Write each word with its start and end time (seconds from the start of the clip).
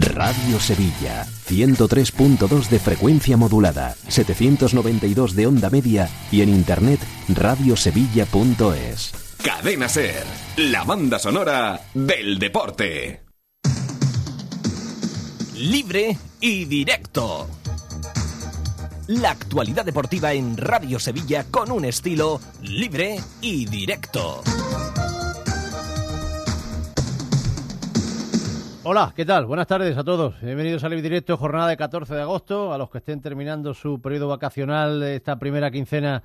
Radio 0.00 0.60
Sevilla, 0.60 1.26
103.2 1.48 2.68
de 2.68 2.78
frecuencia 2.78 3.36
modulada, 3.36 3.96
792 4.06 5.34
de 5.34 5.46
onda 5.48 5.70
media 5.70 6.08
y 6.30 6.42
en 6.42 6.50
internet 6.50 7.00
radiosevilla.es. 7.28 9.12
Cadena 9.42 9.88
Ser, 9.88 10.24
la 10.56 10.84
banda 10.84 11.18
sonora 11.18 11.80
del 11.94 12.38
deporte. 12.38 13.22
Libre 15.56 16.16
y 16.40 16.64
directo. 16.66 17.48
La 19.08 19.30
actualidad 19.30 19.84
deportiva 19.84 20.32
en 20.32 20.56
Radio 20.56 21.00
Sevilla 21.00 21.44
con 21.50 21.72
un 21.72 21.84
estilo 21.84 22.40
libre 22.62 23.18
y 23.40 23.66
directo. 23.66 24.44
Hola, 28.90 29.12
¿qué 29.14 29.26
tal? 29.26 29.44
Buenas 29.44 29.66
tardes 29.66 29.98
a 29.98 30.02
todos. 30.02 30.40
Bienvenidos 30.40 30.82
a 30.82 30.88
Live 30.88 31.02
Directo, 31.02 31.36
jornada 31.36 31.68
de 31.68 31.76
14 31.76 32.14
de 32.14 32.22
agosto. 32.22 32.72
A 32.72 32.78
los 32.78 32.88
que 32.88 32.96
estén 32.96 33.20
terminando 33.20 33.74
su 33.74 34.00
periodo 34.00 34.28
vacacional, 34.28 35.02
esta 35.02 35.38
primera 35.38 35.70
quincena 35.70 36.22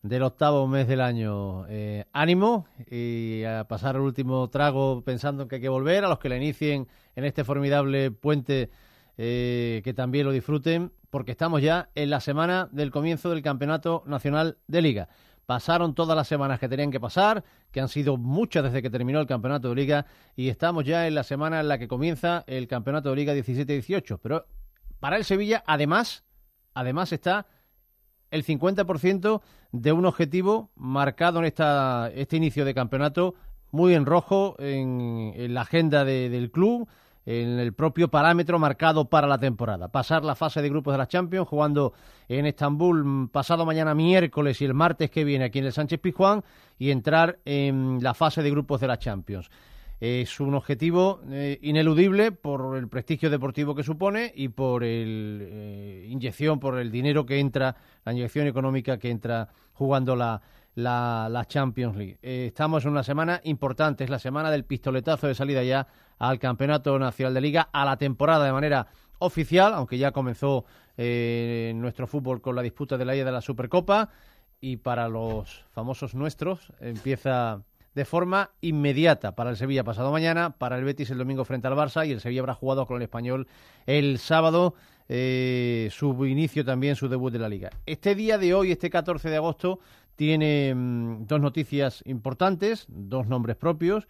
del 0.00 0.22
octavo 0.22 0.66
mes 0.66 0.88
del 0.88 1.02
año. 1.02 1.66
Eh, 1.68 2.06
ánimo 2.14 2.68
y 2.90 3.44
a 3.44 3.64
pasar 3.68 3.96
el 3.96 4.00
último 4.00 4.48
trago 4.48 5.02
pensando 5.04 5.46
que 5.46 5.56
hay 5.56 5.60
que 5.60 5.68
volver. 5.68 6.06
A 6.06 6.08
los 6.08 6.18
que 6.18 6.30
la 6.30 6.38
inicien 6.38 6.88
en 7.16 7.26
este 7.26 7.44
formidable 7.44 8.10
puente, 8.10 8.70
eh, 9.18 9.82
que 9.84 9.92
también 9.92 10.24
lo 10.24 10.32
disfruten, 10.32 10.92
porque 11.10 11.32
estamos 11.32 11.60
ya 11.60 11.90
en 11.94 12.08
la 12.08 12.20
semana 12.20 12.70
del 12.72 12.90
comienzo 12.90 13.28
del 13.28 13.42
Campeonato 13.42 14.04
Nacional 14.06 14.56
de 14.68 14.80
Liga. 14.80 15.08
Pasaron 15.46 15.94
todas 15.94 16.16
las 16.16 16.26
semanas 16.26 16.58
que 16.58 16.68
tenían 16.68 16.90
que 16.90 16.98
pasar, 16.98 17.44
que 17.70 17.80
han 17.80 17.88
sido 17.88 18.16
muchas 18.16 18.64
desde 18.64 18.82
que 18.82 18.90
terminó 18.90 19.20
el 19.20 19.28
campeonato 19.28 19.68
de 19.68 19.76
liga, 19.76 20.06
y 20.34 20.48
estamos 20.48 20.84
ya 20.84 21.06
en 21.06 21.14
la 21.14 21.22
semana 21.22 21.60
en 21.60 21.68
la 21.68 21.78
que 21.78 21.86
comienza 21.86 22.42
el 22.48 22.66
campeonato 22.66 23.10
de 23.10 23.16
liga 23.16 23.34
17-18. 23.34 24.18
Pero 24.20 24.46
para 24.98 25.16
el 25.16 25.24
Sevilla, 25.24 25.62
además, 25.66 26.24
además 26.74 27.12
está 27.12 27.46
el 28.32 28.44
50% 28.44 29.40
de 29.70 29.92
un 29.92 30.04
objetivo 30.06 30.70
marcado 30.74 31.38
en 31.38 31.44
esta, 31.44 32.10
este 32.12 32.36
inicio 32.36 32.64
de 32.64 32.74
campeonato 32.74 33.34
muy 33.70 33.94
en 33.94 34.04
rojo 34.04 34.56
en, 34.58 35.54
la 35.54 35.60
agenda 35.60 36.04
del 36.04 36.50
club 36.50 36.88
en 37.26 37.58
el 37.58 37.74
propio 37.74 38.08
parámetro 38.08 38.58
marcado 38.58 39.10
para 39.10 39.26
la 39.26 39.36
temporada. 39.36 39.88
Pasar 39.88 40.24
la 40.24 40.36
fase 40.36 40.62
de 40.62 40.70
grupos 40.70 40.94
de 40.94 40.98
la 40.98 41.08
Champions 41.08 41.48
jugando 41.48 41.92
en 42.28 42.46
Estambul 42.46 43.04
mm, 43.04 43.28
pasado 43.28 43.66
mañana 43.66 43.94
miércoles 43.94 44.62
y 44.62 44.64
el 44.64 44.74
martes 44.74 45.10
que 45.10 45.24
viene 45.24 45.46
aquí 45.46 45.58
en 45.58 45.66
el 45.66 45.72
Sánchez 45.72 46.00
Pizjuán 46.00 46.44
y 46.78 46.90
entrar 46.90 47.40
en 47.44 47.98
la 48.00 48.14
fase 48.14 48.42
de 48.42 48.50
grupos 48.50 48.80
de 48.80 48.86
la 48.86 48.98
Champions. 48.98 49.50
Es 49.98 50.40
un 50.40 50.54
objetivo 50.54 51.22
eh, 51.30 51.58
ineludible 51.62 52.30
por 52.30 52.76
el 52.76 52.86
prestigio 52.86 53.30
deportivo 53.30 53.74
que 53.74 53.82
supone 53.82 54.30
y 54.34 54.48
por 54.48 54.82
la 54.82 54.88
eh, 54.88 56.06
inyección, 56.10 56.60
por 56.60 56.78
el 56.78 56.90
dinero 56.90 57.24
que 57.24 57.40
entra, 57.40 57.74
la 58.04 58.12
inyección 58.12 58.46
económica 58.46 58.98
que 58.98 59.08
entra 59.10 59.48
jugando 59.72 60.14
la, 60.14 60.40
la, 60.76 61.44
Champions 61.48 61.96
League. 61.96 62.18
Eh, 62.22 62.46
estamos 62.48 62.84
en 62.84 62.90
una 62.90 63.02
semana 63.02 63.40
importante, 63.44 64.04
es 64.04 64.10
la 64.10 64.18
semana 64.18 64.50
del 64.50 64.64
pistoletazo 64.64 65.26
de 65.26 65.34
salida 65.34 65.62
ya 65.62 65.86
al 66.18 66.38
Campeonato 66.38 66.98
Nacional 66.98 67.34
de 67.34 67.40
Liga, 67.40 67.68
a 67.72 67.84
la 67.84 67.96
temporada 67.96 68.44
de 68.44 68.52
manera 68.52 68.86
oficial, 69.18 69.74
aunque 69.74 69.98
ya 69.98 70.12
comenzó 70.12 70.64
eh, 70.96 71.72
nuestro 71.76 72.06
fútbol 72.06 72.40
con 72.40 72.56
la 72.56 72.62
disputa 72.62 72.96
de 72.96 73.04
la 73.04 73.16
ida 73.16 73.24
de 73.24 73.32
la 73.32 73.40
Supercopa 73.40 74.10
y 74.60 74.78
para 74.78 75.08
los 75.08 75.64
famosos 75.70 76.14
nuestros 76.14 76.72
empieza 76.80 77.62
de 77.94 78.04
forma 78.04 78.50
inmediata 78.60 79.34
para 79.34 79.50
el 79.50 79.56
Sevilla 79.56 79.84
pasado 79.84 80.12
mañana, 80.12 80.50
para 80.50 80.76
el 80.76 80.84
Betis 80.84 81.10
el 81.10 81.18
domingo 81.18 81.44
frente 81.44 81.66
al 81.66 81.74
Barça 81.74 82.06
y 82.06 82.12
el 82.12 82.20
Sevilla 82.20 82.40
habrá 82.40 82.54
jugado 82.54 82.86
con 82.86 82.98
el 82.98 83.02
Español 83.02 83.48
el 83.86 84.18
sábado 84.18 84.74
eh, 85.08 85.88
su 85.92 86.26
inicio 86.26 86.64
también, 86.64 86.96
su 86.96 87.08
debut 87.08 87.32
de 87.32 87.38
la 87.38 87.48
liga. 87.48 87.70
Este 87.86 88.14
día 88.14 88.38
de 88.38 88.54
hoy, 88.54 88.72
este 88.72 88.90
14 88.90 89.30
de 89.30 89.36
agosto, 89.36 89.78
tiene 90.16 90.74
mm, 90.74 91.26
dos 91.26 91.40
noticias 91.40 92.02
importantes, 92.06 92.86
dos 92.88 93.26
nombres 93.26 93.56
propios, 93.56 94.08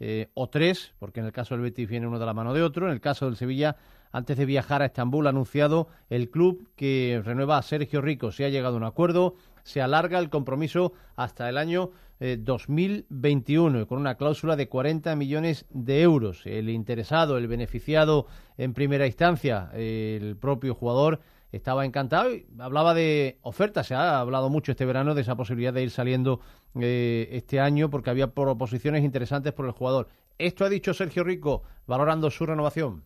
eh, 0.00 0.28
o 0.34 0.48
tres, 0.48 0.92
porque 0.98 1.20
en 1.20 1.26
el 1.26 1.32
caso 1.32 1.54
del 1.54 1.62
Betis 1.62 1.88
viene 1.88 2.06
uno 2.06 2.18
de 2.18 2.26
la 2.26 2.34
mano 2.34 2.52
de 2.52 2.62
otro. 2.62 2.86
En 2.86 2.92
el 2.92 3.00
caso 3.00 3.26
del 3.26 3.36
Sevilla, 3.36 3.76
antes 4.12 4.36
de 4.36 4.44
viajar 4.44 4.82
a 4.82 4.86
Estambul, 4.86 5.26
ha 5.26 5.30
anunciado 5.30 5.88
el 6.10 6.30
club 6.30 6.68
que 6.76 7.22
renueva 7.24 7.58
a 7.58 7.62
Sergio 7.62 8.00
Rico. 8.00 8.32
Se 8.32 8.44
ha 8.44 8.48
llegado 8.48 8.74
a 8.74 8.78
un 8.78 8.84
acuerdo, 8.84 9.36
se 9.62 9.80
alarga 9.80 10.18
el 10.18 10.30
compromiso 10.30 10.92
hasta 11.16 11.48
el 11.48 11.58
año 11.58 11.90
2021 12.20 13.80
eh, 13.80 13.86
con 13.86 13.98
una 13.98 14.16
cláusula 14.16 14.56
de 14.56 14.68
40 14.68 15.14
millones 15.16 15.66
de 15.70 16.02
euros. 16.02 16.42
El 16.46 16.70
interesado, 16.70 17.36
el 17.36 17.48
beneficiado 17.48 18.26
en 18.56 18.72
primera 18.72 19.06
instancia, 19.06 19.70
el 19.74 20.36
propio 20.36 20.74
jugador, 20.74 21.20
estaba 21.56 21.84
encantado 21.84 22.34
y 22.34 22.46
hablaba 22.58 22.94
de 22.94 23.38
ofertas. 23.42 23.86
Se 23.86 23.94
ha 23.94 24.18
hablado 24.18 24.50
mucho 24.50 24.72
este 24.72 24.84
verano 24.84 25.14
de 25.14 25.22
esa 25.22 25.36
posibilidad 25.36 25.72
de 25.72 25.82
ir 25.82 25.90
saliendo 25.90 26.40
eh, 26.80 27.28
este 27.32 27.60
año 27.60 27.90
porque 27.90 28.10
había 28.10 28.28
proposiciones 28.28 29.04
interesantes 29.04 29.52
por 29.52 29.66
el 29.66 29.72
jugador. 29.72 30.08
¿Esto 30.38 30.64
ha 30.64 30.68
dicho 30.68 30.94
Sergio 30.94 31.24
Rico 31.24 31.62
valorando 31.86 32.30
su 32.30 32.44
renovación? 32.46 33.02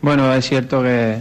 Bueno, 0.00 0.32
es 0.32 0.46
cierto 0.46 0.82
que, 0.82 1.18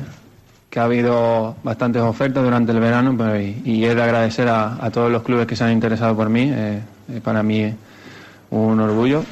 ha 0.76 0.84
habido 0.84 1.56
bastantes 1.64 2.02
ofertas 2.02 2.44
durante 2.44 2.72
el 2.72 2.80
verano 2.80 3.16
y, 3.38 3.84
es 3.84 3.96
de 3.96 4.02
agradecer 4.02 4.48
a, 4.48 4.90
todos 4.92 5.12
los 5.12 5.24
clubes 5.24 5.46
que 5.46 5.56
se 5.56 5.64
han 5.64 5.72
interesado 5.72 6.16
por 6.16 6.30
mí. 6.30 6.52
Eh, 6.54 6.82
para 7.24 7.44
mí 7.44 7.74
un 8.52 8.80
orgullo. 8.80 9.24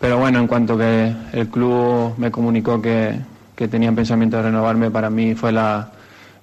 Pero 0.00 0.18
bueno, 0.18 0.38
en 0.38 0.46
cuanto 0.46 0.76
que 0.76 1.12
el 1.32 1.48
club 1.48 2.14
me 2.18 2.30
comunicó 2.30 2.80
que, 2.80 3.18
que 3.56 3.68
tenían 3.68 3.94
pensamiento 3.94 4.36
de 4.36 4.44
renovarme, 4.44 4.90
para 4.90 5.08
mí 5.08 5.34
fue 5.34 5.52
la, 5.52 5.90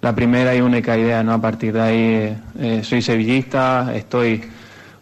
la 0.02 0.16
primera 0.16 0.56
y 0.56 0.62
única 0.62 0.98
idea, 0.98 1.24
¿no? 1.24 1.34
A 1.34 1.42
partir 1.42 1.74
de 1.74 1.82
ahí 1.82 2.38
eh, 2.60 2.82
soy 2.84 3.02
sevillista, 3.02 3.94
estoy 3.96 4.44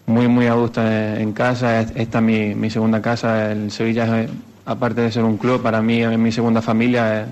muy, 0.09 0.27
muy 0.27 0.47
a 0.47 0.55
gusto 0.55 0.81
en, 0.85 1.31
casa, 1.33 1.81
esta 1.81 2.17
es 2.17 2.23
mi, 2.23 2.55
mi, 2.55 2.69
segunda 2.69 3.01
casa, 3.01 3.51
el 3.51 3.71
Sevilla, 3.71 4.25
aparte 4.65 5.01
de 5.01 5.11
ser 5.11 5.23
un 5.23 5.37
club, 5.37 5.61
para 5.61 5.81
mí 5.81 6.01
es 6.01 6.17
mi 6.17 6.31
segunda 6.31 6.61
familia, 6.61 7.27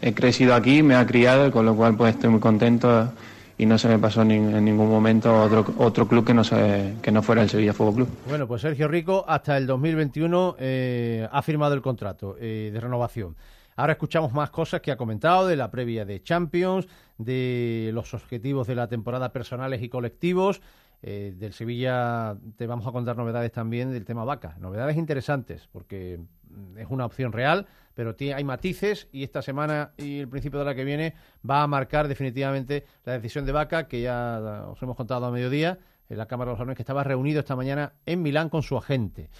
he 0.00 0.14
crecido 0.14 0.54
aquí, 0.54 0.82
me 0.82 0.94
ha 0.94 1.06
criado, 1.06 1.52
con 1.52 1.66
lo 1.66 1.76
cual 1.76 1.96
pues 1.96 2.14
estoy 2.14 2.30
muy 2.30 2.40
contento 2.40 3.12
y 3.58 3.66
no 3.66 3.76
se 3.76 3.88
me 3.88 3.98
pasó 3.98 4.22
en 4.22 4.64
ningún 4.64 4.88
momento 4.88 5.42
otro, 5.42 5.66
otro 5.78 6.08
club 6.08 6.24
que 6.24 6.32
no, 6.32 6.44
se, 6.44 6.94
que 7.02 7.12
no 7.12 7.22
fuera 7.22 7.42
el 7.42 7.50
Sevilla 7.50 7.74
Fútbol 7.74 7.94
Club. 7.94 8.08
Bueno, 8.26 8.46
pues 8.46 8.62
Sergio 8.62 8.88
Rico 8.88 9.24
hasta 9.28 9.56
el 9.56 9.66
2021 9.66 10.56
eh, 10.58 11.28
ha 11.30 11.42
firmado 11.42 11.74
el 11.74 11.82
contrato 11.82 12.36
eh, 12.40 12.70
de 12.72 12.80
renovación. 12.80 13.36
Ahora 13.76 13.92
escuchamos 13.92 14.32
más 14.32 14.50
cosas 14.50 14.80
que 14.80 14.90
ha 14.90 14.96
comentado 14.96 15.46
de 15.46 15.56
la 15.56 15.70
previa 15.70 16.04
de 16.04 16.22
Champions, 16.22 16.88
de 17.16 17.90
los 17.92 18.14
objetivos 18.14 18.66
de 18.66 18.74
la 18.74 18.88
temporada 18.88 19.32
personales 19.32 19.82
y 19.82 19.88
colectivos. 19.88 20.60
Eh, 21.00 21.32
del 21.36 21.52
Sevilla 21.52 22.36
te 22.56 22.66
vamos 22.66 22.86
a 22.86 22.92
contar 22.92 23.16
novedades 23.16 23.52
también 23.52 23.92
del 23.92 24.04
tema 24.04 24.24
vaca. 24.24 24.56
Novedades 24.58 24.96
interesantes, 24.96 25.68
porque 25.70 26.20
es 26.76 26.86
una 26.88 27.06
opción 27.06 27.32
real, 27.32 27.66
pero 27.94 28.16
hay 28.18 28.44
matices 28.44 29.08
y 29.12 29.22
esta 29.22 29.42
semana 29.42 29.92
y 29.96 30.18
el 30.18 30.28
principio 30.28 30.58
de 30.58 30.64
la 30.64 30.74
que 30.74 30.84
viene 30.84 31.14
va 31.48 31.62
a 31.62 31.66
marcar 31.66 32.08
definitivamente 32.08 32.84
la 33.04 33.12
decisión 33.12 33.44
de 33.44 33.52
vaca, 33.52 33.86
que 33.86 34.00
ya 34.00 34.66
os 34.68 34.82
hemos 34.82 34.96
contado 34.96 35.26
a 35.26 35.30
mediodía 35.30 35.78
en 36.08 36.18
la 36.18 36.26
Cámara 36.26 36.50
de 36.50 36.54
los 36.54 36.60
Órdenes, 36.60 36.76
que 36.76 36.82
estaba 36.82 37.04
reunido 37.04 37.40
esta 37.40 37.54
mañana 37.54 37.92
en 38.06 38.22
Milán 38.22 38.48
con 38.48 38.62
su 38.62 38.76
agente. 38.76 39.30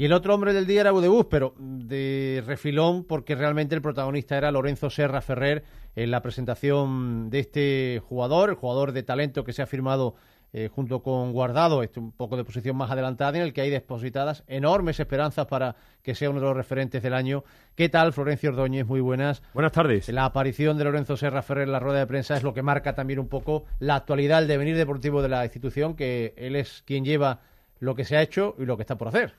Y 0.00 0.04
el 0.04 0.12
otro 0.12 0.32
hombre 0.32 0.52
del 0.52 0.66
día 0.66 0.82
era 0.82 0.92
Budebus, 0.92 1.26
pero 1.26 1.54
de 1.58 2.42
refilón, 2.46 3.02
porque 3.02 3.34
realmente 3.34 3.74
el 3.74 3.82
protagonista 3.82 4.38
era 4.38 4.52
Lorenzo 4.52 4.90
Serra 4.90 5.20
Ferrer 5.20 5.64
en 5.96 6.12
la 6.12 6.22
presentación 6.22 7.30
de 7.30 7.40
este 7.40 8.02
jugador, 8.08 8.50
el 8.50 8.54
jugador 8.54 8.92
de 8.92 9.02
talento 9.02 9.42
que 9.42 9.52
se 9.52 9.60
ha 9.60 9.66
firmado 9.66 10.14
eh, 10.52 10.68
junto 10.74 11.02
con 11.02 11.32
Guardado, 11.32 11.82
este 11.82 12.00
un 12.00 12.12
poco 12.12 12.36
de 12.36 12.44
posición 12.44 12.76
más 12.76 12.90
adelantada, 12.90 13.36
en 13.36 13.44
el 13.44 13.52
que 13.52 13.60
hay 13.60 13.70
depositadas 13.70 14.44
enormes 14.46 14.98
esperanzas 14.98 15.46
para 15.46 15.76
que 16.02 16.14
sea 16.14 16.30
uno 16.30 16.40
de 16.40 16.46
los 16.46 16.56
referentes 16.56 17.02
del 17.02 17.14
año. 17.14 17.44
¿Qué 17.74 17.88
tal, 17.88 18.12
Florencio 18.12 18.50
Ordóñez? 18.50 18.86
Muy 18.86 19.00
buenas. 19.00 19.42
Buenas 19.52 19.72
tardes. 19.72 20.08
La 20.08 20.24
aparición 20.24 20.78
de 20.78 20.84
Lorenzo 20.84 21.16
Serra 21.16 21.42
Ferrer 21.42 21.64
en 21.64 21.72
la 21.72 21.80
rueda 21.80 21.98
de 21.98 22.06
prensa 22.06 22.36
es 22.36 22.42
lo 22.42 22.54
que 22.54 22.62
marca 22.62 22.94
también 22.94 23.18
un 23.18 23.28
poco 23.28 23.64
la 23.78 23.96
actualidad, 23.96 24.42
el 24.42 24.48
devenir 24.48 24.76
deportivo 24.76 25.22
de 25.22 25.28
la 25.28 25.44
institución, 25.44 25.94
que 25.94 26.34
él 26.36 26.56
es 26.56 26.82
quien 26.86 27.04
lleva 27.04 27.40
lo 27.80 27.94
que 27.94 28.04
se 28.04 28.16
ha 28.16 28.22
hecho 28.22 28.56
y 28.58 28.64
lo 28.64 28.76
que 28.76 28.82
está 28.82 28.96
por 28.96 29.08
hacer. 29.08 29.34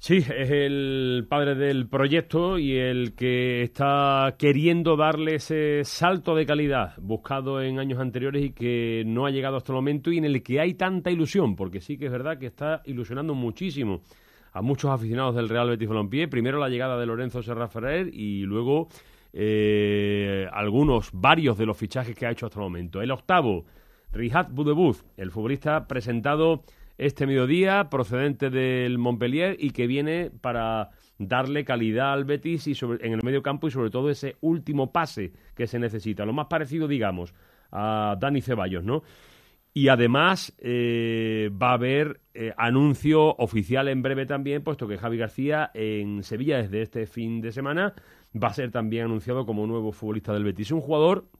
Sí, 0.00 0.18
es 0.18 0.50
el 0.50 1.26
padre 1.28 1.56
del 1.56 1.88
proyecto 1.88 2.56
y 2.56 2.76
el 2.76 3.16
que 3.16 3.62
está 3.62 4.36
queriendo 4.38 4.96
darle 4.96 5.34
ese 5.34 5.82
salto 5.82 6.36
de 6.36 6.46
calidad 6.46 6.94
buscado 6.98 7.60
en 7.60 7.80
años 7.80 7.98
anteriores 7.98 8.44
y 8.44 8.50
que 8.52 9.02
no 9.04 9.26
ha 9.26 9.30
llegado 9.30 9.56
hasta 9.56 9.72
el 9.72 9.76
momento 9.76 10.12
y 10.12 10.18
en 10.18 10.24
el 10.24 10.40
que 10.44 10.60
hay 10.60 10.74
tanta 10.74 11.10
ilusión, 11.10 11.56
porque 11.56 11.80
sí 11.80 11.98
que 11.98 12.06
es 12.06 12.12
verdad 12.12 12.38
que 12.38 12.46
está 12.46 12.80
ilusionando 12.84 13.34
muchísimo 13.34 14.02
a 14.52 14.62
muchos 14.62 14.88
aficionados 14.88 15.34
del 15.34 15.48
Real 15.48 15.68
Betis 15.68 15.88
Balompié. 15.88 16.28
Primero 16.28 16.60
la 16.60 16.68
llegada 16.68 16.96
de 16.96 17.04
Lorenzo 17.04 17.42
Serra 17.42 17.66
Ferrer 17.66 18.08
y 18.14 18.42
luego 18.42 18.86
eh, 19.32 20.46
algunos, 20.52 21.10
varios 21.12 21.58
de 21.58 21.66
los 21.66 21.76
fichajes 21.76 22.14
que 22.14 22.24
ha 22.24 22.30
hecho 22.30 22.46
hasta 22.46 22.60
el 22.60 22.64
momento. 22.64 23.02
El 23.02 23.10
octavo, 23.10 23.66
Rihad 24.12 24.46
Budebuz, 24.50 25.04
el 25.16 25.32
futbolista 25.32 25.88
presentado 25.88 26.62
este 26.98 27.26
mediodía, 27.26 27.88
procedente 27.88 28.50
del 28.50 28.98
Montpellier 28.98 29.56
y 29.58 29.70
que 29.70 29.86
viene 29.86 30.30
para 30.40 30.90
darle 31.18 31.64
calidad 31.64 32.12
al 32.12 32.24
Betis 32.24 32.66
y 32.66 32.76
en 33.00 33.12
el 33.12 33.22
medio 33.22 33.42
campo 33.42 33.68
y 33.68 33.70
sobre 33.70 33.90
todo 33.90 34.10
ese 34.10 34.36
último 34.40 34.92
pase 34.92 35.32
que 35.54 35.66
se 35.66 35.78
necesita. 35.78 36.26
Lo 36.26 36.32
más 36.32 36.46
parecido, 36.46 36.88
digamos, 36.88 37.34
a 37.70 38.16
Dani 38.20 38.40
Ceballos, 38.40 38.84
¿no? 38.84 39.02
Y 39.74 39.88
además 39.88 40.56
eh, 40.58 41.50
va 41.50 41.70
a 41.70 41.74
haber 41.74 42.20
eh, 42.34 42.52
anuncio 42.56 43.36
oficial 43.36 43.86
en 43.88 44.02
breve 44.02 44.26
también, 44.26 44.64
puesto 44.64 44.88
que 44.88 44.98
Javi 44.98 45.18
García 45.18 45.70
en 45.74 46.24
Sevilla 46.24 46.58
desde 46.58 46.82
este 46.82 47.06
fin 47.06 47.40
de 47.40 47.52
semana 47.52 47.94
va 48.34 48.48
a 48.48 48.54
ser 48.54 48.72
también 48.72 49.04
anunciado 49.04 49.46
como 49.46 49.66
nuevo 49.66 49.92
futbolista 49.92 50.32
del 50.32 50.44
Betis. 50.44 50.72
Un 50.72 50.80
jugador 50.80 51.30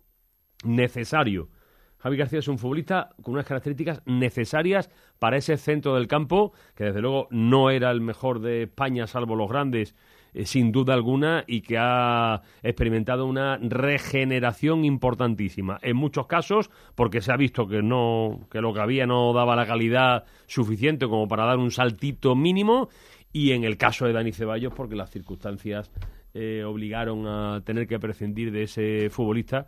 necesario 0.64 1.48
Javi 1.98 2.16
García 2.16 2.38
es 2.38 2.48
un 2.48 2.58
futbolista 2.58 3.10
con 3.22 3.34
unas 3.34 3.46
características 3.46 4.02
necesarias 4.06 4.88
para 5.18 5.36
ese 5.36 5.56
centro 5.56 5.96
del 5.96 6.06
campo, 6.06 6.52
que 6.76 6.84
desde 6.84 7.00
luego 7.00 7.26
no 7.30 7.70
era 7.70 7.90
el 7.90 8.00
mejor 8.00 8.40
de 8.40 8.64
España, 8.64 9.06
salvo 9.08 9.34
los 9.34 9.48
grandes, 9.48 9.96
eh, 10.32 10.46
sin 10.46 10.70
duda 10.70 10.94
alguna, 10.94 11.42
y 11.46 11.62
que 11.62 11.76
ha 11.76 12.42
experimentado 12.62 13.26
una 13.26 13.56
regeneración 13.56 14.84
importantísima. 14.84 15.78
En 15.82 15.96
muchos 15.96 16.28
casos, 16.28 16.70
porque 16.94 17.20
se 17.20 17.32
ha 17.32 17.36
visto 17.36 17.66
que 17.66 17.82
no, 17.82 18.46
que 18.50 18.60
lo 18.60 18.72
que 18.72 18.80
había 18.80 19.06
no 19.06 19.32
daba 19.32 19.56
la 19.56 19.66
calidad 19.66 20.24
suficiente 20.46 21.08
como 21.08 21.26
para 21.26 21.46
dar 21.46 21.58
un 21.58 21.72
saltito 21.72 22.36
mínimo, 22.36 22.90
y 23.32 23.52
en 23.52 23.64
el 23.64 23.76
caso 23.76 24.06
de 24.06 24.12
Dani 24.12 24.32
Ceballos, 24.32 24.72
porque 24.72 24.94
las 24.94 25.10
circunstancias 25.10 25.90
eh, 26.32 26.62
obligaron 26.64 27.26
a 27.26 27.60
tener 27.64 27.88
que 27.88 27.98
prescindir 27.98 28.52
de 28.52 28.62
ese 28.62 29.10
futbolista 29.10 29.66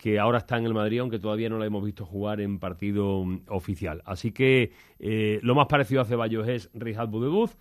que 0.00 0.18
ahora 0.18 0.38
está 0.38 0.56
en 0.56 0.64
el 0.64 0.72
Madrid, 0.72 1.00
aunque 1.00 1.18
todavía 1.18 1.50
no 1.50 1.58
lo 1.58 1.64
hemos 1.64 1.84
visto 1.84 2.06
jugar 2.06 2.40
en 2.40 2.58
partido 2.58 3.22
mm, 3.22 3.42
oficial. 3.48 4.00
Así 4.06 4.32
que 4.32 4.72
eh, 4.98 5.40
lo 5.42 5.54
más 5.54 5.66
parecido 5.66 6.00
a 6.00 6.06
Ceballos 6.06 6.48
es 6.48 6.70
Rihad 6.72 7.08
Budebuz, 7.08 7.58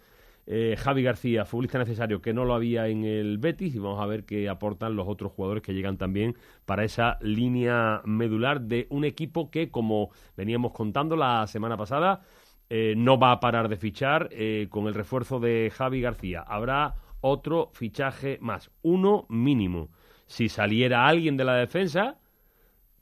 eh, 0.47 0.75
Javi 0.79 1.03
García, 1.03 1.43
futbolista 1.43 1.79
necesario 1.79 2.21
que 2.21 2.33
no 2.33 2.45
lo 2.45 2.53
había 2.53 2.87
en 2.87 3.03
el 3.03 3.39
Betis, 3.39 3.75
y 3.75 3.79
vamos 3.79 4.01
a 4.01 4.05
ver 4.05 4.23
qué 4.23 4.47
aportan 4.47 4.95
los 4.95 5.05
otros 5.09 5.33
jugadores 5.33 5.61
que 5.61 5.73
llegan 5.73 5.97
también 5.97 6.37
para 6.65 6.85
esa 6.85 7.17
línea 7.19 8.01
medular 8.05 8.61
de 8.61 8.87
un 8.89 9.03
equipo 9.03 9.51
que, 9.51 9.69
como 9.69 10.09
veníamos 10.37 10.71
contando 10.71 11.17
la 11.17 11.45
semana 11.45 11.75
pasada, 11.75 12.21
eh, 12.69 12.93
no 12.95 13.19
va 13.19 13.33
a 13.33 13.41
parar 13.41 13.67
de 13.67 13.75
fichar 13.75 14.29
con 14.69 14.87
el 14.87 14.93
refuerzo 14.93 15.41
de 15.41 15.71
Javi 15.75 15.99
García. 15.99 16.41
Habrá 16.47 16.95
otro 17.19 17.69
fichaje 17.73 18.37
más, 18.39 18.71
uno 18.81 19.25
mínimo. 19.27 19.89
Si 20.25 20.47
saliera 20.47 21.07
alguien 21.07 21.35
de 21.35 21.43
la 21.43 21.55
defensa, 21.55 22.17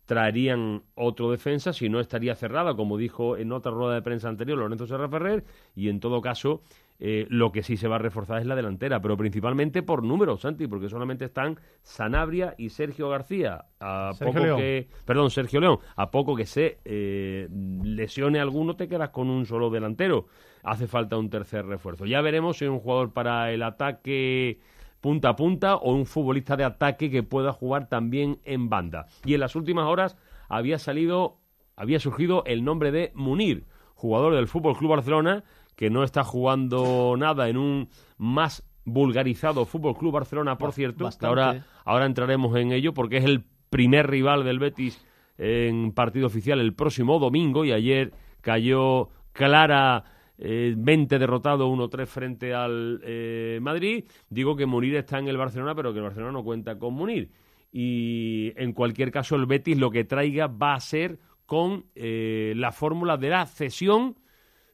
traerían 0.08 0.84
otro 0.96 1.30
defensa, 1.30 1.74
si 1.74 1.90
no 1.90 2.00
estaría 2.00 2.34
cerrada, 2.34 2.76
como 2.76 2.98
dijo 2.98 3.38
en 3.38 3.52
otra 3.52 3.72
rueda 3.72 3.94
de 3.94 4.02
prensa 4.02 4.30
anterior 4.30 4.58
Lorenzo 4.58 4.88
Serra 4.88 5.10
Ferrer, 5.10 5.44
y 5.76 5.90
en 5.90 6.00
todo 6.00 6.22
caso 6.22 6.62
eh, 7.00 7.28
lo 7.30 7.52
que 7.52 7.62
sí 7.62 7.76
se 7.76 7.90
va 7.90 7.98
a 7.98 8.00
reforzar 8.00 8.40
es 8.40 8.48
la 8.48 8.56
delantera, 8.56 9.02
pero 9.02 9.18
principalmente 9.18 9.84
por 9.84 10.04
números, 10.04 10.42
Santi, 10.42 10.66
porque 10.66 10.88
solamente 10.88 11.26
están 11.26 11.60
Sanabria 11.84 12.56
y 12.58 12.70
Sergio 12.70 13.10
García, 13.10 13.66
a 13.82 14.14
poco 14.18 14.56
que, 14.56 14.88
perdón, 15.06 15.30
Sergio 15.30 15.60
León, 15.60 15.80
a 15.98 16.10
poco 16.10 16.38
que 16.38 16.46
se 16.46 16.80
eh, 16.86 17.50
lesione 17.84 18.40
alguno 18.40 18.78
te 18.78 18.88
quedas 18.88 19.10
con 19.10 19.30
un 19.30 19.46
solo 19.46 19.70
delantero, 19.70 20.28
hace 20.64 20.88
falta 20.88 21.18
un 21.18 21.30
tercer 21.30 21.66
refuerzo. 21.66 22.06
Ya 22.06 22.22
veremos 22.22 22.58
si 22.58 22.66
hay 22.66 22.70
un 22.70 22.80
jugador 22.80 23.12
para 23.12 23.52
el 23.52 23.62
ataque 23.62 24.62
punta 25.02 25.30
a 25.30 25.36
punta 25.36 25.76
o 25.76 25.94
un 25.94 26.06
futbolista 26.06 26.56
de 26.56 26.64
ataque 26.64 27.10
que 27.10 27.24
pueda 27.24 27.54
jugar 27.54 27.88
también 27.88 28.40
en 28.44 28.70
banda. 28.70 29.08
Y 29.26 29.34
en 29.34 29.40
las 29.40 29.56
últimas 29.56 29.86
horas 29.86 30.18
había 30.50 30.80
salido, 30.80 31.40
había 31.76 32.00
surgido 32.00 32.44
el 32.46 32.64
nombre 32.64 32.92
de 32.92 33.12
Munir, 33.16 33.68
jugador 33.96 34.36
del 34.36 34.48
Fútbol 34.48 34.78
Club 34.78 34.92
Barcelona, 34.92 35.44
que 35.76 35.90
no 35.90 36.04
está 36.04 36.24
jugando 36.24 37.16
nada 37.18 37.50
en 37.50 37.58
un 37.58 37.90
más 38.18 38.64
vulgarizado 38.86 39.66
Fútbol 39.66 39.98
Club 39.98 40.14
Barcelona, 40.14 40.58
por 40.58 40.72
cierto. 40.74 41.10
Ahora, 41.22 41.66
ahora 41.86 42.06
entraremos 42.06 42.56
en 42.56 42.72
ello 42.72 42.94
porque 42.94 43.18
es 43.18 43.26
el 43.26 43.44
primer 43.70 44.10
rival 44.10 44.44
del 44.44 44.60
Betis 44.60 45.06
en 45.38 45.92
partido 45.92 46.28
oficial 46.28 46.60
el 46.60 46.74
próximo 46.74 47.20
domingo 47.20 47.64
y 47.64 47.72
ayer 47.72 48.14
cayó 48.42 49.10
clara 49.34 50.04
eh, 50.38 50.74
20 50.78 51.20
derrotado 51.20 51.70
1-3 51.70 52.06
frente 52.06 52.54
al 52.54 53.02
eh, 53.04 53.60
Madrid. 53.62 54.06
Digo 54.30 54.56
que 54.56 54.66
Munir 54.66 54.96
está 54.96 55.20
en 55.20 55.28
el 55.28 55.38
Barcelona, 55.38 55.76
pero 55.76 55.94
que 55.94 56.00
el 56.00 56.06
Barcelona 56.06 56.32
no 56.32 56.44
cuenta 56.44 56.78
con 56.78 56.94
Munir. 56.94 57.32
Y 57.72 58.54
en 58.56 58.74
cualquier 58.74 59.12
caso, 59.12 59.36
el 59.36 59.46
Betis 59.46 59.78
lo 59.78 59.92
que 59.92 60.04
traiga 60.04 60.48
va 60.48 60.76
a 60.76 60.80
ser 60.80 61.20
con 61.46 61.86
eh, 61.96 62.54
la 62.56 62.72
fórmula 62.72 63.18
de 63.18 63.30
la 63.30 63.46
cesión. 63.46 64.16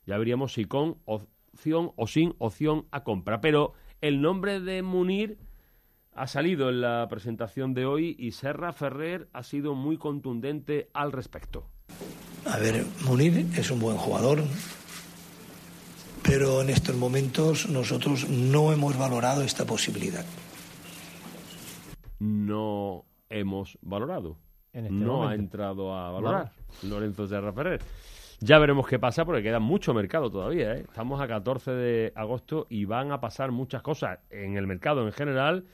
Ya 0.06 0.18
veríamos 0.18 0.54
si 0.54 0.66
con 0.66 0.98
opción 1.06 1.92
o 1.96 2.08
sin 2.08 2.36
opción 2.40 2.88
a 2.92 3.04
compra. 3.04 3.42
Pero 3.42 3.74
el 4.02 4.22
nombre 4.22 4.60
de 4.60 4.82
Munir 4.82 5.38
ha 6.16 6.28
salido 6.28 6.70
en 6.70 6.82
la 6.82 7.08
presentación 7.10 7.74
de 7.74 7.86
hoy 7.86 8.16
y 8.20 8.32
Serra 8.32 8.74
Ferrer 8.74 9.30
ha 9.34 9.44
sido 9.44 9.76
muy 9.76 9.98
contundente 9.98 10.90
al 10.94 11.12
respecto. 11.12 11.70
A 12.46 12.58
ver, 12.58 12.86
Munir 13.06 13.48
es 13.58 13.72
un 13.72 13.80
buen 13.80 13.98
jugador, 13.98 14.44
pero 16.24 16.62
en 16.62 16.70
estos 16.70 16.96
momentos 16.96 17.70
nosotros 17.70 18.30
no 18.30 18.72
hemos 18.72 18.98
valorado 18.98 19.44
esta 19.44 19.66
posibilidad. 19.66 20.26
No 22.20 23.06
hemos 23.30 23.78
valorado. 23.82 24.38
Este 24.72 24.90
no 24.90 25.28
ha 25.28 25.36
entrado 25.36 25.94
a 25.94 26.12
valorar 26.12 26.52
Lorenzo 26.82 27.28
Serra 27.28 27.54
Ferrer. 27.54 27.82
Ya 28.40 28.58
veremos 28.58 28.88
qué 28.88 29.00
pasa 29.00 29.24
porque 29.24 29.44
queda 29.44 29.60
mucho 29.60 29.94
mercado 29.94 30.30
todavía. 30.30 30.76
¿eh? 30.76 30.82
Estamos 30.82 31.22
a 31.22 31.28
14 31.28 31.72
de 31.72 32.14
agosto 32.16 32.68
y 32.70 32.86
van 32.86 33.12
a 33.12 33.22
pasar 33.22 33.52
muchas 33.52 33.82
cosas 33.82 34.20
en 34.30 34.58
el 34.58 34.66
mercado 34.68 35.06
en 35.06 35.12
general 35.12 35.66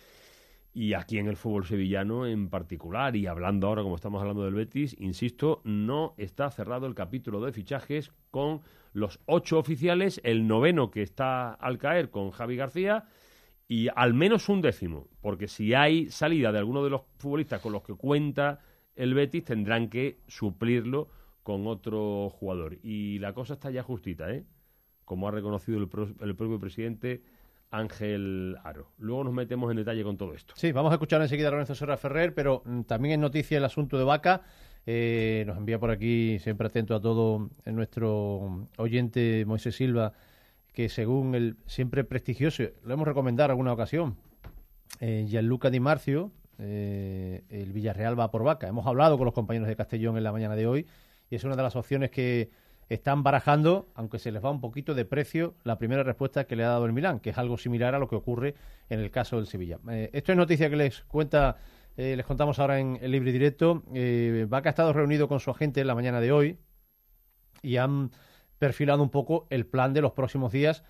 y 0.73 0.93
aquí 0.93 1.17
en 1.17 1.27
el 1.27 1.37
fútbol 1.37 1.65
sevillano 1.65 2.27
en 2.27 2.49
particular. 2.49 3.15
Y 3.15 3.27
hablando 3.27 3.67
ahora, 3.67 3.83
como 3.83 3.95
estamos 3.95 4.21
hablando 4.21 4.43
del 4.43 4.53
Betis, 4.53 4.95
insisto, 4.99 5.61
no 5.63 6.13
está 6.17 6.51
cerrado 6.51 6.85
el 6.85 6.93
capítulo 6.93 7.41
de 7.41 7.53
fichajes 7.53 8.11
con 8.29 8.61
los 8.99 9.19
ocho 9.25 9.57
oficiales, 9.57 10.21
el 10.23 10.47
noveno 10.47 10.91
que 10.91 11.01
está 11.01 11.53
al 11.53 11.77
caer 11.77 12.09
con 12.09 12.31
Javi 12.31 12.55
García 12.55 13.05
y 13.67 13.87
al 13.95 14.13
menos 14.13 14.49
un 14.49 14.61
décimo, 14.61 15.07
porque 15.21 15.47
si 15.47 15.73
hay 15.73 16.09
salida 16.09 16.51
de 16.51 16.59
alguno 16.59 16.83
de 16.83 16.89
los 16.89 17.01
futbolistas 17.17 17.61
con 17.61 17.71
los 17.71 17.83
que 17.83 17.93
cuenta 17.93 18.59
el 18.95 19.13
Betis, 19.13 19.45
tendrán 19.45 19.89
que 19.89 20.19
suplirlo 20.27 21.09
con 21.43 21.67
otro 21.67 22.29
jugador. 22.29 22.77
Y 22.83 23.19
la 23.19 23.33
cosa 23.33 23.53
está 23.53 23.71
ya 23.71 23.83
justita, 23.83 24.31
¿eh? 24.31 24.45
Como 25.05 25.27
ha 25.27 25.31
reconocido 25.31 25.77
el, 25.77 25.89
el 26.21 26.35
propio 26.35 26.59
presidente 26.59 27.23
Ángel 27.71 28.57
Aro. 28.63 28.91
Luego 28.97 29.23
nos 29.23 29.33
metemos 29.33 29.69
en 29.71 29.77
detalle 29.77 30.03
con 30.03 30.17
todo 30.17 30.33
esto. 30.33 30.53
Sí, 30.57 30.71
vamos 30.71 30.91
a 30.91 30.95
escuchar 30.95 31.21
enseguida 31.21 31.49
a 31.49 31.51
Lorenzo 31.51 31.75
Serra 31.75 31.97
Ferrer, 31.97 32.33
pero 32.33 32.63
mm, 32.65 32.81
también 32.81 33.15
en 33.15 33.21
noticia 33.21 33.57
el 33.57 33.65
asunto 33.65 33.97
de 33.97 34.03
Vaca. 34.03 34.41
Eh, 34.85 35.43
nos 35.45 35.57
envía 35.57 35.79
por 35.79 35.91
aquí, 35.91 36.39
siempre 36.39 36.67
atento 36.67 36.95
a 36.95 37.01
todo, 37.01 37.49
nuestro 37.65 38.67
oyente 38.77 39.43
Moisés 39.45 39.75
Silva, 39.75 40.13
que 40.73 40.89
según 40.89 41.35
el 41.35 41.57
siempre 41.65 42.03
prestigioso, 42.03 42.63
lo 42.83 42.93
hemos 42.93 43.07
recomendado 43.07 43.45
en 43.45 43.51
alguna 43.51 43.73
ocasión, 43.73 44.17
eh, 44.99 45.25
Gianluca 45.27 45.69
Di 45.69 45.79
Marcio, 45.79 46.31
eh, 46.57 47.43
el 47.49 47.71
Villarreal 47.71 48.19
va 48.19 48.31
por 48.31 48.43
Vaca. 48.43 48.67
Hemos 48.67 48.85
hablado 48.85 49.17
con 49.17 49.25
los 49.25 49.33
compañeros 49.33 49.67
de 49.67 49.75
Castellón 49.75 50.17
en 50.17 50.23
la 50.23 50.31
mañana 50.31 50.55
de 50.55 50.67
hoy 50.67 50.87
y 51.29 51.35
es 51.35 51.43
una 51.43 51.55
de 51.55 51.63
las 51.63 51.75
opciones 51.75 52.11
que 52.11 52.49
están 52.89 53.23
barajando, 53.23 53.87
aunque 53.95 54.19
se 54.19 54.31
les 54.31 54.43
va 54.43 54.49
un 54.49 54.61
poquito 54.61 54.95
de 54.95 55.05
precio, 55.05 55.53
la 55.63 55.77
primera 55.77 56.03
respuesta 56.03 56.45
que 56.45 56.55
le 56.55 56.63
ha 56.63 56.69
dado 56.69 56.85
el 56.85 56.93
Milán, 56.93 57.19
que 57.19 57.29
es 57.29 57.37
algo 57.37 57.57
similar 57.57 57.95
a 57.95 57.99
lo 57.99 58.07
que 58.07 58.15
ocurre 58.15 58.55
en 58.89 58.99
el 58.99 59.11
caso 59.11 59.37
del 59.37 59.45
Sevilla. 59.45 59.79
Eh, 59.89 60.09
esto 60.11 60.31
es 60.31 60.37
noticia 60.37 60.69
que 60.69 60.75
les 60.75 61.01
cuenta, 61.03 61.57
eh, 61.97 62.15
les 62.15 62.25
contamos 62.25 62.59
ahora 62.59 62.79
en 62.79 62.97
el 63.01 63.11
libre 63.11 63.31
directo. 63.31 63.83
Eh, 63.93 64.45
Vaca 64.47 64.69
ha 64.69 64.71
estado 64.71 64.93
reunido 64.93 65.27
con 65.27 65.39
su 65.39 65.51
agente 65.51 65.81
en 65.81 65.87
la 65.87 65.95
mañana 65.95 66.21
de 66.21 66.31
hoy 66.31 66.59
y 67.61 67.77
han 67.77 68.11
perfilado 68.57 69.03
un 69.03 69.09
poco 69.09 69.47
el 69.49 69.65
plan 69.65 69.93
de 69.93 70.01
los 70.01 70.13
próximos 70.13 70.51
días 70.51 70.83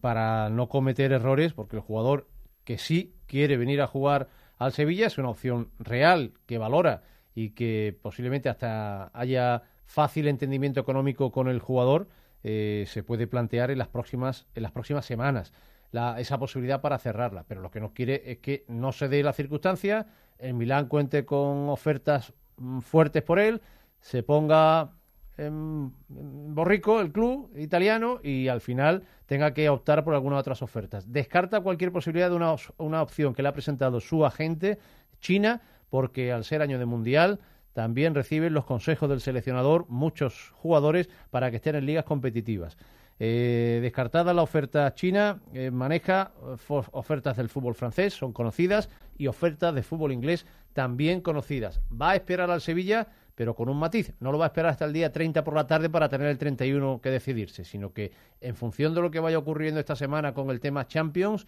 para 0.00 0.50
no 0.50 0.68
cometer 0.68 1.10
errores, 1.10 1.52
porque 1.52 1.74
el 1.74 1.82
jugador 1.82 2.28
que 2.62 2.78
sí 2.78 3.16
quiere 3.26 3.56
venir 3.56 3.82
a 3.82 3.88
jugar 3.88 4.28
al 4.56 4.72
Sevilla 4.72 5.08
es 5.08 5.18
una 5.18 5.30
opción 5.30 5.70
real 5.80 6.34
que 6.46 6.58
valora 6.58 7.02
y 7.34 7.50
que 7.50 7.98
posiblemente 8.00 8.48
hasta 8.48 9.10
haya 9.12 9.62
fácil 9.84 10.28
entendimiento 10.28 10.80
económico 10.80 11.32
con 11.32 11.48
el 11.48 11.58
jugador, 11.58 12.08
eh, 12.42 12.84
se 12.86 13.02
puede 13.02 13.26
plantear 13.26 13.70
en 13.70 13.78
las 13.78 13.88
próximas, 13.88 14.46
en 14.54 14.62
las 14.62 14.72
próximas 14.72 15.04
semanas 15.04 15.52
esa 16.18 16.38
posibilidad 16.38 16.80
para 16.80 16.98
cerrarla. 16.98 17.44
Pero 17.46 17.60
lo 17.60 17.70
que 17.70 17.80
no 17.80 17.92
quiere 17.92 18.22
es 18.26 18.38
que 18.38 18.64
no 18.66 18.90
se 18.90 19.08
dé 19.08 19.22
la 19.22 19.32
circunstancia, 19.32 20.08
el 20.38 20.54
Milán 20.54 20.88
cuente 20.88 21.24
con 21.24 21.68
ofertas 21.68 22.32
mm, 22.56 22.80
fuertes 22.80 23.22
por 23.22 23.38
él, 23.38 23.60
se 24.00 24.22
ponga 24.22 24.92
en, 25.36 25.92
borrico 26.08 27.00
el 27.00 27.12
club 27.12 27.50
italiano 27.56 28.20
y 28.22 28.48
al 28.48 28.60
final 28.60 29.04
tenga 29.26 29.54
que 29.54 29.68
optar 29.68 30.04
por 30.04 30.14
alguna 30.14 30.36
de 30.36 30.40
otras 30.40 30.62
ofertas. 30.62 31.10
Descarta 31.12 31.60
cualquier 31.60 31.92
posibilidad 31.92 32.30
de 32.30 32.36
una, 32.36 32.54
una 32.76 33.02
opción 33.02 33.34
que 33.34 33.42
le 33.42 33.48
ha 33.48 33.52
presentado 33.52 34.00
su 34.00 34.24
agente, 34.24 34.78
China, 35.20 35.62
porque 35.90 36.32
al 36.32 36.44
ser 36.44 36.62
año 36.62 36.78
de 36.78 36.86
mundial 36.86 37.40
también 37.72 38.14
reciben 38.14 38.54
los 38.54 38.64
consejos 38.64 39.08
del 39.08 39.20
seleccionador 39.20 39.86
muchos 39.88 40.50
jugadores 40.54 41.08
para 41.30 41.50
que 41.50 41.56
estén 41.56 41.74
en 41.74 41.86
ligas 41.86 42.04
competitivas. 42.04 42.76
Eh, 43.20 43.78
descartada 43.80 44.34
la 44.34 44.42
oferta 44.42 44.92
china, 44.94 45.40
eh, 45.52 45.70
maneja 45.70 46.32
eh, 46.42 46.56
ofertas 46.68 47.36
del 47.36 47.48
fútbol 47.48 47.74
francés, 47.74 48.14
son 48.14 48.32
conocidas, 48.32 48.88
y 49.16 49.28
ofertas 49.28 49.74
de 49.74 49.82
fútbol 49.82 50.12
inglés 50.12 50.44
también 50.72 51.20
conocidas. 51.20 51.80
Va 51.90 52.10
a 52.10 52.14
esperar 52.16 52.50
al 52.50 52.60
Sevilla, 52.60 53.06
pero 53.36 53.54
con 53.54 53.68
un 53.68 53.78
matiz. 53.78 54.12
No 54.18 54.32
lo 54.32 54.38
va 54.38 54.46
a 54.46 54.48
esperar 54.48 54.72
hasta 54.72 54.84
el 54.84 54.92
día 54.92 55.12
30 55.12 55.44
por 55.44 55.54
la 55.54 55.66
tarde 55.66 55.88
para 55.88 56.08
tener 56.08 56.26
el 56.26 56.38
31 56.38 57.00
que 57.00 57.10
decidirse, 57.10 57.64
sino 57.64 57.92
que 57.92 58.12
en 58.40 58.56
función 58.56 58.94
de 58.94 59.00
lo 59.00 59.10
que 59.12 59.20
vaya 59.20 59.38
ocurriendo 59.38 59.78
esta 59.78 59.94
semana 59.94 60.34
con 60.34 60.50
el 60.50 60.58
tema 60.58 60.88
Champions, 60.88 61.46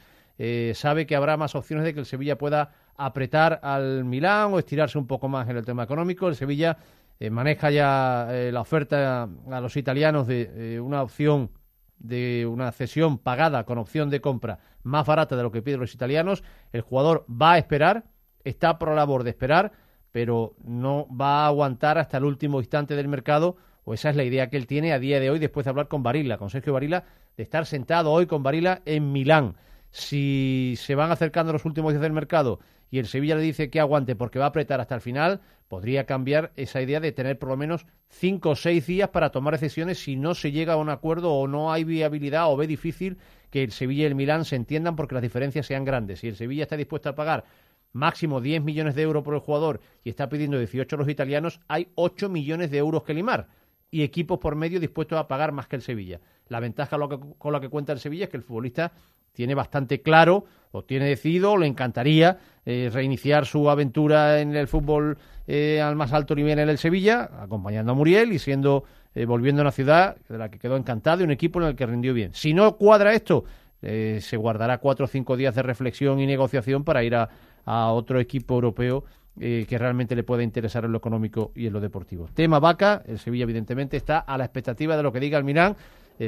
sabe 0.75 1.07
que 1.07 1.17
habrá 1.17 1.37
más 1.37 1.55
opciones 1.55 1.85
de 1.85 1.95
que 1.95 2.01
el 2.01 2.07
Sevilla 2.07 2.37
pueda 2.37 2.73
apretar 2.97 3.59
al 3.63 4.05
Milán 4.05 4.53
o 4.53 4.59
estirarse 4.59 4.99
un 4.99 5.07
poco 5.07 5.29
más 5.29 5.49
en 5.49 5.57
el 5.57 5.65
tema 5.65 5.85
económico. 5.85 6.29
El 6.29 6.37
Sevilla 6.37 6.77
eh, 7.19 7.31
maneja 7.31 7.71
ya 7.71 8.29
eh, 8.31 8.53
la 8.53 8.61
oferta 8.61 9.29
a 9.51 9.61
los 9.61 9.77
italianos 9.77 10.27
de 10.27 10.75
eh, 10.75 10.81
una 10.81 11.03
opción 11.03 11.51
de 11.99 12.47
una 12.47 12.73
cesión 12.73 13.17
pagada 13.19 13.65
con 13.65 13.79
opción 13.79 14.11
de 14.11 14.21
compra 14.21 14.59
más 14.83 15.07
barata 15.07 15.35
de 15.35 15.43
lo 15.43 15.51
que 15.51 15.63
piden 15.63 15.81
los 15.81 15.95
italianos. 15.95 16.45
El 16.73 16.83
jugador 16.83 17.25
va 17.31 17.53
a 17.53 17.59
esperar, 17.59 18.05
está 18.45 18.79
por 18.79 18.91
la 18.91 18.97
labor 18.97 19.25
de 19.25 19.31
esperar, 19.31 19.73
pero 20.13 20.57
no 20.63 21.09
va 21.09 21.45
a 21.45 21.47
aguantar 21.47 21.99
hasta 21.99 22.19
el 22.19 22.25
último 22.25 22.61
instante 22.61 22.97
del 22.97 23.09
mercado, 23.09 23.57
o 23.85 23.95
esa 23.95 24.11
es 24.11 24.17
la 24.17 24.25
idea 24.25 24.51
que 24.51 24.57
él 24.57 24.67
tiene 24.67 24.93
a 24.93 24.99
día 24.99 25.21
de 25.21 25.31
hoy 25.31 25.39
después 25.39 25.65
de 25.65 25.71
hablar 25.71 25.89
con 25.89 26.03
Barilla, 26.03 26.37
con 26.37 26.51
Sergio 26.51 26.75
Barilla, 26.75 27.05
de 27.37 27.43
estar 27.43 27.65
sentado 27.67 28.13
hoy 28.13 28.27
con 28.27 28.43
Barilla 28.43 28.83
en 28.85 29.13
Milán. 29.13 29.57
Si 29.91 30.75
se 30.77 30.95
van 30.95 31.11
acercando 31.11 31.53
los 31.53 31.65
últimos 31.65 31.93
días 31.93 32.03
del 32.03 32.13
mercado 32.13 32.61
y 32.91 32.99
el 32.99 33.07
Sevilla 33.07 33.37
le 33.37 33.43
dice 33.43 33.71
que 33.71 33.81
aguante 33.81 34.17
porque 34.17 34.39
va 34.39 34.47
a 34.47 34.49
apretar 34.49 34.81
hasta 34.81 34.95
el 34.95 35.01
final, 35.01 35.41
podría 35.69 36.07
cambiar 36.07 36.53
esa 36.57 36.81
idea 36.81 37.01
de 37.01 37.13
tener 37.13 37.39
por 37.39 37.49
lo 37.49 37.57
menos 37.57 37.87
cinco 38.09 38.51
o 38.51 38.57
seis 38.57 38.87
días 38.87 39.09
para 39.11 39.31
tomar 39.31 39.55
decisiones 39.55 39.99
si 39.99 40.17
no 40.17 40.35
se 40.35 40.53
llega 40.53 40.75
a 40.75 40.77
un 40.77 40.91
acuerdo 40.91 41.33
o 41.33 41.49
no 41.49 41.73
hay 41.73 41.85
viabilidad 41.85 42.51
o 42.51 42.57
ve 42.57 42.67
difícil 42.67 43.19
que 43.51 43.63
el 43.63 43.73
Sevilla 43.73 44.05
y 44.05 44.07
el 44.07 44.15
Milán 44.15 44.45
se 44.45 44.57
entiendan 44.57 44.97
porque 44.97 45.15
las 45.15 45.23
diferencias 45.23 45.67
sean 45.67 45.85
grandes. 45.85 46.21
Si 46.21 46.29
el 46.29 46.37
Sevilla 46.37 46.63
está 46.63 46.77
dispuesto 46.77 47.09
a 47.09 47.15
pagar 47.15 47.45
máximo 47.93 48.41
10 48.41 48.63
millones 48.63 48.95
de 48.95 49.03
euros 49.03 49.25
por 49.25 49.35
el 49.35 49.41
jugador 49.41 49.81
y 50.05 50.11
está 50.11 50.29
pidiendo 50.29 50.59
18 50.59 50.95
a 50.95 50.99
los 50.99 51.09
italianos, 51.09 51.61
hay 51.67 51.89
8 51.95 52.29
millones 52.29 52.71
de 52.71 52.79
euros 52.79 53.03
que 53.03 53.15
limar 53.15 53.49
y 53.91 54.03
equipos 54.03 54.39
por 54.39 54.57
medio 54.57 54.81
dispuestos 54.81 55.19
a 55.19 55.29
pagar 55.29 55.53
más 55.53 55.69
que 55.69 55.77
el 55.77 55.83
Sevilla. 55.83 56.21
La 56.49 56.61
ventaja 56.61 56.99
con 57.39 57.53
la 57.53 57.61
que 57.61 57.69
cuenta 57.69 57.93
el 57.93 57.99
Sevilla 57.99 58.25
es 58.25 58.31
que 58.31 58.37
el 58.37 58.43
futbolista 58.43 58.93
tiene 59.37 59.55
bastante 59.55 60.01
claro 60.01 60.47
o 60.73 60.83
tiene 60.83 61.07
decidido 61.07 61.57
le 61.57 61.67
encantaría 61.67 62.39
eh, 62.65 62.91
reiniciar 62.93 63.47
su 63.47 63.71
aventura 63.71 64.41
en 64.41 64.57
el 64.57 64.67
fútbol 64.67 65.19
eh, 65.47 65.81
al 65.81 65.95
más 65.95 66.13
alto 66.13 66.35
nivel 66.35 66.59
en 66.59 66.69
el 66.69 66.79
Sevilla, 66.79 67.31
acompañando 67.41 67.93
a 67.93 67.95
Muriel 67.95 68.33
y 68.33 68.39
siendo 68.39 68.85
eh, 69.15 69.27
volviendo 69.27 69.63
a 69.63 69.65
una 69.65 69.73
ciudad 69.73 70.17
de 70.29 70.39
la 70.39 70.51
que 70.51 70.59
quedó 70.59 70.77
encantado 70.77 71.21
y 71.21 71.25
un 71.25 71.31
equipo 71.31 71.61
en 71.61 71.69
el 71.69 71.77
que 71.77 71.87
rindió 71.87 72.13
bien. 72.13 72.33
Si 72.35 72.55
no 72.55 72.77
cuadra 72.77 73.13
esto, 73.13 73.45
se 73.81 74.37
guardará 74.37 74.79
cuatro 74.79 75.05
o 75.05 75.09
cinco 75.09 75.37
días 75.37 75.55
de 75.55 75.63
reflexión 75.63 76.19
y 76.19 76.27
negociación 76.27 76.83
para 76.83 77.05
ir 77.05 77.15
a, 77.15 77.29
a 77.65 77.93
otro 77.93 78.19
equipo 78.19 78.55
europeo 78.55 79.05
que 79.39 79.79
realmente 79.79 80.17
le 80.17 80.25
pueda 80.25 80.43
interesar 80.43 80.87
en 80.87 80.93
lo 80.93 80.99
económico 80.99 81.53
y 81.55 81.69
en 81.69 81.73
lo 81.73 81.81
deportivo. 81.81 82.27
Tema 82.35 82.59
Vaca, 82.59 83.03
el 83.07 83.21
Sevilla 83.21 83.45
evidentemente 83.45 83.97
está 83.97 84.19
a 84.19 84.37
la 84.39 84.45
expectativa 84.45 84.97
de 84.97 85.05
lo 85.05 85.13
que 85.13 85.21
diga 85.21 85.39
el 85.39 85.45
Milán, 85.45 85.77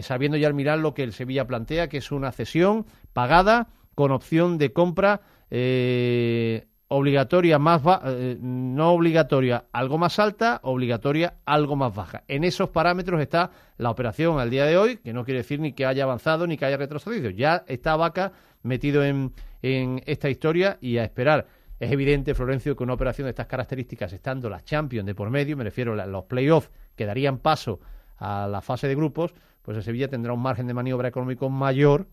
sabiendo 0.02 0.36
ya 0.36 0.48
el 0.48 0.54
Milán 0.54 0.82
lo 0.82 0.94
que 0.94 1.02
el 1.02 1.12
Sevilla 1.12 1.46
plantea, 1.46 1.88
que 1.88 1.98
es 1.98 2.12
una 2.12 2.32
cesión 2.32 2.86
pagada 3.12 3.68
con 3.94 4.12
opción 4.12 4.58
de 4.58 4.72
compra 4.72 5.20
eh, 5.50 6.66
obligatoria 6.88 7.58
más 7.58 7.82
eh, 8.04 8.36
no 8.40 8.92
obligatoria 8.92 9.66
algo 9.72 9.98
más 9.98 10.18
alta, 10.18 10.60
obligatoria 10.62 11.34
algo 11.44 11.76
más 11.76 11.94
baja. 11.94 12.24
En 12.28 12.44
esos 12.44 12.70
parámetros 12.70 13.20
está 13.20 13.50
la 13.76 13.90
operación 13.90 14.38
al 14.40 14.50
día 14.50 14.64
de 14.64 14.76
hoy, 14.76 14.96
que 14.96 15.12
no 15.12 15.24
quiere 15.24 15.38
decir 15.38 15.60
ni 15.60 15.72
que 15.72 15.86
haya 15.86 16.04
avanzado 16.04 16.46
ni 16.46 16.56
que 16.56 16.64
haya 16.64 16.76
retrocedido. 16.76 17.30
Ya 17.30 17.64
está 17.66 17.96
Vaca 17.96 18.32
metido 18.62 19.04
en, 19.04 19.32
en 19.62 20.02
esta 20.06 20.30
historia 20.30 20.78
y 20.80 20.98
a 20.98 21.04
esperar. 21.04 21.46
Es 21.78 21.92
evidente, 21.92 22.34
Florencio, 22.34 22.74
que 22.74 22.82
una 22.82 22.94
operación 22.94 23.26
de 23.26 23.30
estas 23.30 23.46
características, 23.46 24.12
estando 24.12 24.48
las 24.50 24.64
Champions 24.64 25.06
de 25.06 25.14
por 25.14 25.30
medio, 25.30 25.56
me 25.56 25.64
refiero 25.64 26.00
a 26.00 26.06
los 26.06 26.24
playoffs 26.24 26.70
que 26.96 27.06
darían 27.06 27.38
paso 27.38 27.80
a 28.16 28.48
la 28.48 28.60
fase 28.60 28.88
de 28.88 28.96
grupos, 28.96 29.32
pues 29.68 29.76
el 29.76 29.82
Sevilla 29.82 30.08
tendrá 30.08 30.32
un 30.32 30.40
margen 30.40 30.66
de 30.66 30.72
maniobra 30.72 31.08
económico 31.08 31.50
mayor, 31.50 32.08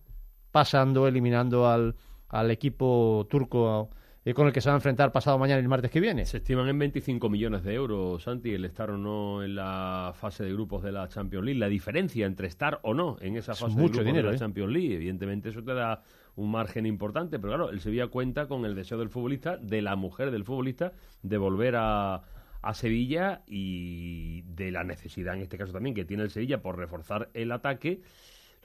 pasando, 0.52 1.08
eliminando 1.08 1.70
al, 1.70 1.96
al 2.28 2.52
equipo 2.52 3.26
turco 3.30 3.92
eh, 4.26 4.34
con 4.34 4.48
el 4.48 4.52
que 4.52 4.60
se 4.60 4.68
va 4.68 4.76
a 4.76 4.78
enfrentar 4.78 5.14
pasado 5.14 5.38
mañana 5.38 5.62
y 5.62 5.64
el 5.64 5.70
martes 5.70 5.90
que 5.90 6.02
viene. 6.02 6.26
Se 6.26 6.36
estiman 6.36 6.68
en 6.68 6.78
25 6.78 7.30
millones 7.30 7.64
de 7.64 7.74
euros, 7.74 8.24
Santi, 8.24 8.54
el 8.54 8.66
estar 8.66 8.92
o 8.92 8.98
no 8.98 9.42
en 9.42 9.56
la 9.56 10.12
fase 10.20 10.44
de 10.44 10.52
grupos 10.52 10.84
de 10.84 10.92
la 10.92 11.08
Champions 11.08 11.46
League. 11.46 11.58
La 11.58 11.70
diferencia 11.70 12.26
entre 12.26 12.48
estar 12.50 12.82
o 12.84 12.94
no 12.94 13.16
en 13.22 13.38
esa 13.38 13.56
fase 13.56 13.78
de 13.78 13.84
grupos 13.88 14.04
de 14.04 14.22
la 14.22 14.34
¿eh? 14.34 14.38
Champions 14.38 14.74
League, 14.74 14.94
evidentemente 14.94 15.48
eso 15.48 15.64
te 15.64 15.74
da 15.74 16.02
un 16.36 16.52
margen 16.52 16.86
importante, 16.86 17.40
pero 17.40 17.54
claro, 17.54 17.70
el 17.70 17.80
Sevilla 17.80 18.08
cuenta 18.08 18.50
con 18.50 18.66
el 18.66 18.76
deseo 18.76 18.98
del 18.98 19.08
futbolista, 19.08 19.56
de 19.56 19.82
la 19.82 19.96
mujer 19.96 20.30
del 20.32 20.44
futbolista, 20.44 20.92
de 21.24 21.38
volver 21.38 21.76
a, 21.78 22.22
a 22.66 22.74
Sevilla 22.74 23.44
y 23.48 24.42
de 24.42 24.72
la 24.72 24.84
necesidad 24.84 25.36
en 25.36 25.42
este 25.42 25.58
caso 25.58 25.72
también 25.72 25.94
que 25.94 26.04
tiene 26.04 26.24
el 26.24 26.32
Sevilla 26.32 26.62
por 26.62 26.78
reforzar 26.78 27.30
el 27.34 27.52
ataque 27.52 28.02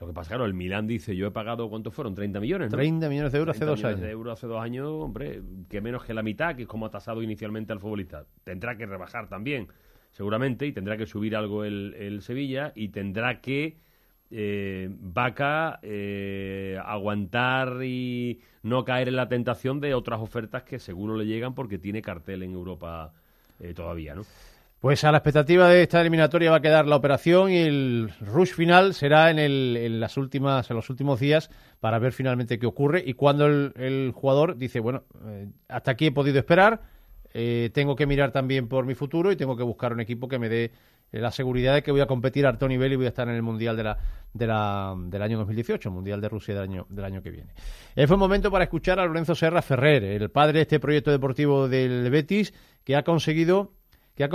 lo 0.01 0.07
que 0.07 0.13
pasa, 0.13 0.29
claro, 0.29 0.45
el 0.45 0.55
Milán 0.55 0.87
dice, 0.87 1.15
yo 1.15 1.27
he 1.27 1.31
pagado, 1.31 1.69
¿cuántos 1.69 1.93
fueron? 1.93 2.15
30 2.15 2.39
millones, 2.39 2.71
¿no? 2.71 2.77
30 2.77 3.07
millones 3.07 3.31
de 3.31 3.37
euros 3.37 3.55
hace 3.55 3.65
dos 3.65 3.83
años. 3.83 4.01
de 4.01 4.09
euros 4.09 4.33
hace 4.33 4.47
dos 4.47 4.59
años, 4.59 4.87
hombre, 4.87 5.43
que 5.69 5.79
menos 5.79 6.03
que 6.03 6.15
la 6.15 6.23
mitad, 6.23 6.55
que 6.55 6.63
es 6.63 6.67
como 6.67 6.87
ha 6.87 6.89
tasado 6.89 7.21
inicialmente 7.21 7.71
al 7.71 7.79
futbolista. 7.79 8.25
Tendrá 8.43 8.75
que 8.75 8.87
rebajar 8.87 9.29
también, 9.29 9.67
seguramente, 10.09 10.65
y 10.65 10.71
tendrá 10.71 10.97
que 10.97 11.05
subir 11.05 11.35
algo 11.35 11.63
el, 11.65 12.19
Sevilla, 12.23 12.71
y 12.73 12.89
tendrá 12.89 13.41
que 13.41 13.77
eh, 14.31 14.89
Vaca 14.89 15.79
eh, 15.83 16.79
aguantar 16.83 17.83
y 17.83 18.41
no 18.63 18.83
caer 18.83 19.07
en 19.07 19.17
la 19.17 19.29
tentación 19.29 19.79
de 19.81 19.93
otras 19.93 20.19
ofertas 20.19 20.63
que 20.63 20.79
seguro 20.79 21.15
le 21.15 21.27
llegan 21.27 21.53
porque 21.53 21.77
tiene 21.77 22.01
cartel 22.01 22.41
en 22.41 22.53
Europa 22.53 23.13
eh, 23.61 23.73
todavía, 23.73 24.15
¿no? 24.15 24.25
Pues 24.81 25.03
a 25.03 25.11
la 25.11 25.19
expectativa 25.19 25.69
de 25.69 25.83
esta 25.83 26.01
eliminatoria 26.01 26.49
va 26.49 26.57
a 26.57 26.61
quedar 26.61 26.87
la 26.87 26.95
operación 26.95 27.51
y 27.51 27.57
el 27.57 28.09
rush 28.19 28.53
final 28.53 28.95
será 28.95 29.29
en, 29.29 29.37
el, 29.37 29.77
en 29.77 29.99
las 29.99 30.17
últimas, 30.17 30.71
en 30.71 30.75
los 30.75 30.89
últimos 30.89 31.19
días 31.19 31.51
para 31.79 31.99
ver 31.99 32.13
finalmente 32.13 32.57
qué 32.57 32.65
ocurre 32.65 33.03
y 33.05 33.13
cuando 33.13 33.45
el, 33.45 34.11
jugador 34.15 34.57
dice, 34.57 34.79
bueno, 34.79 35.03
eh, 35.27 35.49
hasta 35.67 35.91
aquí 35.91 36.07
he 36.07 36.11
podido 36.11 36.39
esperar, 36.39 36.81
eh, 37.31 37.69
tengo 37.75 37.95
que 37.95 38.07
mirar 38.07 38.31
también 38.31 38.67
por 38.67 38.87
mi 38.87 38.95
futuro 38.95 39.31
y 39.31 39.35
tengo 39.35 39.55
que 39.55 39.61
buscar 39.61 39.93
un 39.93 39.99
equipo 39.99 40.27
que 40.27 40.39
me 40.39 40.49
dé 40.49 40.71
la 41.19 41.31
seguridad 41.31 41.73
de 41.73 41.83
que 41.83 41.91
voy 41.91 42.01
a 42.01 42.05
competir 42.05 42.45
a 42.45 42.49
alto 42.49 42.67
nivel 42.67 42.93
y 42.93 42.95
voy 42.95 43.05
a 43.05 43.09
estar 43.09 43.27
en 43.27 43.35
el 43.35 43.41
Mundial 43.41 43.75
del 43.75 45.21
año 45.21 45.37
2018, 45.37 45.89
el 45.89 45.95
Mundial 45.95 46.21
de 46.21 46.29
Rusia 46.29 46.53
del 46.53 46.63
año, 46.63 46.87
del 46.89 47.05
año 47.05 47.21
que 47.21 47.31
viene. 47.31 47.53
Eh, 47.95 48.07
fue 48.07 48.15
un 48.15 48.21
momento 48.21 48.49
para 48.49 48.63
escuchar 48.63 48.99
a 48.99 49.05
Lorenzo 49.05 49.35
Serra 49.35 49.61
Ferrer, 49.61 50.03
el 50.03 50.29
padre 50.29 50.59
de 50.59 50.61
este 50.61 50.79
proyecto 50.79 51.11
deportivo 51.11 51.67
del 51.67 52.09
Betis, 52.09 52.53
que 52.83 52.95
ha 52.95 53.03
conseguido 53.03 53.73
que 54.15 54.25
ha 54.25 54.29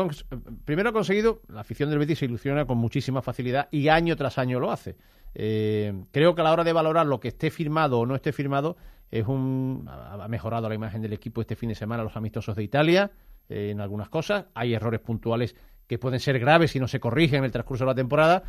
primero 0.64 0.88
ha 0.88 0.92
conseguido, 0.92 1.42
la 1.48 1.60
afición 1.60 1.90
del 1.90 1.98
Betis 1.98 2.18
se 2.18 2.24
ilusiona 2.24 2.64
con 2.64 2.78
muchísima 2.78 3.20
facilidad 3.22 3.68
y 3.70 3.88
año 3.88 4.16
tras 4.16 4.38
año 4.38 4.58
lo 4.58 4.70
hace. 4.70 4.96
Eh, 5.34 5.92
creo 6.12 6.34
que 6.34 6.40
a 6.40 6.44
la 6.44 6.52
hora 6.52 6.64
de 6.64 6.72
valorar 6.72 7.06
lo 7.06 7.20
que 7.20 7.28
esté 7.28 7.50
firmado 7.50 8.00
o 8.00 8.06
no 8.06 8.14
esté 8.14 8.32
firmado, 8.32 8.76
es 9.10 9.26
un, 9.26 9.86
ha 9.88 10.26
mejorado 10.28 10.68
la 10.68 10.74
imagen 10.74 11.02
del 11.02 11.12
equipo 11.12 11.40
este 11.40 11.56
fin 11.56 11.68
de 11.68 11.74
semana 11.74 12.02
los 12.02 12.16
amistosos 12.16 12.56
de 12.56 12.64
Italia 12.64 13.10
eh, 13.48 13.70
en 13.70 13.80
algunas 13.80 14.08
cosas. 14.08 14.46
Hay 14.54 14.74
errores 14.74 15.00
puntuales 15.00 15.54
que 15.86 15.98
pueden 15.98 16.20
ser 16.20 16.38
graves 16.38 16.72
si 16.72 16.80
no 16.80 16.88
se 16.88 17.00
corrigen 17.00 17.38
en 17.38 17.44
el 17.44 17.52
transcurso 17.52 17.84
de 17.84 17.90
la 17.90 17.94
temporada, 17.94 18.42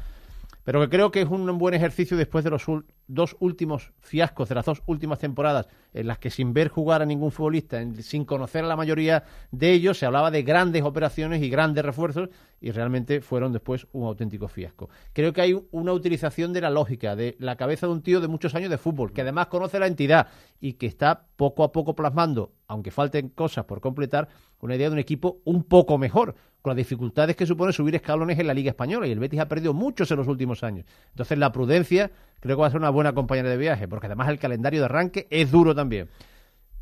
pero 0.67 0.81
que 0.81 0.89
creo 0.89 1.11
que 1.11 1.21
es 1.21 1.29
un 1.29 1.57
buen 1.57 1.73
ejercicio 1.73 2.17
después 2.17 2.43
de 2.43 2.49
los 2.49 2.65
dos 3.07 3.37
últimos 3.39 3.93
fiascos 4.01 4.49
de 4.49 4.55
las 4.55 4.65
dos 4.65 4.83
últimas 4.85 5.17
temporadas 5.17 5.69
en 5.93 6.07
las 6.07 6.17
que 6.17 6.29
sin 6.29 6.53
ver 6.53 6.67
jugar 6.67 7.01
a 7.01 7.05
ningún 7.05 7.31
futbolista, 7.31 7.81
sin 8.01 8.25
conocer 8.25 8.65
a 8.65 8.67
la 8.67 8.75
mayoría 8.75 9.23
de 9.51 9.71
ellos, 9.71 9.97
se 9.97 10.05
hablaba 10.05 10.29
de 10.29 10.43
grandes 10.43 10.83
operaciones 10.83 11.41
y 11.41 11.49
grandes 11.49 11.85
refuerzos 11.85 12.27
y 12.59 12.71
realmente 12.71 13.21
fueron 13.21 13.53
después 13.53 13.87
un 13.93 14.07
auténtico 14.07 14.49
fiasco. 14.49 14.89
Creo 15.13 15.31
que 15.31 15.39
hay 15.39 15.57
una 15.71 15.93
utilización 15.93 16.51
de 16.51 16.59
la 16.59 16.69
lógica, 16.69 17.15
de 17.15 17.37
la 17.39 17.55
cabeza 17.55 17.87
de 17.87 17.93
un 17.93 18.01
tío 18.01 18.19
de 18.19 18.27
muchos 18.27 18.53
años 18.53 18.69
de 18.69 18.77
fútbol, 18.77 19.13
que 19.13 19.21
además 19.21 19.47
conoce 19.47 19.79
la 19.79 19.87
entidad 19.87 20.27
y 20.59 20.73
que 20.73 20.87
está 20.87 21.27
poco 21.37 21.63
a 21.63 21.71
poco 21.71 21.95
plasmando, 21.95 22.51
aunque 22.67 22.91
falten 22.91 23.29
cosas 23.29 23.63
por 23.63 23.79
completar, 23.79 24.27
una 24.59 24.75
idea 24.75 24.89
de 24.89 24.93
un 24.93 24.99
equipo 24.99 25.39
un 25.45 25.63
poco 25.63 25.97
mejor, 25.97 26.35
con 26.61 26.71
las 26.71 26.77
dificultades 26.77 27.35
que 27.35 27.45
supone 27.45 27.71
subir 27.71 27.95
escalones 27.95 28.37
en 28.39 28.47
la 28.47 28.53
Liga 28.53 28.71
Española 28.71 29.07
y 29.07 29.11
el 29.11 29.19
Betis 29.19 29.39
ha 29.39 29.47
perdido 29.47 29.73
muchos 29.73 30.09
en 30.11 30.17
los 30.17 30.27
últimos 30.27 30.63
años. 30.63 30.85
Entonces 31.09 31.37
la 31.37 31.51
prudencia 31.51 32.11
creo 32.39 32.57
que 32.57 32.61
va 32.61 32.67
a 32.67 32.71
ser 32.71 32.79
una 32.79 32.89
buena 32.89 33.13
compañera 33.13 33.49
de 33.49 33.57
viaje, 33.57 33.87
porque 33.87 34.07
además 34.07 34.29
el 34.29 34.39
calendario 34.39 34.81
de 34.81 34.85
arranque 34.85 35.27
es 35.29 35.51
duro 35.51 35.75
también. 35.75 36.09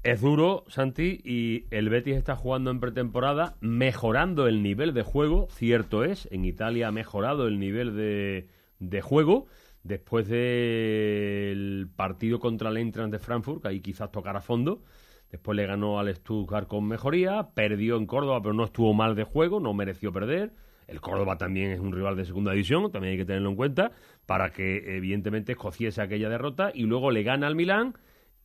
Es 0.04 0.22
duro, 0.22 0.66
Santi, 0.68 1.20
y 1.24 1.66
el 1.72 1.90
Betis 1.90 2.16
está 2.16 2.36
jugando 2.36 2.70
en 2.70 2.80
pretemporada, 2.80 3.56
mejorando 3.60 4.48
el 4.48 4.62
nivel 4.62 4.94
de 4.94 5.02
juego, 5.02 5.48
cierto 5.50 6.04
es, 6.04 6.28
en 6.32 6.46
Italia 6.46 6.90
ha 6.90 6.92
mejorado 6.92 7.48
el 7.48 7.58
nivel 7.60 7.96
de, 7.96 8.48
de 8.78 9.02
juego, 9.02 9.48
después 9.82 10.28
del 10.28 11.90
partido 11.96 12.40
contra 12.40 12.70
el 12.70 12.78
Eintracht 12.78 13.12
de 13.12 13.18
Frankfurt, 13.18 13.64
que 13.64 13.68
ahí 13.70 13.80
quizás 13.80 14.12
tocara 14.12 14.42
fondo, 14.42 14.84
después 15.36 15.58
le 15.58 15.66
ganó 15.66 16.00
al 16.00 16.14
Stuttgart 16.16 16.66
con 16.66 16.88
mejoría, 16.88 17.50
perdió 17.54 17.98
en 17.98 18.06
Córdoba, 18.06 18.42
pero 18.42 18.54
no 18.54 18.64
estuvo 18.64 18.94
mal 18.94 19.16
de 19.16 19.26
juego, 19.26 19.60
no 19.60 19.74
mereció 19.74 20.14
perder, 20.14 20.54
el 20.88 21.02
Córdoba 21.02 21.38
también 21.38 21.72
es 21.72 21.80
un 21.82 21.92
rival 21.92 22.16
de 22.16 22.24
segunda 22.24 22.52
división, 22.52 22.90
también 22.90 23.12
hay 23.12 23.18
que 23.18 23.26
tenerlo 23.26 23.50
en 23.50 23.58
cuenta, 23.58 23.92
para 24.26 24.52
que 24.52 24.96
evidentemente 24.96 25.52
escociese 25.52 26.02
aquella 26.02 26.30
derrota 26.30 26.72
y 26.74 26.84
luego 26.84 27.12
le 27.12 27.24
gana 27.24 27.48
al 27.48 27.56
Milán 27.56 27.96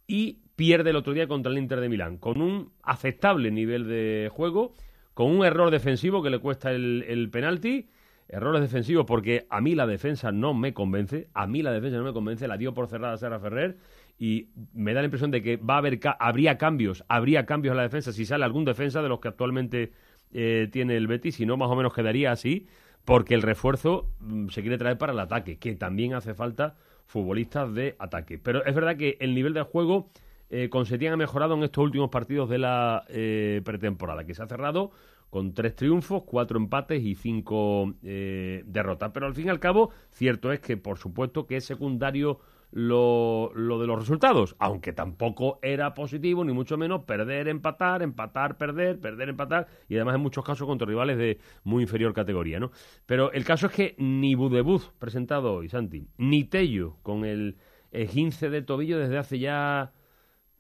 y 0.09 0.41
pierde 0.57 0.91
el 0.91 0.97
otro 0.97 1.13
día 1.13 1.29
contra 1.29 1.53
el 1.53 1.59
Inter 1.59 1.79
de 1.79 1.89
Milán, 1.89 2.19
con 2.19 2.43
un 2.43 2.73
aceptable 2.83 3.53
nivel 3.53 3.87
de 3.87 4.29
juego, 4.33 4.75
con 5.15 5.31
un 5.31 5.45
error 5.45 5.71
defensivo 5.71 6.25
que 6.25 6.31
le 6.31 6.41
cuesta 6.41 6.73
el, 6.73 7.05
el 7.07 7.31
penalti, 7.31 7.89
errores 8.31 8.63
defensivos 8.63 9.07
porque 9.07 9.47
a 9.51 9.61
mí 9.61 9.75
la 9.75 9.87
defensa 9.87 10.33
no 10.33 10.55
me 10.55 10.73
convence, 10.73 11.29
a 11.35 11.47
mí 11.47 11.63
la 11.63 11.73
defensa 11.73 11.99
no 11.99 12.05
me 12.05 12.13
convence, 12.13 12.47
la 12.49 12.57
dio 12.57 12.73
por 12.73 12.87
cerrada 12.87 13.17
Sara 13.17 13.41
Ferrer 13.41 13.77
y 14.19 14.49
me 14.73 14.95
da 14.95 15.01
la 15.01 15.07
impresión 15.07 15.31
de 15.31 15.43
que 15.43 15.57
va 15.57 15.75
a 15.75 15.79
haber 15.79 15.99
habría 16.19 16.57
cambios, 16.57 17.05
habría 17.09 17.45
cambios 17.45 17.73
en 17.73 17.79
la 17.79 17.83
defensa 17.83 18.13
si 18.13 18.25
sale 18.25 18.45
algún 18.45 18.65
defensa 18.65 19.03
de 19.03 19.09
los 19.09 19.21
que 19.21 19.29
actualmente 19.29 19.93
eh, 20.33 20.69
tiene 20.71 20.97
el 20.97 21.09
Betis, 21.09 21.37
si 21.37 21.47
no 21.47 21.57
más 21.57 21.71
o 21.71 21.77
menos 21.77 21.93
quedaría 21.93 22.31
así, 22.31 22.69
porque 23.05 23.35
el 23.35 23.43
refuerzo 23.43 24.09
mm, 24.21 24.49
se 24.49 24.61
quiere 24.61 24.79
traer 24.79 24.99
para 24.99 25.13
el 25.13 25.19
ataque, 25.19 25.59
que 25.59 25.75
también 25.75 26.15
hace 26.15 26.35
falta 26.35 26.77
futbolistas 27.07 27.75
de 27.75 27.97
ataque. 27.99 28.39
Pero 28.39 28.65
es 28.65 28.75
verdad 28.75 28.97
que 28.97 29.17
el 29.21 29.35
nivel 29.35 29.55
de 29.55 29.63
juego 29.63 30.11
eh, 30.51 30.69
con 30.69 30.87
Setién 30.87 31.13
ha 31.13 31.17
mejorado 31.17 31.55
en 31.55 31.65
estos 31.65 31.83
últimos 31.83 32.11
partidos 32.11 32.49
de 32.49 32.59
la 32.59 33.05
eh, 33.09 33.61
pretemporada, 33.65 34.25
que 34.25 34.35
se 34.35 34.43
ha 34.43 34.47
cerrado 34.47 34.93
con 35.31 35.55
tres 35.55 35.77
triunfos, 35.77 36.25
cuatro 36.27 36.59
empates 36.59 37.03
y 37.03 37.15
cinco 37.15 37.95
eh, 38.03 38.63
derrotas. 38.67 39.13
Pero 39.15 39.27
al 39.27 39.35
fin 39.35 39.47
y 39.47 39.51
al 39.51 39.61
cabo, 39.61 39.91
cierto 40.11 40.53
es 40.53 40.61
que, 40.61 40.77
por 40.77 40.99
supuesto, 40.99 41.47
que 41.47 41.57
es 41.57 41.65
secundario 41.65 42.41
lo, 42.73 43.53
lo, 43.55 43.81
de 43.81 43.87
los 43.87 43.99
resultados, 43.99 44.57
aunque 44.59 44.93
tampoco 44.93 45.59
era 45.63 45.95
positivo, 45.95 46.45
ni 46.45 46.53
mucho 46.53 46.77
menos 46.77 47.05
perder, 47.05 47.49
empatar, 47.49 48.03
empatar, 48.03 48.57
perder, 48.59 49.01
perder, 49.01 49.29
empatar, 49.29 49.69
y 49.89 49.97
además 49.97 50.17
en 50.17 50.21
muchos 50.21 50.45
casos 50.45 50.67
contra 50.67 50.87
rivales 50.87 51.19
de 51.19 51.39
muy 51.65 51.83
inferior 51.83 52.13
categoría, 52.13 52.61
¿no? 52.61 52.71
Pero 53.07 53.33
el 53.33 53.45
caso 53.45 53.67
es 53.67 53.73
que 53.73 53.95
ni 53.99 54.35
Budebuz 54.35 54.93
presentado 54.99 55.55
hoy, 55.55 55.69
Santi, 55.69 56.09
ni 56.17 56.45
Tello 56.45 56.99
con 57.03 57.25
el 57.25 57.57
15 57.93 58.51
de 58.51 58.63
tobillo 58.63 58.99
desde 58.99 59.19
hace 59.19 59.39
ya 59.39 59.93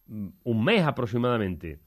mm, 0.06 0.28
un 0.42 0.64
mes 0.64 0.82
aproximadamente, 0.82 1.78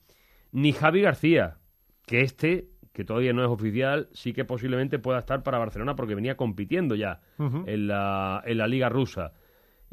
ni 0.51 0.71
Javi 0.71 1.01
García, 1.01 1.57
que 2.05 2.21
este 2.21 2.72
que 2.93 3.03
todavía 3.03 3.33
no 3.33 3.43
es 3.43 3.49
oficial, 3.49 4.07
sí 4.13 4.33
que 4.33 4.45
posiblemente 4.45 4.99
pueda 4.99 5.19
estar 5.19 5.43
para 5.43 5.57
Barcelona 5.57 5.95
porque 5.95 6.15
venía 6.15 6.37
compitiendo 6.37 6.95
ya 6.95 7.21
en, 7.37 7.87
la, 7.87 8.41
en 8.45 8.57
la 8.57 8.67
liga 8.67 8.87
rusa 8.87 9.33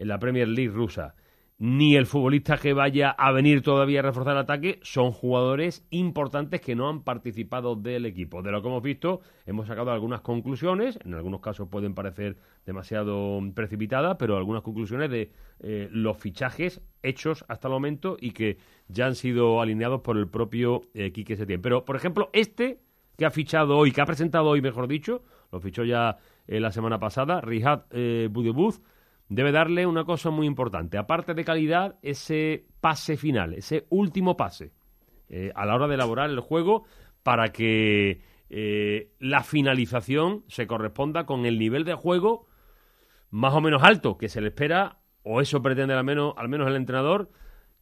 en 0.01 0.09
la 0.09 0.19
Premier 0.19 0.49
League 0.49 0.73
rusa, 0.73 1.15
ni 1.59 1.95
el 1.95 2.07
futbolista 2.07 2.57
que 2.57 2.73
vaya 2.73 3.11
a 3.11 3.33
venir 3.33 3.61
todavía 3.61 4.01
a 4.01 4.03
reforzar 4.03 4.33
el 4.33 4.41
ataque, 4.41 4.81
son 4.83 5.13
jugadores 5.13 5.87
importantes 5.91 6.63
que 6.63 6.75
no 6.75 6.89
han 6.89 7.03
participado 7.03 7.77
del 7.77 8.07
equipo. 8.07 8.41
De 8.41 8.51
lo 8.51 8.63
que 8.63 8.69
hemos 8.69 8.83
visto, 8.83 9.21
hemos 9.45 9.67
sacado 9.67 9.93
algunas 9.93 10.23
conclusiones, 10.23 10.99
en 11.05 11.13
algunos 11.13 11.43
casos 11.43 11.69
pueden 11.69 11.95
parecer 11.95 12.39
demasiado 12.65 13.41
precipitadas, 13.55 14.17
pero 14.19 14.39
algunas 14.39 14.63
conclusiones 14.63 15.11
de 15.11 15.33
eh, 15.61 15.91
los 15.93 16.17
fichajes 16.17 16.81
hechos 17.03 17.45
hasta 17.47 17.69
el 17.69 17.73
momento 17.73 18.17
y 18.19 18.31
que 18.31 18.57
ya 18.89 19.05
han 19.05 19.15
sido 19.15 19.61
alineados 19.61 20.01
por 20.01 20.17
el 20.17 20.29
propio 20.29 20.81
eh, 20.95 21.13
Quique 21.13 21.37
Setién. 21.37 21.61
Pero, 21.61 21.85
por 21.85 21.95
ejemplo, 21.95 22.31
este 22.33 22.81
que 23.21 23.27
ha 23.27 23.31
fichado 23.31 23.77
hoy, 23.77 23.93
que 23.93 24.01
ha 24.01 24.07
presentado 24.07 24.49
hoy, 24.49 24.63
mejor 24.63 24.89
dicho, 24.89 25.23
lo 25.53 25.61
fichó 25.61 25.85
ya 25.85 26.17
eh, 26.47 26.59
la 26.59 26.73
semana 26.73 26.99
pasada, 26.99 27.43
Rihad 27.43 27.83
eh, 27.91 28.31
debe 29.29 29.53
darle 29.53 29.85
una 29.85 30.05
cosa 30.05 30.31
muy 30.31 30.47
importante. 30.47 30.97
Aparte 30.97 31.35
de 31.35 31.45
calidad, 31.45 31.99
ese 32.01 32.65
pase 32.81 33.19
final, 33.19 33.53
ese 33.53 33.85
último 33.91 34.39
pase 34.39 34.73
eh, 35.29 35.53
a 35.55 35.67
la 35.67 35.75
hora 35.75 35.87
de 35.87 35.97
elaborar 35.97 36.31
el 36.31 36.41
juego 36.41 36.85
para 37.23 37.53
que 37.53 38.23
eh, 38.49 39.11
la 39.19 39.43
finalización 39.43 40.43
se 40.49 40.67
corresponda 40.67 41.27
con 41.27 41.45
el 41.45 41.59
nivel 41.59 41.85
de 41.85 41.97
juego 41.97 42.47
más 43.29 43.53
o 43.53 43.61
menos 43.61 43.83
alto 43.83 44.17
que 44.17 44.31
se 44.31 44.41
le 44.41 44.49
espera, 44.49 45.01
o 45.25 45.43
eso 45.43 45.61
pretende 45.61 45.93
al 45.93 46.05
menos, 46.05 46.33
al 46.39 46.49
menos 46.49 46.67
el 46.69 46.77
entrenador, 46.77 47.31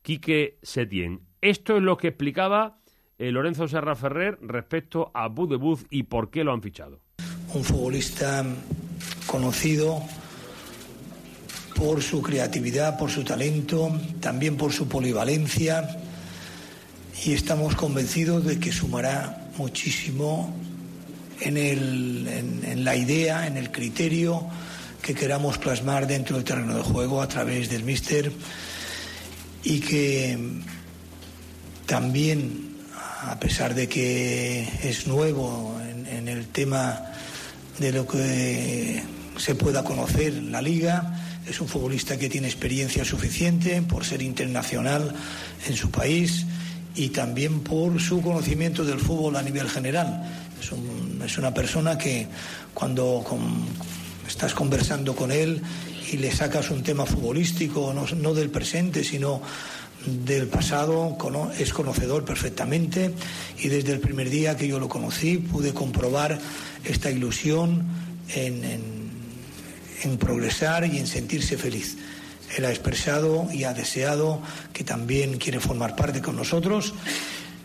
Quique 0.03 0.59
Setién. 0.62 1.20
Esto 1.42 1.77
es 1.77 1.83
lo 1.85 1.96
que 1.96 2.09
explicaba 2.09 2.78
eh, 3.18 3.31
Lorenzo 3.31 3.68
Serra 3.68 3.94
Ferrer 3.94 4.38
respecto 4.42 5.11
a 5.14 5.28
Budebuz 5.28 5.85
y 5.90 6.04
por 6.04 6.31
qué 6.31 6.44
lo 6.44 6.52
han 6.52 6.62
fichado. 6.62 7.00
Un 7.54 7.64
futbolista 7.64 8.44
conocido, 9.26 10.02
por 11.78 12.02
su 12.02 12.20
creatividad, 12.22 12.98
por 12.98 13.09
su 13.09 13.22
talento, 13.22 13.92
también 14.20 14.57
por 14.57 14.72
su 14.72 14.88
polivalencia 14.88 15.88
y 17.24 17.33
estamos 17.33 17.76
convencidos 17.76 18.44
de 18.44 18.59
que 18.59 18.72
sumará 18.72 19.48
muchísimo 19.57 20.54
en, 21.40 21.57
en, 21.57 22.85
la 22.85 22.96
idea, 22.96 23.46
en 23.46 23.57
el 23.57 23.70
criterio 23.70 24.44
que 25.00 25.14
queramos 25.14 25.59
plasmar 25.59 26.09
dentro 26.09 26.35
del 26.35 26.44
terreno 26.44 26.76
de 26.76 26.83
juego 26.83 27.22
a 27.22 27.28
través 27.28 27.70
del 27.70 27.85
míster 27.85 28.33
y 29.62 29.78
que 29.78 30.37
también, 31.87 32.67
a 33.22 33.38
pesar 33.40 33.74
de 33.74 33.88
que 33.88 34.68
es 34.83 35.07
nuevo 35.07 35.76
en 36.11 36.28
el 36.28 36.46
tema 36.48 37.02
de 37.78 37.92
lo 37.92 38.07
que 38.07 39.02
se 39.37 39.54
pueda 39.54 39.85
conocer 39.85 40.35
la 40.35 40.61
liga, 40.61 41.18
es 41.48 41.61
un 41.61 41.68
futbolista 41.68 42.18
que 42.18 42.28
tiene 42.28 42.46
experiencia 42.46 43.04
suficiente 43.04 43.81
por 43.83 44.04
ser 44.04 44.22
internacional 44.22 45.14
en 45.66 45.76
su 45.76 45.90
país 45.90 46.44
y 46.94 47.09
también 47.09 47.61
por 47.61 48.00
su 48.00 48.20
conocimiento 48.20 48.85
del 48.85 48.98
fútbol 48.98 49.37
a 49.37 49.42
nivel 49.42 49.68
general. 49.68 50.22
Es, 51.24 51.38
una 51.38 51.54
persona 51.54 51.96
que 51.96 52.26
cuando 52.74 53.24
estás 54.26 54.52
conversando 54.54 55.14
con 55.14 55.31
él 55.31 55.62
y 56.12 56.16
le 56.16 56.33
sacas 56.33 56.70
un 56.70 56.83
tema 56.83 57.07
futbolístico, 57.07 57.94
no, 57.94 58.35
del 58.35 58.50
presente, 58.50 59.04
sino 59.04 59.40
del 60.25 60.49
pasado, 60.49 61.16
es 61.59 61.73
conocedor 61.73 62.25
perfectamente 62.25 63.12
y 63.59 63.68
desde 63.68 63.92
el 63.92 64.01
primer 64.01 64.31
día 64.31 64.57
que 64.57 64.68
yo 64.68 64.79
lo 64.79 64.88
conocí 64.88 65.38
pude 65.38 65.73
comprobar 65.73 66.38
esta 66.85 67.11
ilusión 67.11 67.87
en 68.35 70.16
progresar 70.18 70.87
y 70.87 70.99
en 70.99 71.07
sentirse 71.07 71.57
feliz. 71.57 71.97
Él 72.57 72.64
ha 72.64 72.71
expresado 72.71 73.49
y 73.53 73.64
ha 73.64 73.75
deseado 73.75 74.40
que 74.73 74.85
también 74.85 75.38
quiere 75.38 75.61
formar 75.61 75.97
parte 75.97 76.23
con 76.23 76.37
nosotros 76.37 76.94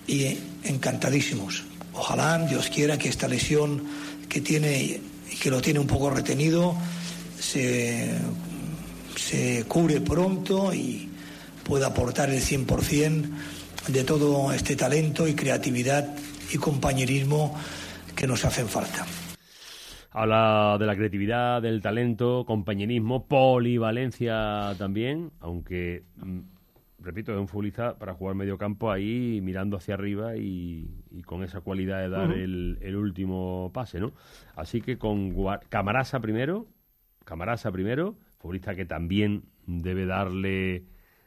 y 0.07 0.37
encantadísimos. 0.63 1.63
Ojalá 1.93 2.39
Dios 2.39 2.69
quiera 2.69 2.97
que 2.97 3.09
esta 3.09 3.27
lesión 3.27 3.83
que 4.27 4.41
tiene 4.41 4.99
y 5.31 5.35
que 5.35 5.49
lo 5.49 5.61
tiene 5.61 5.79
un 5.79 5.87
poco 5.87 6.09
retenido 6.09 6.75
se, 7.39 8.11
se 9.15 9.63
cure 9.65 10.01
pronto 10.01 10.73
y 10.73 11.09
pueda 11.63 11.87
aportar 11.87 12.29
el 12.29 12.41
100% 12.41 13.29
de 13.87 14.03
todo 14.03 14.51
este 14.53 14.75
talento 14.75 15.27
y 15.27 15.35
creatividad 15.35 16.15
y 16.53 16.57
compañerismo 16.57 17.55
que 18.15 18.27
nos 18.27 18.45
hacen 18.45 18.67
falta. 18.67 19.05
Habla 20.11 20.77
de 20.79 20.85
la 20.85 20.95
creatividad, 20.95 21.61
del 21.61 21.81
talento, 21.81 22.45
compañerismo, 22.45 23.25
polivalencia 23.27 24.75
también, 24.77 25.31
aunque, 25.39 26.03
mm, 26.17 26.39
repito, 26.99 27.33
es 27.33 27.39
un 27.39 27.47
futbolista 27.47 27.97
para 27.97 28.13
jugar 28.13 28.35
medio 28.35 28.59
campo 28.59 28.91
ahí 28.91 29.41
mirando 29.41 29.75
hacia 29.75 29.95
arriba 29.95 30.37
y, 30.37 30.87
con 31.25 31.43
esa 31.43 31.61
cualidad 31.61 31.99
de 31.99 32.09
dar 32.09 32.31
el, 32.31 32.95
último 32.95 33.71
pase, 33.73 33.99
¿no? 33.99 34.13
Así 34.55 34.81
que 34.81 34.97
con 34.99 35.33
Camarasa 35.69 36.19
primero, 36.19 36.67
Camarasa 37.25 37.71
primero, 37.71 38.15
futbolista 38.37 38.75
que 38.75 38.85
también 38.85 39.45
debe 39.65 40.05
darle 40.05 40.83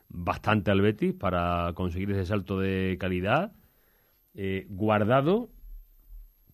bastante 0.08 0.70
al 0.70 0.80
Betis 0.80 1.14
para 1.14 1.72
conseguir 1.74 2.10
ese 2.10 2.26
salto 2.26 2.58
de 2.58 2.96
calidad. 2.98 3.52
Eh, 4.34 4.66
guardado, 4.68 5.50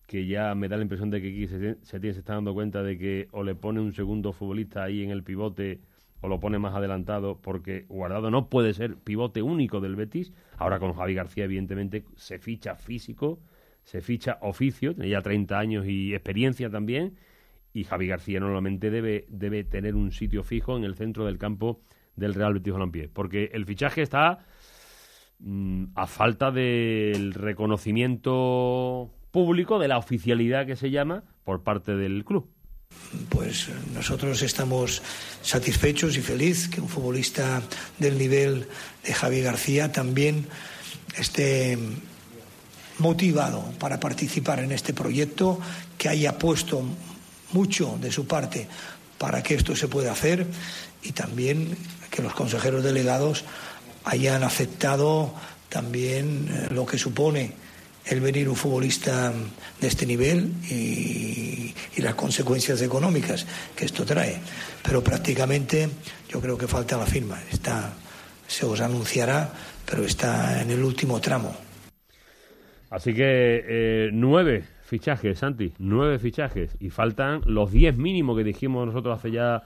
que 0.07 0.25
ya 0.27 0.53
me 0.55 0.67
da 0.67 0.77
la 0.77 0.83
impresión 0.83 1.09
de 1.09 1.21
que 1.21 1.29
aquí 1.29 1.47
se, 1.47 2.09
está 2.09 2.33
dando 2.35 2.53
cuenta 2.53 2.83
de 2.83 2.97
que 2.97 3.27
o 3.31 3.43
le 3.43 3.55
pone 3.55 3.79
un 3.79 3.93
segundo 3.93 4.33
futbolista 4.33 4.83
ahí 4.83 5.03
en 5.03 5.11
el 5.11 5.23
pivote 5.23 5.81
o 6.21 6.27
lo 6.29 6.39
pone 6.39 6.57
más 6.57 6.73
adelantado, 6.73 7.41
porque 7.41 7.85
Guardado 7.89 8.31
no 8.31 8.49
puede 8.49 8.73
ser 8.73 8.95
pivote 8.95 9.41
único 9.41 9.81
del 9.81 9.97
Betis. 9.97 10.31
Ahora 10.57 10.79
con 10.79 10.93
Javi 10.93 11.13
García, 11.13 11.43
evidentemente, 11.43 12.05
se 12.15 12.39
ficha 12.39 12.75
físico, 12.75 13.41
se 13.83 13.99
ficha 13.99 14.37
oficio, 14.41 14.93
tiene 14.93 15.09
ya 15.09 15.21
30 15.21 15.59
años 15.59 15.85
y 15.85 16.13
experiencia 16.13 16.69
también, 16.69 17.17
y 17.73 17.83
Javi 17.83 18.07
García 18.07 18.39
normalmente 18.39 18.89
debe, 18.89 19.25
debe 19.27 19.65
tener 19.65 19.95
un 19.95 20.11
sitio 20.11 20.43
fijo 20.43 20.77
en 20.77 20.85
el 20.85 20.95
centro 20.95 21.25
del 21.25 21.37
campo 21.37 21.81
del 22.15 22.33
Real 22.33 22.53
Betis 22.53 22.73
Balompié, 22.73 23.09
porque 23.09 23.49
el 23.53 23.65
fichaje 23.65 24.01
está 24.01 24.45
mm, 25.39 25.85
a 25.95 26.07
falta 26.07 26.51
del 26.51 27.33
reconocimiento 27.33 29.11
público, 29.31 29.79
de 29.79 29.87
la 29.87 29.97
oficialidad 29.97 30.65
que 30.65 30.75
se 30.75 30.91
llama, 30.91 31.23
por 31.43 31.63
parte 31.63 31.95
del 31.95 32.23
club. 32.23 32.47
Pues 33.29 33.69
nosotros 33.93 34.41
estamos 34.43 35.01
satisfechos 35.41 36.15
y 36.17 36.21
feliz 36.21 36.69
que 36.69 36.81
un 36.81 36.87
futbolista 36.87 37.61
del 37.97 38.17
nivel 38.17 38.67
de 39.03 39.13
Javi 39.13 39.41
García 39.41 39.91
también 39.91 40.45
esté 41.17 41.77
motivado 42.99 43.63
para 43.79 43.99
participar 43.99 44.59
en 44.59 44.71
este 44.71 44.93
proyecto, 44.93 45.59
que 45.97 46.09
haya 46.09 46.37
puesto 46.37 46.83
mucho 47.53 47.97
de 47.99 48.11
su 48.11 48.27
parte 48.27 48.67
para 49.17 49.41
que 49.41 49.55
esto 49.55 49.75
se 49.75 49.87
pueda 49.87 50.11
hacer 50.11 50.45
y 51.01 51.11
también 51.11 51.75
que 52.13 52.21
los 52.21 52.33
consejeros 52.33 52.83
delegados 52.83 53.43
hayan 54.05 54.43
aceptado 54.43 55.33
también 55.67 56.47
eh, 56.47 56.67
lo 56.71 56.85
que 56.85 56.99
supone 56.99 57.51
el 58.05 58.19
venir 58.19 58.49
un 58.49 58.55
futbolista 58.55 59.33
de 59.79 59.87
este 59.87 60.05
nivel 60.05 60.51
y, 60.69 61.73
las 61.97 62.15
consecuencias 62.15 62.81
económicas 62.81 63.47
que 63.73 63.85
esto 63.85 64.03
trae. 64.03 64.37
Pero 64.83 65.01
prácticamente 65.01 65.87
yo 66.27 66.41
creo 66.41 66.57
que 66.57 66.67
falta 66.67 66.97
la 66.97 67.05
firma. 67.05 67.41
Está, 67.49 67.93
se 68.45 68.65
os 68.65 68.81
anunciará, 68.81 69.49
pero 69.89 70.03
está 70.03 70.61
en 70.61 70.71
el 70.71 70.83
último 70.83 71.21
tramo. 71.21 71.55
Así 72.89 73.13
que 73.13 73.63
eh, 73.65 74.09
nueve 74.11 74.65
fichajes, 74.83 75.39
Santi, 75.39 75.71
nueve 75.79 76.19
fichajes. 76.19 76.71
Y 76.81 76.89
faltan 76.89 77.41
los 77.45 77.71
diez 77.71 77.95
mínimos 77.95 78.37
que 78.37 78.43
dijimos 78.43 78.85
nosotros 78.85 79.17
hace 79.17 79.31
ya 79.31 79.63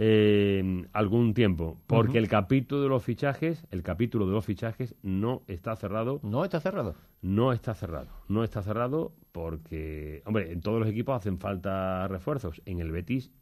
eh, 0.00 0.86
algún 0.92 1.34
tiempo, 1.34 1.76
porque 1.88 2.18
el 2.18 2.28
capítulo 2.28 2.82
de 2.82 2.88
los 2.88 3.02
fichajes, 3.02 3.66
el 3.72 3.82
capítulo 3.82 4.26
de 4.26 4.32
los 4.32 4.46
fichajes 4.46 4.94
no 5.02 5.42
está 5.48 5.74
cerrado. 5.74 6.20
No 6.22 6.44
está 6.44 6.60
cerrado. 6.60 6.94
No 7.20 7.52
está 7.52 7.74
cerrado. 7.74 8.06
No 8.28 8.44
está 8.44 8.62
cerrado 8.62 9.12
porque, 9.32 10.22
hombre, 10.24 10.52
en 10.52 10.60
todos 10.60 10.78
los 10.78 10.88
equipos 10.88 11.16
hacen 11.16 11.40
falta 11.40 12.06
refuerzos. 12.06 12.62
En 12.64 12.78
el 12.78 12.92
Betis, 12.92 13.32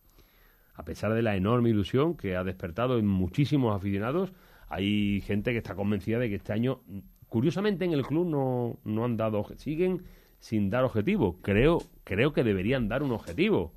a 0.72 0.82
pesar 0.82 1.12
de 1.12 1.20
la 1.20 1.36
enorme 1.36 1.68
ilusión 1.68 2.16
que 2.16 2.36
ha 2.36 2.42
despertado 2.42 2.96
en 2.96 3.06
muchísimos 3.06 3.76
aficionados, 3.76 4.32
hay 4.70 5.20
gente 5.26 5.52
que 5.52 5.58
está 5.58 5.74
convencida 5.74 6.18
de 6.18 6.30
que 6.30 6.36
este 6.36 6.54
año, 6.54 6.80
curiosamente 7.28 7.84
en 7.84 7.92
el 7.92 8.06
club 8.06 8.26
no, 8.26 8.78
no 8.82 9.04
han 9.04 9.18
dado, 9.18 9.44
siguen 9.56 10.04
sin 10.38 10.70
dar 10.70 10.84
objetivo. 10.84 11.36
Creo, 11.42 11.82
creo 12.04 12.32
que 12.32 12.44
deberían 12.44 12.88
dar 12.88 13.02
un 13.02 13.12
objetivo 13.12 13.74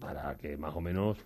para 0.00 0.38
que 0.38 0.56
más 0.56 0.74
o 0.74 0.80
menos 0.80 1.18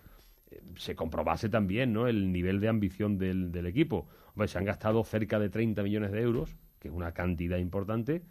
se 0.75 0.95
comprobase 0.95 1.49
también 1.49 1.93
¿no? 1.93 2.07
el 2.07 2.31
nivel 2.31 2.59
de 2.59 2.67
ambición 2.67 3.17
del, 3.17 3.51
del 3.51 3.65
equipo. 3.65 4.07
se 4.45 4.57
han 4.57 4.65
gastado 4.65 5.03
cerca 5.03 5.39
de 5.39 5.49
30 5.49 5.83
millones 5.83 6.11
de 6.11 6.21
euros, 6.21 6.55
que 6.79 6.87
es 6.89 6.93
una 6.93 7.13
cantidad 7.13 7.57
importante, 7.57 8.23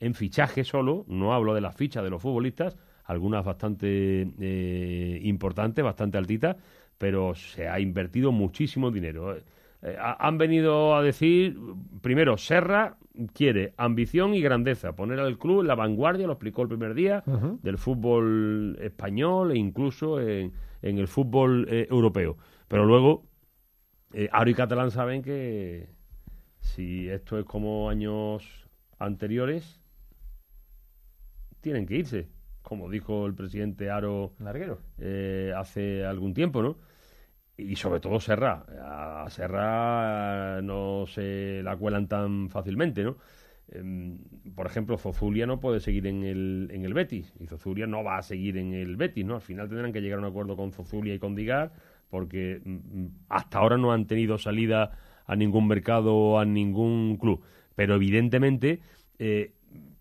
en 0.00 0.14
fichaje 0.14 0.64
solo, 0.64 1.04
no 1.08 1.34
hablo 1.34 1.54
de 1.54 1.60
las 1.60 1.76
fichas 1.76 2.02
de 2.02 2.10
los 2.10 2.22
futbolistas, 2.22 2.76
algunas 3.04 3.44
bastante 3.44 4.28
eh, 4.40 5.20
importantes, 5.24 5.84
bastante 5.84 6.16
altitas, 6.16 6.56
pero 6.96 7.34
se 7.34 7.68
ha 7.68 7.78
invertido 7.80 8.32
muchísimo 8.32 8.90
dinero. 8.90 9.36
Eh, 9.36 9.96
han 9.98 10.38
venido 10.38 10.94
a 10.94 11.02
decir, 11.02 11.58
primero, 12.00 12.38
Serra 12.38 12.96
quiere 13.34 13.74
ambición 13.76 14.34
y 14.34 14.40
grandeza, 14.40 14.94
poner 14.94 15.20
al 15.20 15.38
club 15.38 15.60
en 15.60 15.66
la 15.66 15.74
vanguardia, 15.74 16.26
lo 16.26 16.34
explicó 16.34 16.62
el 16.62 16.68
primer 16.68 16.94
día, 16.94 17.22
del 17.62 17.76
fútbol 17.76 18.78
español 18.80 19.52
e 19.52 19.58
incluso 19.58 20.20
en 20.20 20.52
en 20.82 20.98
el 20.98 21.08
fútbol 21.08 21.66
eh, 21.70 21.86
europeo. 21.90 22.36
Pero 22.68 22.84
luego, 22.84 23.26
eh, 24.12 24.28
Aro 24.32 24.50
y 24.50 24.54
Catalán 24.54 24.90
saben 24.90 25.22
que 25.22 25.88
si 26.60 27.08
esto 27.08 27.38
es 27.38 27.44
como 27.44 27.88
años 27.90 28.68
anteriores, 28.98 29.80
tienen 31.60 31.86
que 31.86 31.96
irse, 31.96 32.28
como 32.62 32.88
dijo 32.88 33.26
el 33.26 33.34
presidente 33.34 33.90
Aro 33.90 34.34
eh, 34.98 35.52
hace 35.56 36.04
algún 36.04 36.34
tiempo, 36.34 36.62
¿no? 36.62 36.78
Y 37.56 37.76
sobre 37.76 38.00
todo 38.00 38.20
Serra. 38.20 38.64
A 39.24 39.28
Serra 39.28 40.62
no 40.62 41.04
se 41.06 41.62
la 41.62 41.76
cuelan 41.76 42.08
tan 42.08 42.48
fácilmente, 42.48 43.04
¿no? 43.04 43.18
Em, 43.72 44.18
por 44.54 44.66
ejemplo, 44.66 44.98
Zozulia 44.98 45.46
no 45.46 45.60
puede 45.60 45.80
seguir 45.80 46.06
en 46.06 46.24
el, 46.24 46.68
en 46.72 46.84
el 46.84 46.92
Betis 46.92 47.32
y 47.38 47.46
Zozulia 47.46 47.86
no 47.86 48.02
va 48.02 48.18
a 48.18 48.22
seguir 48.22 48.58
en 48.58 48.74
el 48.74 48.96
Betis, 48.96 49.24
¿no? 49.24 49.36
Al 49.36 49.42
final 49.42 49.68
tendrán 49.68 49.92
que 49.92 50.00
llegar 50.00 50.18
a 50.18 50.22
un 50.22 50.28
acuerdo 50.28 50.56
con 50.56 50.72
Zozulia 50.72 51.14
y 51.14 51.18
con 51.18 51.36
Digar 51.36 51.72
porque 52.08 52.60
mm, 52.64 52.70
mm, 52.70 53.10
hasta 53.28 53.58
ahora 53.58 53.76
no 53.76 53.92
han 53.92 54.06
tenido 54.06 54.38
salida 54.38 54.90
a 55.24 55.36
ningún 55.36 55.68
mercado 55.68 56.14
o 56.14 56.38
a 56.40 56.44
ningún 56.44 57.16
club. 57.16 57.42
Pero 57.76 57.94
evidentemente 57.94 58.80
eh, 59.18 59.52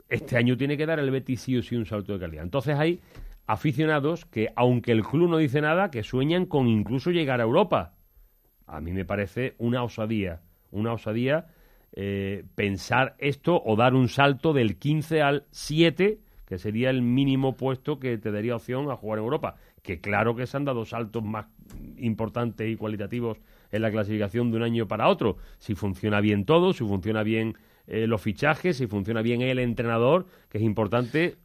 este 0.09 0.37
año 0.37 0.57
tiene 0.57 0.75
que 0.75 0.87
dar 0.87 0.99
el 0.99 1.11
Betis 1.11 1.41
sí 1.41 1.55
o 1.55 1.61
sí 1.61 1.75
un 1.75 1.85
salto 1.85 2.13
de 2.13 2.19
calidad. 2.19 2.43
Entonces 2.43 2.75
hay 2.75 2.99
aficionados 3.45 4.25
que, 4.25 4.51
aunque 4.55 4.91
el 4.91 5.03
club 5.03 5.29
no 5.29 5.37
dice 5.37 5.61
nada, 5.61 5.91
que 5.91 6.03
sueñan 6.03 6.47
con 6.47 6.67
incluso 6.67 7.11
llegar 7.11 7.39
a 7.39 7.43
Europa. 7.43 7.93
A 8.65 8.81
mí 8.81 8.91
me 8.91 9.05
parece 9.05 9.53
una 9.59 9.83
osadía, 9.83 10.41
una 10.71 10.93
osadía 10.93 11.47
eh, 11.93 12.43
pensar 12.55 13.15
esto 13.17 13.61
o 13.63 13.75
dar 13.75 13.93
un 13.93 14.09
salto 14.09 14.53
del 14.53 14.77
15 14.77 15.21
al 15.21 15.45
7, 15.51 16.19
que 16.45 16.57
sería 16.57 16.89
el 16.89 17.01
mínimo 17.01 17.55
puesto 17.55 17.99
que 17.99 18.17
te 18.17 18.31
daría 18.31 18.55
opción 18.55 18.89
a 18.91 18.95
jugar 18.95 19.19
en 19.19 19.25
Europa. 19.25 19.55
Que 19.81 19.99
claro 19.99 20.35
que 20.35 20.45
se 20.45 20.57
han 20.57 20.65
dado 20.65 20.85
saltos 20.85 21.23
más 21.23 21.47
importantes 21.97 22.69
y 22.69 22.75
cualitativos 22.75 23.37
en 23.71 23.81
la 23.81 23.91
clasificación 23.91 24.51
de 24.51 24.57
un 24.57 24.63
año 24.63 24.87
para 24.87 25.07
otro. 25.07 25.37
Si 25.57 25.75
funciona 25.75 26.21
bien 26.21 26.45
todo, 26.45 26.73
si 26.73 26.83
funciona 26.83 27.23
bien 27.23 27.55
eh, 27.87 28.07
los 28.07 28.21
fichajes, 28.21 28.77
si 28.77 28.87
funciona 28.87 29.21
bien 29.21 29.41
el 29.41 29.59
entrenador, 29.59 30.27
que 30.49 30.59
es 30.59 30.63
importante, 30.63 31.37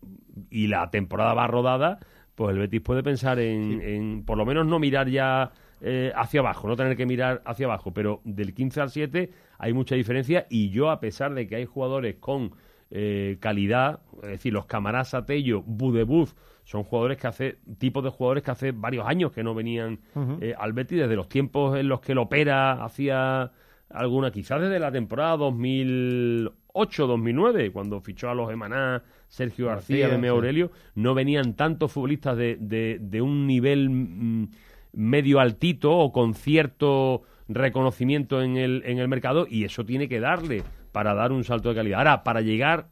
y 0.50 0.66
la 0.66 0.90
temporada 0.90 1.34
va 1.34 1.46
rodada, 1.46 1.98
pues 2.34 2.52
el 2.52 2.58
Betis 2.58 2.80
puede 2.80 3.02
pensar 3.02 3.38
en, 3.38 3.80
en 3.80 4.24
por 4.24 4.36
lo 4.36 4.44
menos 4.44 4.66
no 4.66 4.78
mirar 4.78 5.08
ya 5.08 5.52
eh, 5.86 6.12
hacia 6.16 6.40
abajo, 6.40 6.66
no 6.66 6.76
tener 6.76 6.96
que 6.96 7.04
mirar 7.04 7.42
hacia 7.44 7.66
abajo, 7.66 7.92
pero 7.92 8.22
del 8.24 8.54
15 8.54 8.80
al 8.80 8.88
7 8.88 9.30
hay 9.58 9.74
mucha 9.74 9.94
diferencia 9.94 10.46
y 10.48 10.70
yo, 10.70 10.90
a 10.90 10.98
pesar 10.98 11.34
de 11.34 11.46
que 11.46 11.56
hay 11.56 11.66
jugadores 11.66 12.16
con 12.20 12.52
eh, 12.90 13.36
calidad, 13.38 14.00
es 14.22 14.30
decir, 14.30 14.54
los 14.54 14.64
Camarás 14.64 15.10
Satello, 15.10 15.60
Budebuf, 15.60 16.32
son 16.64 16.84
jugadores 16.84 17.18
que 17.18 17.26
hace, 17.26 17.58
tipos 17.76 18.02
de 18.02 18.08
jugadores 18.08 18.42
que 18.42 18.50
hace 18.50 18.72
varios 18.72 19.06
años 19.06 19.30
que 19.30 19.42
no 19.42 19.54
venían 19.54 20.00
eh, 20.40 20.54
al 20.56 20.72
Betis, 20.72 21.00
desde 21.00 21.16
los 21.16 21.28
tiempos 21.28 21.78
en 21.78 21.88
los 21.88 22.00
que 22.00 22.12
el 22.12 22.18
Opera 22.18 22.82
hacía 22.82 23.52
alguna, 23.90 24.30
quizás 24.30 24.62
desde 24.62 24.78
la 24.78 24.90
temporada 24.90 25.36
2008-2009, 25.36 27.72
cuando 27.72 28.00
fichó 28.00 28.30
a 28.30 28.34
los 28.34 28.50
Emaná, 28.50 29.02
Sergio 29.28 29.66
García, 29.66 30.08
García 30.08 30.30
Aurelio, 30.30 30.70
no 30.94 31.12
venían 31.12 31.52
tantos 31.52 31.92
futbolistas 31.92 32.38
de, 32.38 32.56
de, 32.58 33.20
un 33.20 33.46
nivel... 33.46 33.90
Mm, 33.90 34.48
medio 34.94 35.40
altito 35.40 35.96
o 35.96 36.12
con 36.12 36.34
cierto 36.34 37.22
reconocimiento 37.48 38.42
en 38.42 38.56
el, 38.56 38.82
en 38.86 38.98
el 38.98 39.08
mercado 39.08 39.46
y 39.48 39.64
eso 39.64 39.84
tiene 39.84 40.08
que 40.08 40.20
darle 40.20 40.62
para 40.92 41.14
dar 41.14 41.32
un 41.32 41.44
salto 41.44 41.70
de 41.70 41.74
calidad. 41.74 41.98
Ahora, 41.98 42.24
para 42.24 42.40
llegar 42.40 42.88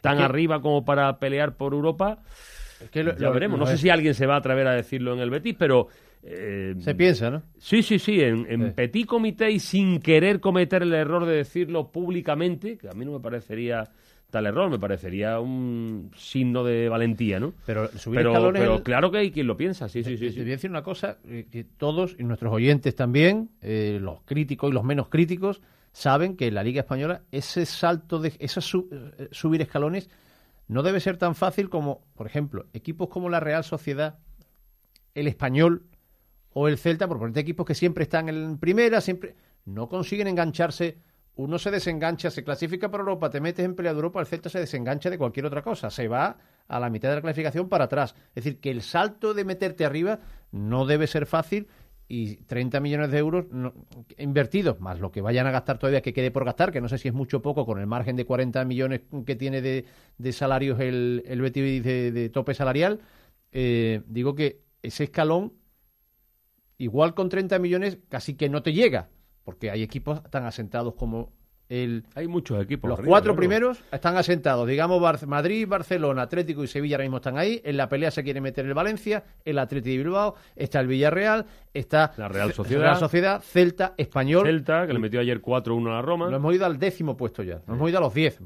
tan 0.00 0.18
arriba 0.18 0.60
como 0.60 0.84
para 0.84 1.18
pelear 1.18 1.56
por 1.56 1.72
Europa, 1.72 2.18
ya 2.92 3.30
veremos. 3.30 3.58
no 3.58 3.66
sé 3.66 3.78
si 3.78 3.90
alguien 3.90 4.14
se 4.14 4.26
va 4.26 4.34
a 4.34 4.38
atrever 4.38 4.66
a 4.66 4.72
decirlo 4.72 5.12
en 5.14 5.20
el 5.20 5.30
Betis, 5.30 5.54
pero... 5.58 5.88
Eh, 6.22 6.74
se 6.78 6.94
piensa, 6.94 7.30
¿no? 7.30 7.42
Sí, 7.58 7.82
sí, 7.82 7.98
sí, 7.98 8.20
en, 8.20 8.46
en 8.50 8.74
petit 8.74 9.06
comité 9.06 9.50
y 9.50 9.58
sin 9.58 10.00
querer 10.00 10.40
cometer 10.40 10.82
el 10.82 10.92
error 10.92 11.24
de 11.24 11.36
decirlo 11.36 11.90
públicamente, 11.90 12.76
que 12.76 12.88
a 12.88 12.92
mí 12.92 13.06
no 13.06 13.12
me 13.12 13.20
parecería 13.20 13.88
tal 14.30 14.46
error, 14.46 14.70
me 14.70 14.78
parecería 14.78 15.40
un 15.40 16.10
signo 16.16 16.64
de 16.64 16.88
valentía, 16.88 17.40
¿no? 17.40 17.52
Pero 17.66 17.88
subir 17.98 18.20
escalones... 18.20 18.60
pero 18.60 18.82
claro 18.82 19.10
que 19.10 19.18
hay 19.18 19.30
quien 19.30 19.46
lo 19.46 19.56
piensa, 19.56 19.88
sí, 19.88 20.02
sí, 20.04 20.16
sí. 20.16 20.30
Te, 20.30 20.40
voy 20.40 20.50
a 20.50 20.56
decir 20.56 20.70
una 20.70 20.82
cosa, 20.82 21.18
eh, 21.26 21.46
que 21.50 21.64
todos, 21.64 22.16
y 22.18 22.24
nuestros 22.24 22.52
oyentes 22.52 22.94
también, 22.94 23.50
eh, 23.60 23.98
los 24.00 24.22
críticos 24.22 24.70
y 24.70 24.74
los 24.74 24.84
menos 24.84 25.08
críticos, 25.08 25.60
saben 25.92 26.36
que 26.36 26.46
en 26.46 26.54
la 26.54 26.62
Liga 26.62 26.80
Española 26.80 27.22
ese 27.32 27.66
salto, 27.66 28.18
de 28.20 28.32
ese 28.38 28.60
eh, 28.60 29.28
subir 29.32 29.60
escalones, 29.60 30.08
no 30.68 30.82
debe 30.82 31.00
ser 31.00 31.16
tan 31.16 31.34
fácil 31.34 31.68
como, 31.68 32.04
por 32.14 32.26
ejemplo, 32.26 32.66
equipos 32.72 33.08
como 33.08 33.28
la 33.28 33.40
Real 33.40 33.64
Sociedad, 33.64 34.18
el 35.14 35.26
Español 35.26 35.86
o 36.52 36.68
el 36.68 36.78
Celta, 36.78 37.08
por 37.08 37.18
ponerte 37.18 37.40
equipos 37.40 37.66
que 37.66 37.74
siempre 37.74 38.04
están 38.04 38.28
en 38.28 38.58
primera, 38.58 39.00
siempre 39.00 39.34
no 39.64 39.88
consiguen 39.88 40.28
engancharse. 40.28 40.98
Uno 41.40 41.58
se 41.58 41.70
desengancha, 41.70 42.30
se 42.30 42.44
clasifica 42.44 42.90
para 42.90 43.00
Europa, 43.00 43.30
te 43.30 43.40
metes 43.40 43.64
en 43.64 43.74
pelea 43.74 43.92
de 43.92 43.96
Europa, 43.96 44.20
el 44.20 44.26
Celta 44.26 44.50
se 44.50 44.58
desengancha 44.58 45.08
de 45.08 45.16
cualquier 45.16 45.46
otra 45.46 45.62
cosa, 45.62 45.88
se 45.88 46.06
va 46.06 46.36
a 46.68 46.78
la 46.78 46.90
mitad 46.90 47.08
de 47.08 47.14
la 47.14 47.22
clasificación 47.22 47.70
para 47.70 47.84
atrás. 47.84 48.14
Es 48.34 48.44
decir, 48.44 48.60
que 48.60 48.70
el 48.70 48.82
salto 48.82 49.32
de 49.32 49.46
meterte 49.46 49.86
arriba 49.86 50.20
no 50.52 50.84
debe 50.84 51.06
ser 51.06 51.24
fácil 51.24 51.66
y 52.08 52.36
30 52.44 52.80
millones 52.80 53.10
de 53.10 53.18
euros 53.18 53.46
invertidos, 54.18 54.80
más 54.80 55.00
lo 55.00 55.10
que 55.10 55.22
vayan 55.22 55.46
a 55.46 55.50
gastar 55.50 55.78
todavía 55.78 56.02
que 56.02 56.12
quede 56.12 56.30
por 56.30 56.44
gastar, 56.44 56.72
que 56.72 56.82
no 56.82 56.90
sé 56.90 56.98
si 56.98 57.08
es 57.08 57.14
mucho 57.14 57.38
o 57.38 57.42
poco 57.42 57.64
con 57.64 57.80
el 57.80 57.86
margen 57.86 58.16
de 58.16 58.26
40 58.26 58.62
millones 58.66 59.00
que 59.24 59.34
tiene 59.34 59.62
de, 59.62 60.32
salarios 60.32 60.78
el, 60.78 61.22
el 61.24 61.40
de, 61.52 62.30
tope 62.34 62.52
salarial, 62.52 63.00
eh, 63.50 64.02
digo 64.08 64.34
que 64.34 64.60
ese 64.82 65.04
escalón, 65.04 65.54
igual 66.76 67.14
con 67.14 67.30
30 67.30 67.58
millones, 67.58 67.96
casi 68.10 68.34
que 68.34 68.50
no 68.50 68.62
te 68.62 68.74
llega, 68.74 69.08
porque 69.50 69.68
hay 69.68 69.82
equipos 69.82 70.22
tan 70.30 70.44
asentados 70.44 70.94
como 70.94 71.32
hay 72.14 72.28
muchos 72.28 72.62
equipos. 72.62 72.88
Los 72.88 73.00
cuatro 73.00 73.34
primeros 73.34 73.82
están 73.90 74.16
asentados. 74.16 74.68
Digamos, 74.68 75.00
Madrid, 75.26 75.66
Barcelona, 75.66 76.22
Atlético 76.22 76.62
y 76.62 76.68
Sevilla 76.68 76.96
ahora 76.96 77.04
mismo 77.04 77.16
están 77.16 77.36
ahí. 77.36 77.60
En 77.64 77.76
la 77.76 77.88
pelea 77.88 78.12
se 78.12 78.22
quiere 78.22 78.40
meter 78.40 78.64
el 78.66 78.74
Valencia, 78.74 79.24
el 79.44 79.58
Atlético 79.58 79.90
de 79.90 79.98
Bilbao, 79.98 80.34
está 80.54 80.78
el 80.78 80.86
Villarreal, 80.86 81.46
está 81.74 82.12
la 82.16 82.28
Real 82.28 82.52
Sociedad, 82.52 82.96
Sociedad 82.98 83.40
Celta, 83.42 83.94
Español. 83.96 84.46
Celta, 84.46 84.86
que 84.86 84.92
le 84.92 85.00
metió 85.00 85.18
ayer 85.18 85.42
4-1 85.42 85.88
a 85.88 85.94
la 85.94 86.02
Roma. 86.02 86.26
Nos 86.26 86.36
hemos 86.36 86.54
ido 86.54 86.66
al 86.66 86.78
décimo 86.78 87.16
puesto 87.16 87.42
ya. 87.42 87.60
Nos 87.66 87.76
hemos 87.76 87.88
ido 87.88 87.98
a 87.98 88.02
los 88.02 88.14
10. 88.14 88.40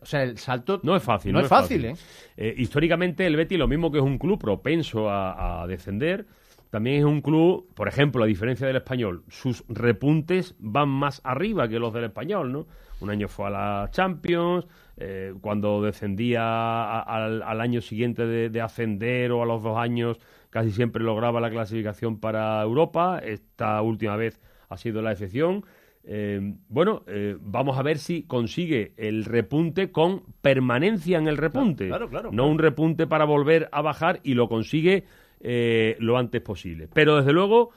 O 0.00 0.06
sea, 0.06 0.22
el 0.22 0.38
salto. 0.38 0.80
No 0.82 0.96
es 0.96 1.02
fácil. 1.02 1.34
No, 1.34 1.40
es 1.40 1.48
fácil, 1.48 1.84
¿eh? 1.84 1.94
¿eh? 2.38 2.54
Históricamente, 2.56 3.26
el 3.26 3.36
Betis, 3.36 3.58
lo 3.58 3.68
mismo 3.68 3.92
que 3.92 3.98
es 3.98 4.04
un 4.04 4.16
club 4.16 4.38
propenso 4.38 5.10
a 5.10 5.66
descender 5.68 6.26
también 6.72 7.00
es 7.00 7.04
un 7.04 7.20
club, 7.20 7.68
por 7.74 7.86
ejemplo, 7.86 8.24
a 8.24 8.26
diferencia 8.26 8.66
del 8.66 8.76
español, 8.76 9.24
sus 9.28 9.62
repuntes 9.68 10.54
van 10.58 10.88
más 10.88 11.20
arriba 11.22 11.68
que 11.68 11.78
los 11.78 11.92
del 11.92 12.04
español, 12.04 12.50
¿no? 12.50 12.66
Un 13.02 13.10
año 13.10 13.28
fue 13.28 13.48
a 13.48 13.50
la 13.50 13.88
Champions, 13.90 14.66
eh, 14.96 15.34
cuando 15.42 15.82
descendía 15.82 17.00
al, 17.00 17.60
año 17.60 17.82
siguiente 17.82 18.24
de, 18.24 18.60
ascender 18.62 19.32
o 19.32 19.42
a 19.42 19.46
los 19.46 19.62
dos 19.62 19.76
años 19.76 20.18
casi 20.48 20.70
siempre 20.70 21.04
lograba 21.04 21.42
la 21.42 21.50
clasificación 21.50 22.18
para 22.18 22.62
Europa. 22.62 23.20
Esta 23.22 23.82
última 23.82 24.16
vez 24.16 24.40
ha 24.70 24.78
sido 24.78 25.02
la 25.02 25.12
excepción. 25.12 25.66
Eh, 26.04 26.54
bueno, 26.70 27.02
eh, 27.06 27.36
vamos 27.38 27.78
a 27.78 27.82
ver 27.82 27.98
si 27.98 28.22
consigue 28.22 28.94
el 28.96 29.26
repunte 29.26 29.92
con 29.92 30.22
permanencia 30.40 31.18
en 31.18 31.28
el 31.28 31.36
repunte. 31.36 31.90
no 32.32 32.48
un 32.48 32.58
repunte 32.58 33.06
para 33.06 33.26
volver 33.26 33.68
a 33.72 33.82
bajar 33.82 34.20
y 34.22 34.32
lo 34.32 34.48
consigue 34.48 35.04
eh, 35.42 35.96
lo 35.98 36.16
antes 36.16 36.40
posible. 36.40 36.88
Pero 36.92 37.16
desde 37.16 37.32
luego, 37.32 37.70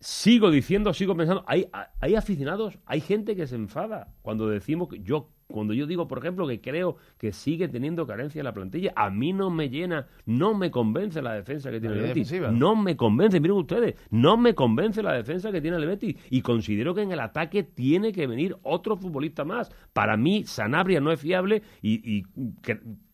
sigo 0.00 0.50
diciendo, 0.50 0.92
sigo 0.92 1.16
pensando, 1.16 1.44
hay, 1.46 1.68
hay 2.00 2.14
aficionados, 2.14 2.78
hay 2.84 3.00
gente 3.00 3.34
que 3.36 3.46
se 3.46 3.56
enfada 3.56 4.12
cuando 4.22 4.48
decimos 4.48 4.88
que 4.88 5.00
yo 5.00 5.30
cuando 5.48 5.74
yo 5.74 5.86
digo, 5.86 6.08
por 6.08 6.18
ejemplo, 6.18 6.46
que 6.46 6.60
creo 6.60 6.96
que 7.18 7.32
sigue 7.32 7.68
teniendo 7.68 8.06
carencia 8.06 8.40
en 8.40 8.44
la 8.44 8.52
plantilla, 8.52 8.92
a 8.96 9.10
mí 9.10 9.32
no 9.32 9.50
me 9.50 9.68
llena, 9.68 10.08
no 10.24 10.54
me 10.54 10.70
convence 10.70 11.22
la 11.22 11.34
defensa 11.34 11.70
que 11.70 11.80
tiene 11.80 11.96
el 11.96 12.02
Betis. 12.02 12.32
No 12.52 12.74
me 12.74 12.96
convence, 12.96 13.38
miren 13.40 13.56
ustedes, 13.56 13.94
no 14.10 14.36
me 14.36 14.54
convence 14.54 15.02
la 15.02 15.12
defensa 15.12 15.52
que 15.52 15.60
tiene 15.60 15.76
el 15.76 15.86
Betis. 15.86 16.16
Y 16.30 16.42
considero 16.42 16.94
que 16.94 17.02
en 17.02 17.12
el 17.12 17.20
ataque 17.20 17.62
tiene 17.62 18.12
que 18.12 18.26
venir 18.26 18.56
otro 18.62 18.96
futbolista 18.96 19.44
más. 19.44 19.70
Para 19.92 20.16
mí, 20.16 20.44
Sanabria 20.44 21.00
no 21.00 21.12
es 21.12 21.20
fiable 21.20 21.62
y, 21.80 22.24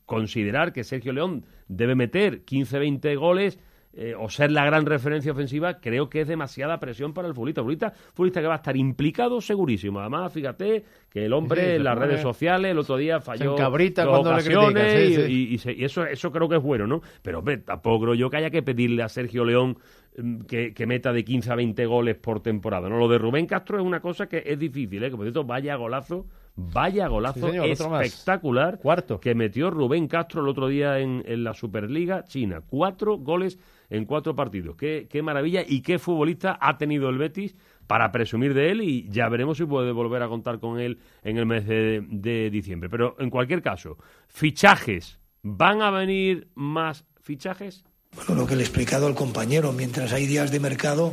considerar 0.06 0.72
que 0.72 0.84
Sergio 0.84 1.12
León 1.12 1.44
debe 1.68 1.94
meter 1.94 2.44
15-20 2.44 3.18
goles 3.18 3.58
eh, 3.94 4.14
o 4.18 4.30
ser 4.30 4.50
la 4.50 4.64
gran 4.64 4.86
referencia 4.86 5.32
ofensiva, 5.32 5.78
creo 5.78 6.08
que 6.08 6.22
es 6.22 6.28
demasiada 6.28 6.80
presión 6.80 7.12
para 7.12 7.28
el 7.28 7.34
futbolista. 7.34 7.60
futbolista, 7.60 7.90
futbolista 7.90 8.40
que 8.40 8.46
va 8.46 8.54
a 8.54 8.56
estar 8.56 8.74
implicado 8.74 9.40
segurísimo. 9.42 10.00
Además, 10.00 10.32
fíjate 10.32 10.82
que 11.10 11.26
el 11.26 11.32
hombre 11.34 11.76
en 11.76 11.84
las 11.84 11.98
redes 11.98 12.22
sociales 12.22 12.70
el 12.70 12.78
otro 12.78 12.96
día 12.96 13.20
falló 13.20 13.54
cabrita 13.54 14.06
cuando 14.06 14.30
ocasiones 14.30 15.28
y, 15.28 15.60
eso, 15.84 16.06
eso 16.06 16.32
creo 16.32 16.48
que 16.48 16.56
es 16.56 16.62
bueno, 16.62 16.86
¿no? 16.86 17.02
Pero 17.20 17.40
hombre, 17.40 17.58
tampoco 17.58 18.04
creo 18.04 18.14
yo 18.14 18.30
que 18.30 18.38
haya 18.38 18.50
que 18.50 18.62
pedirle 18.62 19.02
a 19.02 19.10
Sergio 19.10 19.44
León 19.44 19.76
mm, 20.16 20.40
que, 20.44 20.86
meta 20.86 21.12
de 21.12 21.22
15 21.22 21.52
a 21.52 21.56
20 21.56 21.84
goles 21.84 22.16
por 22.16 22.40
temporada. 22.40 22.88
No, 22.88 22.96
lo 22.96 23.08
de 23.08 23.18
Rubén 23.18 23.44
Castro 23.44 23.78
es 23.78 23.84
una 23.84 24.00
cosa 24.00 24.26
que 24.26 24.42
es 24.46 24.58
difícil, 24.58 25.04
¿eh? 25.04 25.10
que 25.10 25.16
por 25.16 25.26
cierto 25.26 25.44
vaya 25.44 25.76
golazo 25.76 26.24
Vaya 26.54 27.08
golazo 27.08 27.48
espectacular 27.48 28.78
Cuarto. 28.78 29.18
que 29.18 29.34
metió 29.34 29.70
Rubén 29.70 30.06
Castro 30.06 30.42
el 30.42 30.48
otro 30.48 30.68
día 30.68 30.98
en, 30.98 31.22
en, 31.26 31.44
la 31.44 31.54
Superliga 31.54 32.24
China. 32.24 32.60
Cuatro 32.66 33.16
goles 33.16 33.58
en 33.92 34.06
cuatro 34.06 34.34
partidos. 34.34 34.74
Qué, 34.74 35.06
qué 35.08 35.22
maravilla 35.22 35.62
y 35.66 35.82
qué 35.82 35.98
futbolista 35.98 36.58
ha 36.58 36.78
tenido 36.78 37.10
el 37.10 37.18
Betis 37.18 37.54
para 37.86 38.10
presumir 38.10 38.54
de 38.54 38.70
él 38.70 38.80
y 38.80 39.06
ya 39.10 39.28
veremos 39.28 39.58
si 39.58 39.66
puede 39.66 39.92
volver 39.92 40.22
a 40.22 40.28
contar 40.28 40.58
con 40.60 40.80
él 40.80 40.98
en 41.22 41.36
el 41.36 41.44
mes 41.44 41.66
de, 41.66 42.48
diciembre. 42.50 42.88
Pero 42.88 43.16
en 43.18 43.28
cualquier 43.28 43.60
caso, 43.60 43.98
fichajes. 44.28 45.18
¿Van 45.42 45.82
a 45.82 45.90
venir 45.90 46.48
más 46.54 47.04
fichajes? 47.20 47.84
Bueno, 48.16 48.34
lo 48.34 48.46
que 48.46 48.56
le 48.56 48.62
he 48.62 48.64
explicado 48.64 49.06
al 49.06 49.14
compañero, 49.14 49.72
mientras 49.72 50.12
hay 50.14 50.26
días 50.26 50.50
de 50.50 50.60
mercado, 50.60 51.12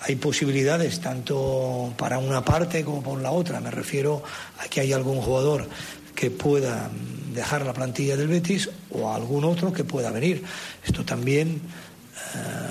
hay 0.00 0.16
posibilidades 0.16 1.00
tanto 1.00 1.94
para 1.96 2.18
una 2.18 2.44
parte 2.44 2.84
como 2.84 3.00
por 3.00 3.20
la 3.20 3.30
otra. 3.30 3.60
Me 3.60 3.70
refiero 3.70 4.24
a 4.58 4.68
que 4.68 4.80
hay 4.80 4.92
algún 4.92 5.20
jugador 5.20 5.68
que 6.16 6.32
pueda 6.32 6.90
dejar 7.32 7.64
la 7.64 7.72
plantilla 7.72 8.16
del 8.16 8.28
Betis 8.28 8.70
o 8.90 9.12
algún 9.12 9.44
otro 9.44 9.72
que 9.72 9.84
pueda 9.84 10.10
venir. 10.10 10.42
Esto 10.84 11.04
también 11.04 11.60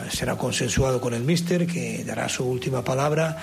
será 0.10 0.38
consensuado 0.38 1.02
con 1.02 1.14
el 1.14 1.24
míster, 1.24 1.66
que 1.68 2.04
dará 2.04 2.30
su 2.30 2.46
última 2.46 2.84
palabra, 2.84 3.38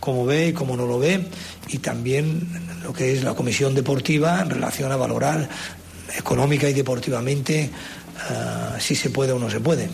cómo 0.00 0.26
ve 0.26 0.48
y 0.48 0.52
cómo 0.52 0.76
no 0.76 0.86
lo 0.86 0.98
ve, 0.98 1.24
y 1.68 1.78
también 1.78 2.48
lo 2.82 2.92
que 2.92 3.12
es 3.12 3.24
la 3.24 3.34
comisión 3.34 3.74
deportiva 3.74 4.40
en 4.40 4.50
relación 4.50 4.92
a 4.92 4.96
valorar 4.96 5.48
económica 6.16 6.68
y 6.68 6.72
deportivamente 6.72 7.64
eh, 7.64 7.70
si 8.78 8.94
se 8.94 9.10
puede 9.10 9.32
o 9.32 9.38
no 9.38 9.50
se 9.50 9.60
puede. 9.60 9.88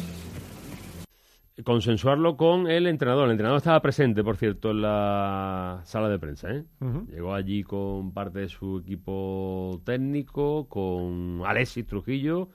Consensuarlo 1.63 2.37
con 2.37 2.67
el 2.67 2.87
entrenador. 2.87 3.27
El 3.27 3.33
entrenador 3.33 3.59
estaba 3.59 3.81
presente, 3.81 4.25
por 4.25 4.37
cierto, 4.37 4.73
en 4.73 4.83
la 4.83 5.81
sala 5.85 6.09
de 6.09 6.19
prensa. 6.19 6.51
¿eh? 6.51 6.65
Llegó 7.09 7.33
allí 7.33 7.63
con 7.63 8.13
parte 8.13 8.41
de 8.41 8.49
su 8.49 8.79
equipo 8.79 9.81
técnico, 9.85 10.69
con 10.69 11.43
Alexis 11.47 11.87
Trujillo, 11.87 12.49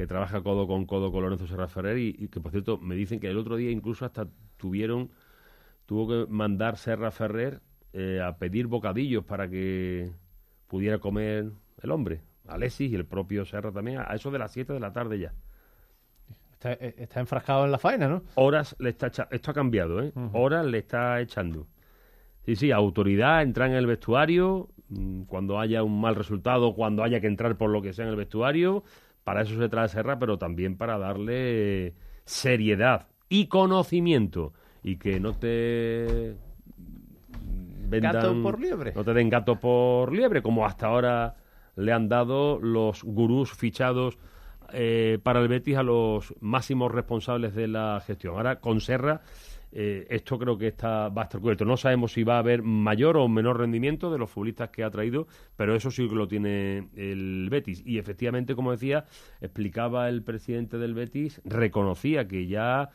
que 0.00 0.06
trabaja 0.06 0.40
codo 0.40 0.66
con 0.66 0.86
codo 0.86 1.12
con 1.12 1.24
Lorenzo 1.24 1.46
Serra 1.46 1.68
Ferrer 1.68 1.98
y, 1.98 2.28
que, 2.28 2.40
por 2.40 2.52
cierto, 2.52 2.78
me 2.78 2.94
dicen 2.94 3.20
que 3.20 3.28
el 3.28 3.36
otro 3.36 3.56
día 3.56 3.70
incluso 3.70 4.06
hasta 4.06 4.26
tuvieron, 4.56 5.10
tuvo 5.84 6.08
que 6.08 6.32
mandar 6.32 6.78
Serra 6.78 7.10
Ferrer 7.10 7.60
eh, 7.92 8.18
a 8.24 8.38
pedir 8.38 8.66
bocadillos 8.66 9.26
para 9.26 9.46
que 9.50 10.10
pudiera 10.68 11.00
comer 11.00 11.50
el 11.82 11.90
hombre, 11.90 12.22
Alexis 12.48 12.90
y 12.90 12.94
el 12.94 13.04
propio 13.04 13.44
Serra 13.44 13.72
también, 13.72 13.98
a 13.98 14.14
eso 14.14 14.30
de 14.30 14.38
las 14.38 14.52
7 14.52 14.72
de 14.72 14.80
la 14.80 14.90
tarde 14.90 15.18
ya. 15.18 15.34
Está, 16.52 16.72
eh, 16.72 16.94
está, 16.96 17.20
enfrascado 17.20 17.66
en 17.66 17.70
la 17.70 17.78
faena, 17.78 18.08
¿no? 18.08 18.22
Horas 18.36 18.74
le 18.78 18.88
está 18.88 19.08
Esto 19.30 19.50
ha 19.50 19.54
cambiado, 19.54 20.02
¿eh? 20.02 20.14
Horas 20.32 20.64
le 20.64 20.78
está 20.78 21.20
echando. 21.20 21.66
Sí, 22.46 22.56
sí, 22.56 22.72
autoridad, 22.72 23.42
entrar 23.42 23.68
en 23.68 23.76
el 23.76 23.86
vestuario, 23.86 24.70
mm, 24.88 25.24
cuando 25.24 25.60
haya 25.60 25.82
un 25.82 26.00
mal 26.00 26.14
resultado, 26.14 26.74
cuando 26.74 27.02
haya 27.02 27.20
que 27.20 27.26
entrar 27.26 27.58
por 27.58 27.68
lo 27.68 27.82
que 27.82 27.92
sea 27.92 28.06
en 28.06 28.12
el 28.12 28.16
vestuario, 28.16 28.82
para 29.24 29.42
eso 29.42 29.56
se 29.58 29.68
trae 29.68 29.88
Serra, 29.88 30.18
pero 30.18 30.38
también 30.38 30.76
para 30.76 30.98
darle 30.98 31.94
seriedad 32.24 33.08
y 33.28 33.46
conocimiento 33.46 34.52
y 34.82 34.96
que 34.96 35.20
no 35.20 35.34
te 35.34 36.36
vendan, 37.88 38.14
gato 38.14 38.42
por 38.42 38.60
liebre. 38.60 38.92
no 38.94 39.04
te 39.04 39.14
den 39.14 39.28
gato 39.28 39.60
por 39.60 40.12
liebre, 40.12 40.42
como 40.42 40.64
hasta 40.64 40.86
ahora 40.86 41.36
le 41.76 41.92
han 41.92 42.08
dado 42.08 42.58
los 42.60 43.02
gurús 43.02 43.52
fichados 43.52 44.18
eh, 44.72 45.18
para 45.22 45.40
el 45.40 45.48
Betis 45.48 45.76
a 45.76 45.82
los 45.82 46.34
máximos 46.40 46.92
responsables 46.92 47.54
de 47.54 47.68
la 47.68 48.02
gestión. 48.06 48.36
Ahora 48.36 48.60
con 48.60 48.80
Serra 48.80 49.22
eh, 49.72 50.06
esto 50.10 50.38
creo 50.38 50.58
que 50.58 50.68
está, 50.68 51.08
va 51.08 51.22
a 51.22 51.24
estar 51.24 51.40
cubierto. 51.40 51.64
No 51.64 51.76
sabemos 51.76 52.12
si 52.12 52.24
va 52.24 52.36
a 52.36 52.38
haber 52.38 52.62
mayor 52.62 53.16
o 53.16 53.28
menor 53.28 53.58
rendimiento 53.58 54.10
de 54.10 54.18
los 54.18 54.30
futbolistas 54.30 54.70
que 54.70 54.82
ha 54.82 54.90
traído, 54.90 55.28
pero 55.56 55.74
eso 55.74 55.90
sí 55.90 56.08
que 56.08 56.14
lo 56.14 56.26
tiene 56.26 56.88
el 56.96 57.48
Betis. 57.50 57.82
Y 57.84 57.98
efectivamente, 57.98 58.54
como 58.54 58.72
decía, 58.72 59.04
explicaba 59.40 60.08
el 60.08 60.22
presidente 60.22 60.78
del 60.78 60.94
Betis, 60.94 61.40
reconocía 61.44 62.26
que 62.26 62.46
ya 62.46 62.90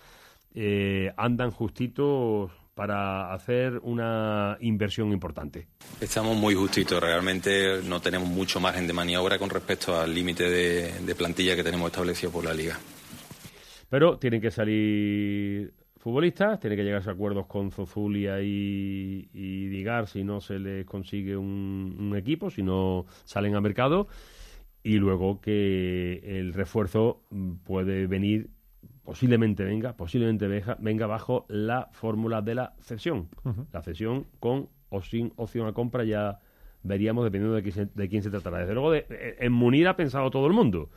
eh, 0.54 1.14
andan 1.16 1.52
justitos 1.52 2.52
para 2.74 3.34
hacer 3.34 3.80
una 3.84 4.58
inversión 4.60 5.14
importante. 5.14 5.68
Estamos 6.02 6.36
muy 6.36 6.56
justitos, 6.56 7.02
realmente 7.02 7.82
no 7.86 8.02
tenemos 8.02 8.28
mucho 8.28 8.60
margen 8.60 8.86
de 8.86 8.92
maniobra 8.92 9.40
con 9.40 9.50
respecto 9.50 9.98
al 9.98 10.14
límite 10.14 10.50
de 10.50 11.16
plantilla 11.16 11.56
que 11.56 11.64
tenemos 11.64 11.90
establecido 11.90 12.34
por 12.34 12.44
la 12.44 12.54
liga. 12.54 12.78
Pero 13.90 14.18
tienen 14.18 14.42
que 14.42 14.52
salir 14.52 15.74
futbolistas, 16.06 16.60
tiene 16.60 16.76
que 16.76 16.84
llegarse 16.84 17.10
a 17.10 17.14
acuerdos 17.14 17.48
con 17.48 17.72
Zozulia 17.72 18.40
y, 18.40 19.28
y 19.34 19.66
Digar 19.70 20.06
si 20.08 20.24
no 20.24 20.40
se 20.40 20.60
les 20.60 20.86
consigue 20.86 21.36
un, 21.36 22.14
equipo, 22.16 22.52
si 22.52 22.62
no 22.62 23.08
salen 23.24 23.56
a 23.56 23.60
mercado, 23.60 24.08
y 24.84 25.00
luego 25.00 25.42
que 25.42 26.22
el 26.24 26.54
refuerzo 26.54 27.24
puede 27.64 28.06
venir 28.06 28.52
posiblemente 29.04 29.64
venga, 29.64 29.94
posiblemente 29.94 30.48
venga, 30.48 30.78
venga 30.80 31.08
bajo 31.08 31.48
la 31.50 31.90
fórmula 31.92 32.44
de 32.44 32.54
la 32.54 32.76
cesión. 32.82 33.30
La 33.74 33.82
cesión 33.82 34.28
con 34.40 34.70
o 34.90 35.02
sin 35.02 35.34
opción 35.38 35.66
a 35.68 35.74
compra 35.74 36.04
ya 36.04 36.40
veríamos 36.84 37.24
dependiendo 37.24 37.56
de 37.56 37.64
quién 37.64 37.74
se, 37.74 37.86
de 37.88 38.08
quién 38.08 38.22
se 38.22 38.30
tratará. 38.30 38.60
Desde 38.60 38.76
luego, 38.76 38.92
de, 38.92 39.08
en 39.40 39.52
Munir 39.52 39.88
ha 39.88 39.96
pensado 39.96 40.30
todo 40.30 40.46
el 40.46 40.54
mundo. 40.54 40.92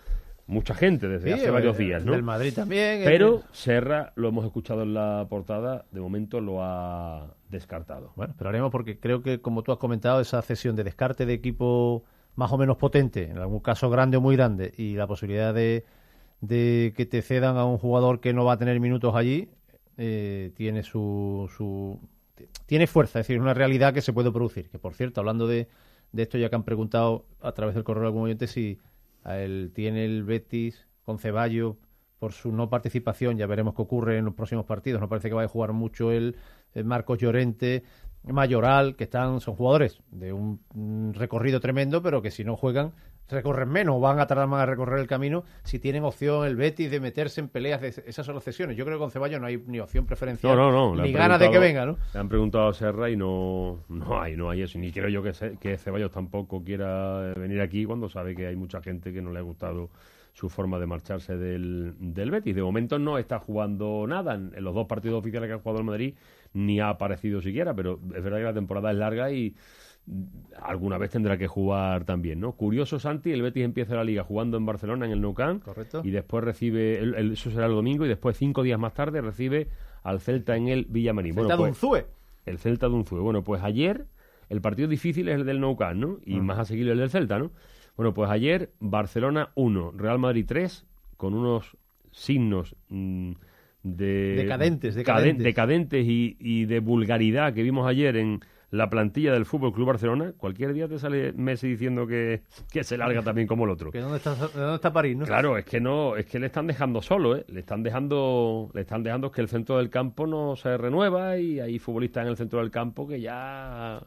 Mucha 0.49 0.75
gente 0.75 1.09
desde 1.09 1.29
Sí, 1.29 1.33
hace 1.35 1.49
eh, 1.49 1.51
varios 1.51 1.77
días, 1.77 2.03
¿no? 2.03 2.13
Del 2.13 2.23
Madrid 2.23 2.55
también. 2.55 3.03
Pero 3.05 3.37
eh, 3.37 3.43
Serra, 3.53 4.13
lo 4.17 4.29
hemos 4.29 4.47
escuchado 4.47 4.83
en 4.83 4.95
la 4.95 5.27
portada, 5.29 5.85
de 5.91 6.01
momento 6.01 6.41
lo 6.41 6.63
ha 6.63 7.35
descartado. 7.51 8.13
Bueno, 8.17 8.35
pero 8.37 8.49
haremos 8.49 8.73
porque 8.73 8.99
creo 8.99 9.23
que, 9.23 9.43
como 9.43 9.63
tú 9.63 9.73
has 9.73 9.79
comentado, 9.79 10.23
esa 10.23 10.41
cesión 10.41 10.75
de 10.75 10.85
descarte 10.85 11.27
de 11.27 11.35
equipo 11.35 12.03
más 12.35 12.51
o 12.51 12.57
menos 12.57 12.79
potente, 12.79 13.25
en 13.25 13.37
algún 13.37 13.61
caso 13.61 13.91
grande 13.91 14.17
o 14.17 14.23
muy 14.23 14.37
grande, 14.37 14.73
y 14.75 14.95
la 14.95 15.07
posibilidad 15.07 15.53
de, 15.53 15.85
de 16.41 16.95
que 16.97 17.05
te 17.05 17.21
cedan 17.21 17.59
a 17.59 17.67
un 17.67 17.77
jugador 17.77 18.21
que 18.21 18.33
no 18.33 18.47
va 18.47 18.55
a 18.55 18.59
tener 18.59 18.81
minutos 18.81 19.15
allí, 19.15 19.51
eh, 19.99 20.53
tiene 20.57 20.83
su, 20.83 21.51
su 21.55 22.01
tiene 22.65 22.87
fuerza, 22.87 23.21
es 23.21 23.27
decir, 23.27 23.37
es 23.37 23.43
una 23.43 23.53
realidad 23.53 23.93
que 23.93 24.01
se 24.01 24.15
puede 24.15 24.33
producir. 24.33 24.71
Que 24.71 24.79
por 24.79 24.95
cierto, 24.95 25.21
hablando 25.21 25.47
de, 25.47 25.69
de 26.13 26.23
esto, 26.23 26.39
ya 26.39 26.49
que 26.49 26.57
han 26.57 26.63
preguntado 26.63 27.27
a 27.43 27.53
través 27.53 27.75
del 27.75 27.85
correo 27.85 28.05
de 28.05 28.09
algún 28.09 28.23
oyente 28.23 28.47
si 28.47 28.79
él 29.24 29.72
tiene 29.74 30.04
el 30.04 30.24
Betis 30.24 30.87
con 31.04 31.18
Ceballo 31.18 31.76
por 32.18 32.33
su 32.33 32.52
no 32.52 32.68
participación, 32.68 33.37
ya 33.37 33.46
veremos 33.46 33.74
qué 33.74 33.83
ocurre 33.83 34.18
en 34.18 34.24
los 34.24 34.35
próximos 34.35 34.64
partidos. 34.64 35.00
No 35.00 35.09
parece 35.09 35.28
que 35.28 35.35
vaya 35.35 35.46
a 35.46 35.50
jugar 35.50 35.72
mucho 35.72 36.11
el, 36.11 36.37
el 36.74 36.85
Marcos 36.85 37.18
Llorente, 37.18 37.85
Mayoral, 38.24 38.96
que 38.96 39.04
están, 39.04 39.40
son 39.40 39.54
jugadores 39.54 40.02
de 40.11 40.33
un 40.33 41.12
recorrido 41.14 41.61
tremendo, 41.61 42.02
pero 42.02 42.20
que 42.20 42.31
si 42.31 42.44
no 42.44 42.57
juegan, 42.57 42.92
recorren 43.29 43.69
menos 43.69 43.97
o 43.97 44.01
van 44.01 44.19
a 44.21 44.27
tardar 44.27 44.47
más 44.49 44.62
a 44.62 44.67
recorrer 44.67 44.99
el 45.01 45.07
camino 45.07 45.45
si 45.64 45.79
tienen 45.79 46.05
opción 46.05 46.47
el 46.47 46.57
Betis 46.57 46.91
de 46.91 46.99
meterse 47.01 47.41
en 47.41 47.49
peleas 47.49 47.81
de 47.81 47.88
esas 48.07 48.25
son 48.25 48.35
las 48.35 48.45
cesiones. 48.45 48.77
Yo 48.77 48.85
creo 48.85 48.97
que 48.97 49.01
con 49.03 49.11
Ceballos 49.11 49.41
no 49.41 49.47
hay 49.47 49.62
ni 49.67 49.81
opción 49.81 50.07
preferencial 50.07 50.57
No, 50.57 50.71
no, 50.71 50.91
no. 50.91 50.95
le 50.97 51.03
ni 51.09 51.12
ganas 51.12 51.38
de 51.38 51.51
que 51.51 51.59
venga, 51.59 51.85
¿no? 51.87 51.97
Le 52.14 52.21
han 52.21 52.29
preguntado 52.29 52.69
a 52.69 52.75
Serra 52.75 53.11
y 53.11 53.17
no, 53.17 53.85
no 53.88 54.21
hay, 54.21 54.37
no 54.37 54.51
hay 54.51 54.62
eso. 54.62 54.79
Ni 54.79 54.91
creo 54.93 55.09
yo 55.09 55.23
que, 55.23 55.33
se- 55.35 55.57
que 55.59 55.77
Ceballos 55.77 56.11
tampoco 56.11 56.64
quiera 56.64 57.35
venir 57.37 57.61
aquí 57.61 57.85
cuando 57.85 58.09
sabe 58.09 58.35
que 58.35 58.47
hay 58.47 58.57
mucha 58.57 58.81
gente 58.81 59.12
que 59.12 59.21
no 59.23 59.31
le 59.33 59.38
ha 59.41 59.43
gustado 59.43 59.91
su 60.33 60.49
forma 60.49 60.79
de 60.79 60.87
marcharse 60.87 61.37
del, 61.37 61.95
del 61.99 62.31
Betis. 62.31 62.55
De 62.55 62.62
momento 62.62 62.99
no 62.99 63.19
está 63.19 63.41
jugando 63.41 64.07
nada. 64.07 64.35
En, 64.37 64.53
en 64.55 64.62
los 64.64 64.73
dos 64.75 64.87
partidos 64.87 65.19
oficiales 65.19 65.49
que 65.49 65.55
ha 65.55 65.59
jugado 65.59 65.81
el 65.81 65.85
Madrid 65.85 66.14
ni 66.55 66.81
ha 66.81 66.88
aparecido 66.91 67.43
siquiera, 67.43 67.75
pero 67.75 67.99
es 68.14 68.23
verdad 68.23 68.38
que 68.38 68.45
la 68.45 68.55
temporada 68.55 68.91
es 68.91 68.97
larga 68.97 69.31
y 69.33 69.55
alguna 70.62 70.99
vez 70.99 71.11
tendrá 71.11 71.37
que 71.38 71.47
jugar 71.47 72.05
también, 72.05 72.40
¿no? 72.40 72.53
Curioso, 72.53 72.99
Santi, 72.99 73.31
el 73.33 73.42
Betis 73.42 73.64
empieza 73.64 73.94
la 73.94 74.05
liga 74.05 74.25
jugando 74.25 74.57
en 74.57 74.66
Barcelona, 74.66 75.07
en 75.07 75.12
el 75.12 75.21
Nou 75.21 75.35
Camp, 75.35 75.62
Correcto. 75.62 76.01
y 76.05 76.11
después 76.11 76.42
recibe, 76.44 76.99
el- 76.99 77.14
el- 77.14 77.33
eso 77.33 77.51
será 77.51 77.66
el 77.66 77.73
domingo, 77.73 78.05
y 78.05 78.09
después 78.09 78.37
cinco 78.37 78.62
días 78.62 78.79
más 78.79 78.94
tarde 78.94 79.21
recibe 79.21 79.68
al 80.03 80.21
Celta 80.21 80.57
en 80.57 80.68
el 80.68 80.87
Villamarín. 80.87 81.35
Celta 81.35 81.57
de 81.57 81.73
pues, 81.73 82.07
el 82.47 82.59
Celta 82.59 82.88
de 82.88 82.94
Unzúe. 82.94 83.21
Bueno, 83.21 83.42
pues 83.44 83.62
ayer 83.62 84.07
el 84.49 84.61
partido 84.61 84.88
difícil 84.88 85.29
es 85.29 85.37
el 85.37 85.44
del 85.47 85.61
Nou 85.61 85.77
Camp, 85.77 85.97
¿no? 86.01 86.18
Y 86.25 86.40
más 86.40 86.59
asequible 86.59 86.92
el 86.92 86.99
del 86.99 87.11
Celta, 87.11 87.38
¿no? 87.38 87.51
Bueno, 87.97 88.14
pues 88.14 88.31
ayer 88.31 88.71
Barcelona 88.81 89.51
1, 89.55 89.92
Real 89.97 90.18
Madrid 90.18 90.44
3, 90.47 90.87
con 91.16 91.35
unos 91.35 91.77
signos 92.12 92.75
mm, 92.88 93.33
de... 93.83 94.35
Decadentes, 94.37 94.94
caden- 94.94 94.99
decadentes. 94.99 95.44
decadentes 95.44 96.07
y, 96.07 96.37
y 96.40 96.64
de 96.64 96.81
vulgaridad 96.81 97.53
que 97.55 97.62
vimos 97.62 97.87
ayer 97.87 98.16
en 98.16 98.40
la 98.70 98.90
plantilla 98.90 99.33
del 99.33 99.46
Fútbol 99.46 99.72
Club 99.72 99.87
Barcelona. 99.87 100.33
Cualquier 100.37 100.74
día 100.74 100.88
te 100.88 100.98
sale 100.98 101.33
Messi 101.33 101.68
diciendo 101.68 102.07
que, 102.07 102.42
que 102.70 102.85
se 102.85 102.98
larga 102.98 103.22
también 103.22 103.46
como 103.46 103.64
el 103.64 103.70
otro. 103.70 103.90
Que 103.90 104.00
dónde 104.00 104.18
está, 104.18 104.35
dónde 104.35 104.74
está 104.74 104.92
París, 104.92 105.16
¿no? 105.16 105.24
Claro, 105.24 105.57
es 105.57 105.64
que 105.64 105.81
no, 105.81 106.16
es 106.16 106.26
que 106.26 106.38
le 106.38 106.46
están 106.46 106.66
dejando 106.66 107.00
solo, 107.00 107.37
¿eh? 107.37 107.44
Le 107.48 107.61
están 107.61 107.83
dejando, 107.83 108.70
le 108.74 108.83
están 108.83 109.02
dejando 109.02 109.31
que 109.31 109.40
el 109.40 109.48
centro 109.48 109.78
del 109.78 109.88
campo 109.88 110.26
no 110.26 110.57
se 110.57 110.76
renueva 110.76 111.38
y 111.38 111.61
hay 111.61 111.78
futbolistas 111.78 112.24
en 112.24 112.28
el 112.28 112.37
centro 112.37 112.61
del 112.61 112.70
campo 112.70 113.09
que 113.09 113.20
ya, 113.20 114.02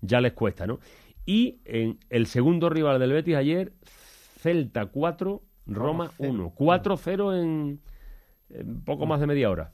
ya 0.00 0.20
les 0.20 0.32
cuesta, 0.32 0.66
¿no? 0.66 0.78
Y 1.26 1.60
en 1.64 1.98
el 2.10 2.26
segundo 2.26 2.68
rival 2.68 3.00
del 3.00 3.12
Betis 3.12 3.34
ayer, 3.34 3.72
Celta 4.38 4.86
4, 4.86 5.42
Roma 5.66 6.10
1. 6.18 6.52
4-0 6.54 7.42
en, 7.42 7.80
en 8.50 8.84
poco 8.84 9.06
más 9.06 9.20
de 9.20 9.26
media 9.26 9.50
hora, 9.50 9.72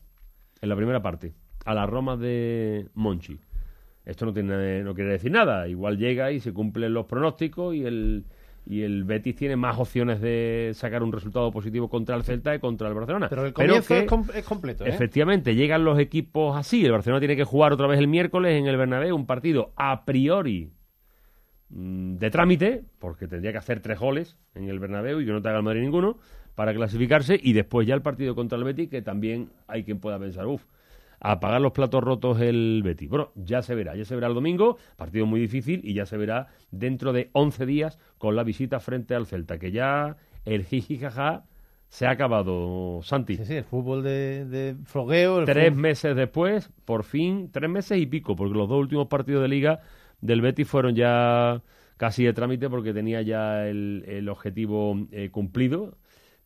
en 0.63 0.69
la 0.69 0.77
primera 0.77 1.03
parte, 1.03 1.35
a 1.65 1.75
la 1.75 1.87
Roma 1.87 2.17
de 2.17 2.89
Monchi. 2.95 3.39
Esto 4.05 4.27
no 4.27 4.33
tiene 4.33 4.83
no 4.83 4.95
quiere 4.95 5.11
decir 5.13 5.31
nada. 5.31 5.69
Igual 5.69 5.99
llega 5.99 6.33
y 6.33 6.41
se 6.41 6.53
cumplen 6.53 6.95
los 6.95 7.07
pronósticos 7.07 7.75
y 7.75 7.85
el 7.85 8.25
y 8.67 8.83
el 8.83 9.05
Betis 9.05 9.35
tiene 9.37 9.57
más 9.57 9.79
opciones 9.79 10.21
de 10.21 10.73
sacar 10.75 11.03
un 11.03 11.11
resultado 11.11 11.51
positivo 11.51 11.89
contra 11.89 12.15
el 12.15 12.23
Celta 12.25 12.53
que 12.53 12.61
contra 12.61 12.89
el 12.89 12.95
Barcelona. 12.95 13.29
Pero 13.29 13.47
el 13.47 13.53
comienzo 13.55 13.89
que, 13.89 14.01
es, 14.01 14.07
com- 14.07 14.27
es 14.35 14.45
completo, 14.45 14.85
¿eh? 14.85 14.91
Efectivamente, 14.91 15.55
llegan 15.55 15.83
los 15.85 15.99
equipos 15.99 16.57
así. 16.57 16.85
El 16.85 16.93
Barcelona 16.93 17.21
tiene 17.21 17.37
que 17.37 17.45
jugar 17.45 17.73
otra 17.73 17.87
vez 17.87 17.99
el 17.99 18.07
miércoles 18.07 18.59
en 18.61 18.67
el 18.67 18.77
Bernabéu, 18.77 19.17
un 19.17 19.27
partido 19.27 19.73
a 19.77 20.05
priori 20.05 20.71
mm, 21.71 22.17
de 22.17 22.31
trámite, 22.31 22.85
porque 22.99 23.27
tendría 23.27 23.53
que 23.53 23.59
hacer 23.59 23.81
tres 23.81 23.99
goles 23.99 24.37
en 24.55 24.69
el 24.69 24.79
Bernabéu 24.79 25.21
y 25.21 25.27
que 25.27 25.33
no 25.33 25.41
te 25.43 25.49
haga 25.49 25.59
el 25.59 25.65
Madrid 25.65 25.81
ninguno, 25.81 26.19
para 26.55 26.75
clasificarse, 26.75 27.41
y 27.43 27.55
después 27.55 27.87
ya 27.87 27.95
el 27.95 28.03
partido 28.03 28.35
contra 28.35 28.59
el 28.59 28.65
Betis, 28.65 28.89
que 28.91 29.03
también 29.03 29.49
hay 29.69 29.85
quien 29.85 30.01
pueda 30.01 30.19
pensar, 30.19 30.47
uff, 30.47 30.65
a 31.21 31.39
pagar 31.41 31.61
los 31.61 31.73
platos 31.73 32.03
rotos 32.03 32.41
el 32.41 32.81
Betis. 32.83 33.09
Bueno, 33.09 33.31
ya 33.35 33.63
se 33.63 33.75
verá, 33.75 33.95
ya 33.95 34.05
se 34.05 34.15
verá 34.15 34.27
el 34.29 34.35
domingo, 34.35 34.79
partido 34.97 35.27
muy 35.27 35.41
difícil, 35.41 35.81
y 35.85 35.95
ya 35.95 36.07
se 36.07 36.17
verá 36.17 36.49
dentro 36.71 37.13
de 37.13 37.31
11 37.33 37.67
días 37.67 37.99
con 38.19 38.35
la 38.37 38.43
visita 38.43 38.81
frente 38.81 39.15
al 39.15 39.27
Celta, 39.27 39.59
que 39.59 39.71
ya 39.71 40.17
el 40.45 40.65
jijijaja 40.65 41.45
se 41.89 42.07
ha 42.07 42.11
acabado, 42.11 43.01
Santi. 43.03 43.37
Sí, 43.37 43.45
sí, 43.45 43.55
el 43.57 43.65
fútbol 43.65 44.03
de, 44.03 44.45
de 44.47 44.77
fogueo. 44.85 45.41
el 45.41 45.45
Tres 45.47 45.73
fútbol- 45.73 45.77
meses 45.77 46.17
después, 46.17 46.71
por 46.85 47.05
fin, 47.05 47.51
tres 47.53 47.69
meses 47.69 47.99
y 47.99 48.07
pico, 48.07 48.35
porque 48.37 48.57
los 48.57 48.69
dos 48.69 48.79
últimos 48.81 49.09
partidos 49.09 49.43
de 49.43 49.49
liga 49.49 49.81
del 50.21 50.41
Betis 50.41 50.69
fueron 50.69 50.95
ya 50.95 51.63
casi 51.97 52.25
de 52.25 52.33
trámite 52.33 52.71
porque 52.71 52.95
tenía 52.95 53.21
ya 53.23 53.67
el, 53.67 54.05
el 54.07 54.29
objetivo 54.29 54.97
eh, 55.13 55.31
cumplido, 55.31 55.99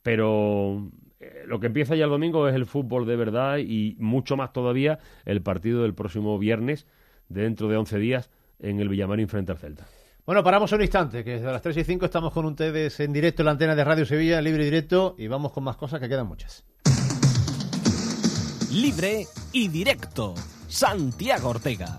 pero 0.02 0.90
eh, 1.20 1.44
lo 1.46 1.60
que 1.60 1.66
empieza 1.66 1.94
ya 1.94 2.04
el 2.04 2.10
domingo 2.10 2.48
es 2.48 2.54
el 2.54 2.66
fútbol 2.66 3.06
de 3.06 3.16
verdad 3.16 3.58
y 3.58 3.96
mucho 3.98 4.36
más 4.36 4.52
todavía 4.52 4.98
el 5.24 5.42
partido 5.42 5.82
del 5.82 5.94
próximo 5.94 6.38
viernes, 6.38 6.86
de 7.28 7.42
dentro 7.42 7.68
de 7.68 7.76
11 7.76 7.98
días, 7.98 8.30
en 8.60 8.80
el 8.80 8.88
Villamarín 8.88 9.28
frente 9.28 9.52
al 9.52 9.58
Celta. 9.58 9.86
Bueno, 10.26 10.42
paramos 10.42 10.72
un 10.72 10.80
instante, 10.80 11.22
que 11.22 11.32
desde 11.32 11.46
las 11.46 11.60
3 11.60 11.76
y 11.76 11.84
5 11.84 12.06
estamos 12.06 12.32
con 12.32 12.46
ustedes 12.46 12.98
en 13.00 13.12
directo 13.12 13.42
en 13.42 13.46
la 13.46 13.52
antena 13.52 13.74
de 13.74 13.84
Radio 13.84 14.06
Sevilla, 14.06 14.40
libre 14.40 14.62
y 14.62 14.66
directo, 14.66 15.14
y 15.18 15.28
vamos 15.28 15.52
con 15.52 15.64
más 15.64 15.76
cosas 15.76 16.00
que 16.00 16.08
quedan 16.08 16.26
muchas. 16.26 16.64
Libre 18.72 19.26
y 19.52 19.68
directo. 19.68 20.34
Santiago 20.66 21.50
Ortega. 21.50 21.98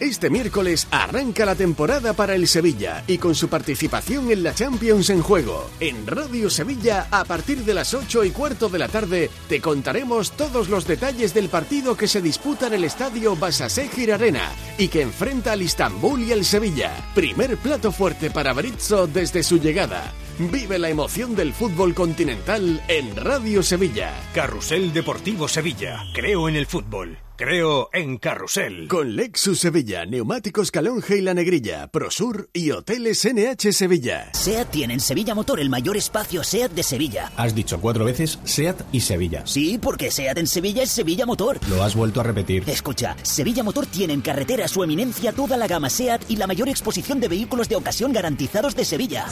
Este 0.00 0.28
miércoles 0.28 0.86
arranca 0.90 1.46
la 1.46 1.54
temporada 1.54 2.12
para 2.12 2.34
el 2.34 2.46
Sevilla 2.46 3.02
y 3.06 3.16
con 3.16 3.34
su 3.34 3.48
participación 3.48 4.30
en 4.30 4.42
la 4.42 4.52
Champions 4.52 5.08
en 5.08 5.22
juego. 5.22 5.70
En 5.80 6.06
Radio 6.06 6.50
Sevilla, 6.50 7.08
a 7.10 7.24
partir 7.24 7.64
de 7.64 7.72
las 7.72 7.94
8 7.94 8.24
y 8.24 8.30
cuarto 8.30 8.68
de 8.68 8.78
la 8.78 8.88
tarde, 8.88 9.30
te 9.48 9.62
contaremos 9.62 10.32
todos 10.32 10.68
los 10.68 10.86
detalles 10.86 11.32
del 11.32 11.48
partido 11.48 11.96
que 11.96 12.08
se 12.08 12.20
disputa 12.20 12.66
en 12.66 12.74
el 12.74 12.84
estadio 12.84 13.36
Basasegir 13.36 14.12
Arena 14.12 14.52
y 14.76 14.88
que 14.88 15.00
enfrenta 15.00 15.52
al 15.52 15.62
Istambul 15.62 16.22
y 16.22 16.32
al 16.32 16.44
Sevilla. 16.44 16.92
Primer 17.14 17.56
plato 17.56 17.90
fuerte 17.90 18.30
para 18.30 18.52
Berizzo 18.52 19.06
desde 19.06 19.42
su 19.42 19.58
llegada. 19.58 20.12
Vive 20.38 20.78
la 20.78 20.90
emoción 20.90 21.34
del 21.34 21.54
fútbol 21.54 21.94
continental 21.94 22.82
en 22.88 23.16
Radio 23.16 23.62
Sevilla. 23.62 24.12
Carrusel 24.34 24.92
Deportivo 24.92 25.48
Sevilla. 25.48 26.04
Creo 26.12 26.50
en 26.50 26.56
el 26.56 26.66
fútbol. 26.66 27.16
Creo 27.38 27.90
en 27.92 28.16
Carrusel. 28.16 28.88
Con 28.88 29.14
Lexus 29.14 29.60
Sevilla, 29.60 30.06
Neumáticos 30.06 30.70
Calonge 30.70 31.18
y 31.18 31.20
La 31.20 31.34
Negrilla, 31.34 31.86
Prosur 31.88 32.48
y 32.54 32.70
Hoteles 32.70 33.28
NH 33.30 33.74
Sevilla. 33.74 34.30
SEAT 34.32 34.70
tiene 34.70 34.94
en 34.94 35.00
Sevilla 35.00 35.34
Motor 35.34 35.60
el 35.60 35.68
mayor 35.68 35.98
espacio 35.98 36.42
SEAT 36.42 36.72
de 36.72 36.82
Sevilla. 36.82 37.30
Has 37.36 37.54
dicho 37.54 37.78
cuatro 37.78 38.06
veces 38.06 38.38
SEAT 38.44 38.80
y 38.90 39.02
Sevilla. 39.02 39.42
Sí, 39.44 39.76
porque 39.76 40.10
SEAT 40.10 40.38
en 40.38 40.46
Sevilla 40.46 40.82
es 40.82 40.90
Sevilla 40.90 41.26
Motor. 41.26 41.58
Lo 41.68 41.82
has 41.82 41.94
vuelto 41.94 42.20
a 42.20 42.22
repetir. 42.22 42.64
Escucha, 42.70 43.14
Sevilla 43.22 43.62
Motor 43.62 43.84
tiene 43.84 44.14
en 44.14 44.22
carretera 44.22 44.66
su 44.66 44.82
eminencia 44.82 45.32
toda 45.32 45.58
la 45.58 45.66
gama 45.66 45.90
SEAT 45.90 46.30
y 46.30 46.36
la 46.36 46.46
mayor 46.46 46.70
exposición 46.70 47.20
de 47.20 47.28
vehículos 47.28 47.68
de 47.68 47.76
ocasión 47.76 48.14
garantizados 48.14 48.74
de 48.74 48.86
Sevilla. 48.86 49.28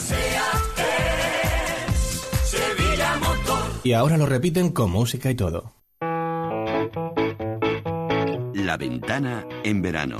Sevilla 2.43 3.15
Motor. 3.17 3.63
Y 3.83 3.93
ahora 3.93 4.15
lo 4.17 4.27
repiten 4.27 4.69
con 4.69 4.91
música 4.91 5.31
y 5.31 5.35
todo. 5.35 5.73
La 8.65 8.77
ventana 8.77 9.45
en 9.63 9.79
verano. 9.79 10.17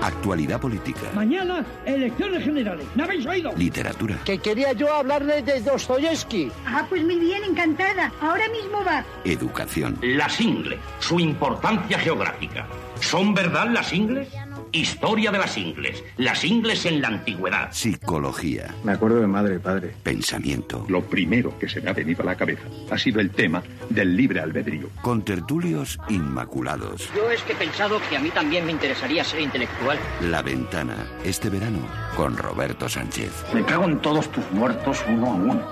Actualidad 0.00 0.60
política, 0.60 1.00
Mañana, 1.12 1.66
elecciones 1.84 2.44
generales. 2.44 2.86
¿Me 2.94 3.02
habéis 3.02 3.26
oído? 3.26 3.50
literatura, 3.56 4.16
Que 4.24 4.38
quería 4.38 4.72
yo 4.74 4.94
hablarle 4.94 5.42
de 5.42 5.60
Dostoyevsky. 5.60 6.52
Ah, 6.64 6.86
pues 6.88 7.02
muy 7.02 7.18
bien, 7.18 7.42
encantada. 7.42 8.12
Ahora 8.20 8.44
mismo 8.50 8.84
va. 8.86 9.04
educación, 9.24 9.98
Las 10.02 10.40
ingles, 10.40 10.78
su 11.00 11.18
importancia 11.18 11.98
geográfica. 11.98 12.64
¿Son 13.00 13.34
verdad 13.34 13.66
las 13.72 13.92
ingles? 13.92 14.28
Historia 14.72 15.32
de 15.32 15.38
las 15.38 15.56
ingles. 15.56 16.04
Las 16.16 16.44
ingles 16.44 16.86
en 16.86 17.00
la 17.00 17.08
antigüedad. 17.08 17.72
Psicología. 17.72 18.74
Me 18.84 18.92
acuerdo 18.92 19.20
de 19.20 19.26
madre 19.26 19.56
y 19.56 19.58
padre. 19.58 19.94
Pensamiento. 20.02 20.84
Lo 20.88 21.02
primero 21.02 21.58
que 21.58 21.68
se 21.68 21.80
me 21.80 21.90
ha 21.90 21.92
venido 21.92 22.22
a 22.22 22.26
la 22.26 22.36
cabeza 22.36 22.62
ha 22.90 22.98
sido 22.98 23.20
el 23.20 23.30
tema 23.30 23.62
del 23.88 24.16
libre 24.16 24.40
albedrío. 24.40 24.88
Con 25.02 25.24
tertulios 25.24 25.98
inmaculados. 26.08 27.10
Yo 27.16 27.30
es 27.30 27.42
que 27.42 27.52
he 27.52 27.56
pensado 27.56 28.00
que 28.08 28.16
a 28.16 28.20
mí 28.20 28.30
también 28.30 28.64
me 28.64 28.72
interesaría 28.72 29.24
ser 29.24 29.40
intelectual. 29.40 29.98
La 30.30 30.42
ventana. 30.42 30.94
Este 31.24 31.50
verano 31.50 31.80
con 32.16 32.36
Roberto 32.36 32.88
Sánchez. 32.88 33.44
Me 33.52 33.64
cago 33.64 33.84
en 33.84 33.98
todos 33.98 34.30
tus 34.30 34.48
muertos 34.52 35.04
uno 35.08 35.26
a 35.26 35.34
uno. 35.34 35.62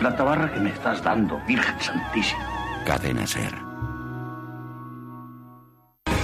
La 0.00 0.14
tabarra 0.16 0.52
que 0.52 0.60
me 0.60 0.70
estás 0.70 1.02
dando, 1.02 1.40
Virgen 1.46 1.80
Santísima. 1.80 2.84
Cadena 2.84 3.26
Ser. 3.26 3.65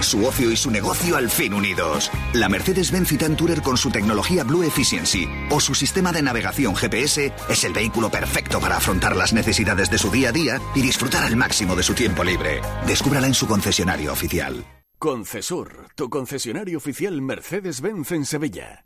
Su 0.03 0.25
ocio 0.25 0.51
y 0.51 0.57
su 0.57 0.69
negocio 0.69 1.15
al 1.15 1.29
fin 1.29 1.53
unidos. 1.53 2.11
La 2.33 2.49
Mercedes-Benz 2.49 3.07
Citan 3.07 3.37
con 3.63 3.77
su 3.77 3.89
tecnología 3.89 4.43
Blue 4.43 4.63
Efficiency 4.63 5.27
o 5.49 5.59
su 5.59 5.73
sistema 5.73 6.11
de 6.11 6.21
navegación 6.21 6.75
GPS 6.75 7.33
es 7.49 7.63
el 7.63 7.73
vehículo 7.73 8.11
perfecto 8.11 8.59
para 8.59 8.77
afrontar 8.77 9.15
las 9.15 9.33
necesidades 9.33 9.89
de 9.89 9.97
su 9.97 10.11
día 10.11 10.29
a 10.29 10.31
día 10.31 10.61
y 10.75 10.81
disfrutar 10.81 11.23
al 11.23 11.35
máximo 11.35 11.75
de 11.75 11.83
su 11.83 11.93
tiempo 11.93 12.23
libre. 12.23 12.61
Descúbrala 12.85 13.27
en 13.27 13.33
su 13.33 13.47
concesionario 13.47 14.11
oficial. 14.11 14.65
Concesur, 14.99 15.87
tu 15.95 16.09
concesionario 16.09 16.77
oficial 16.77 17.21
Mercedes-Benz 17.21 18.11
en 18.11 18.25
Sevilla. 18.25 18.85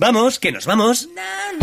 Vamos, 0.00 0.38
que 0.38 0.52
nos 0.52 0.64
vamos. 0.64 1.08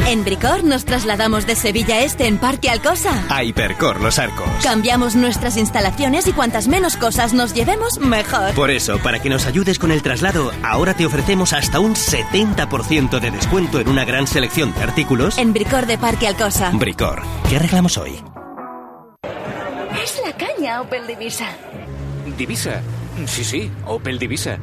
En 0.07 0.25
Bricor 0.25 0.65
nos 0.65 0.83
trasladamos 0.83 1.47
de 1.47 1.55
Sevilla 1.55 2.01
Este 2.01 2.27
en 2.27 2.37
Parque 2.37 2.69
Alcosa. 2.69 3.23
A 3.29 3.45
Hipercor 3.45 4.01
Los 4.01 4.19
Arcos. 4.19 4.45
Cambiamos 4.61 5.15
nuestras 5.15 5.55
instalaciones 5.55 6.27
y 6.27 6.33
cuantas 6.33 6.67
menos 6.67 6.97
cosas 6.97 7.33
nos 7.33 7.53
llevemos, 7.53 7.97
mejor. 7.99 8.53
Por 8.53 8.71
eso, 8.71 8.99
para 8.99 9.21
que 9.21 9.29
nos 9.29 9.45
ayudes 9.45 9.79
con 9.79 9.89
el 9.89 10.01
traslado, 10.01 10.51
ahora 10.63 10.93
te 10.93 11.05
ofrecemos 11.05 11.53
hasta 11.53 11.79
un 11.79 11.95
70% 11.95 13.21
de 13.21 13.31
descuento 13.31 13.79
en 13.79 13.87
una 13.87 14.03
gran 14.03 14.27
selección 14.27 14.73
de 14.73 14.83
artículos. 14.83 15.37
En 15.37 15.53
Bricor 15.53 15.85
de 15.85 15.97
Parque 15.97 16.27
Alcosa. 16.27 16.71
Bricor, 16.73 17.23
¿qué 17.47 17.55
arreglamos 17.55 17.97
hoy? 17.97 18.21
Es 20.03 20.21
la 20.25 20.35
caña 20.35 20.81
Opel 20.81 21.07
Divisa. 21.07 21.47
Divisa. 22.37 22.81
Sí, 23.27 23.45
sí, 23.45 23.71
Opel 23.85 24.19
Divisa. 24.19 24.57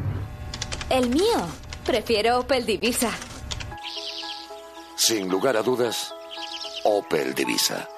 El 0.90 1.08
mío. 1.08 1.48
Prefiero 1.86 2.40
Opel 2.40 2.66
Divisa. 2.66 3.10
Sin 4.96 5.28
lugar 5.28 5.56
a 5.56 5.62
dudas, 5.62 6.14
Opel 6.84 7.34
Divisa. 7.34 7.88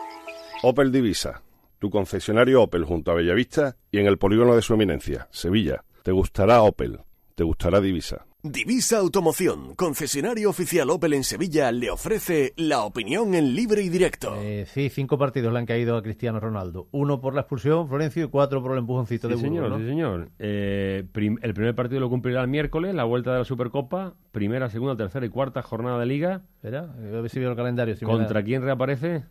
Opel 0.63 0.91
Divisa, 0.91 1.43
tu 1.79 1.91
concesionario 1.91 2.63
Opel 2.63 2.85
junto 2.85 3.11
a 3.11 3.15
Bellavista 3.15 3.77
y 3.91 3.99
en 3.99 4.07
el 4.07 4.19
polígono 4.19 4.55
de 4.55 4.63
su 4.63 4.75
eminencia, 4.75 5.29
Sevilla. 5.31 5.85
Te 6.03 6.13
gustará 6.13 6.63
Opel, 6.63 7.01
te 7.35 7.45
gustará 7.45 7.81
Divisa. 7.81 8.27
Divisa 8.47 8.99
Automoción, 8.99 9.75
concesionario 9.75 10.51
oficial 10.51 10.91
Opel 10.91 11.15
en 11.15 11.25
Sevilla, 11.25 11.73
le 11.73 11.91
ofrece 11.91 12.53
la 12.59 12.83
opinión 12.83 13.35
en 13.35 13.55
libre 13.55 13.81
y 13.83 13.89
directo. 13.89 14.35
Eh, 14.37 14.67
sí, 14.69 14.91
cinco 14.91 15.17
partidos 15.17 15.51
le 15.51 15.61
han 15.61 15.65
caído 15.65 15.97
a 15.97 16.03
Cristiano 16.03 16.39
Ronaldo. 16.41 16.87
Uno 16.93 17.23
por 17.23 17.35
la 17.35 17.41
expulsión, 17.41 17.89
Florencio, 17.89 18.27
y 18.27 18.29
cuatro 18.29 18.63
por 18.63 18.73
el 18.73 18.79
empujoncito 18.81 19.29
Sí, 19.29 19.35
de 19.35 19.41
señor, 19.41 19.71
¿no? 19.71 19.79
sí, 19.79 19.87
señor. 19.87 20.29
Eh, 20.39 21.05
prim- 21.11 21.39
el 21.41 21.55
primer 21.55 21.75
partido 21.75 22.01
lo 22.01 22.11
cumplirá 22.11 22.43
el 22.43 22.49
miércoles, 22.49 22.95
la 22.95 23.05
vuelta 23.05 23.33
de 23.33 23.39
la 23.39 23.45
Supercopa, 23.47 24.13
primera, 24.31 24.69
segunda, 24.69 24.95
tercera 24.95 25.25
y 25.25 25.31
cuarta 25.31 25.63
jornada 25.63 25.99
de 26.01 26.05
Liga. 26.05 26.43
Espera, 26.57 26.81
a 26.81 27.01
ver 27.01 27.31
si 27.31 27.41
veo 27.41 27.49
el 27.51 27.57
calendario. 27.57 27.97
si 27.97 28.05
¿Contra 28.05 28.43
quién 28.45 28.61
reaparece? 28.61 29.25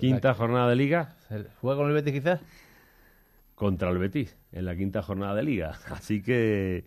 Quinta 0.00 0.34
jornada 0.34 0.68
de 0.68 0.74
Liga. 0.74 1.14
¿Juega 1.60 1.76
con 1.78 1.86
el 1.86 1.94
Betis 1.94 2.12
quizás? 2.12 2.40
Contra 3.54 3.90
el 3.90 3.98
Betis, 3.98 4.36
en 4.50 4.64
la 4.64 4.74
quinta 4.74 5.02
jornada 5.02 5.36
de 5.36 5.44
Liga. 5.44 5.78
Así 5.92 6.20
que... 6.20 6.84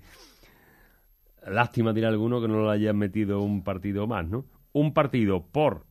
Lástima 1.49 1.93
tiene 1.93 2.07
alguno 2.07 2.41
que 2.41 2.47
no 2.47 2.61
lo 2.61 2.69
hayan 2.69 2.97
metido 2.97 3.41
un 3.41 3.63
partido 3.63 4.07
más, 4.07 4.27
¿no? 4.27 4.45
Un 4.73 4.93
partido 4.93 5.45
por 5.47 5.85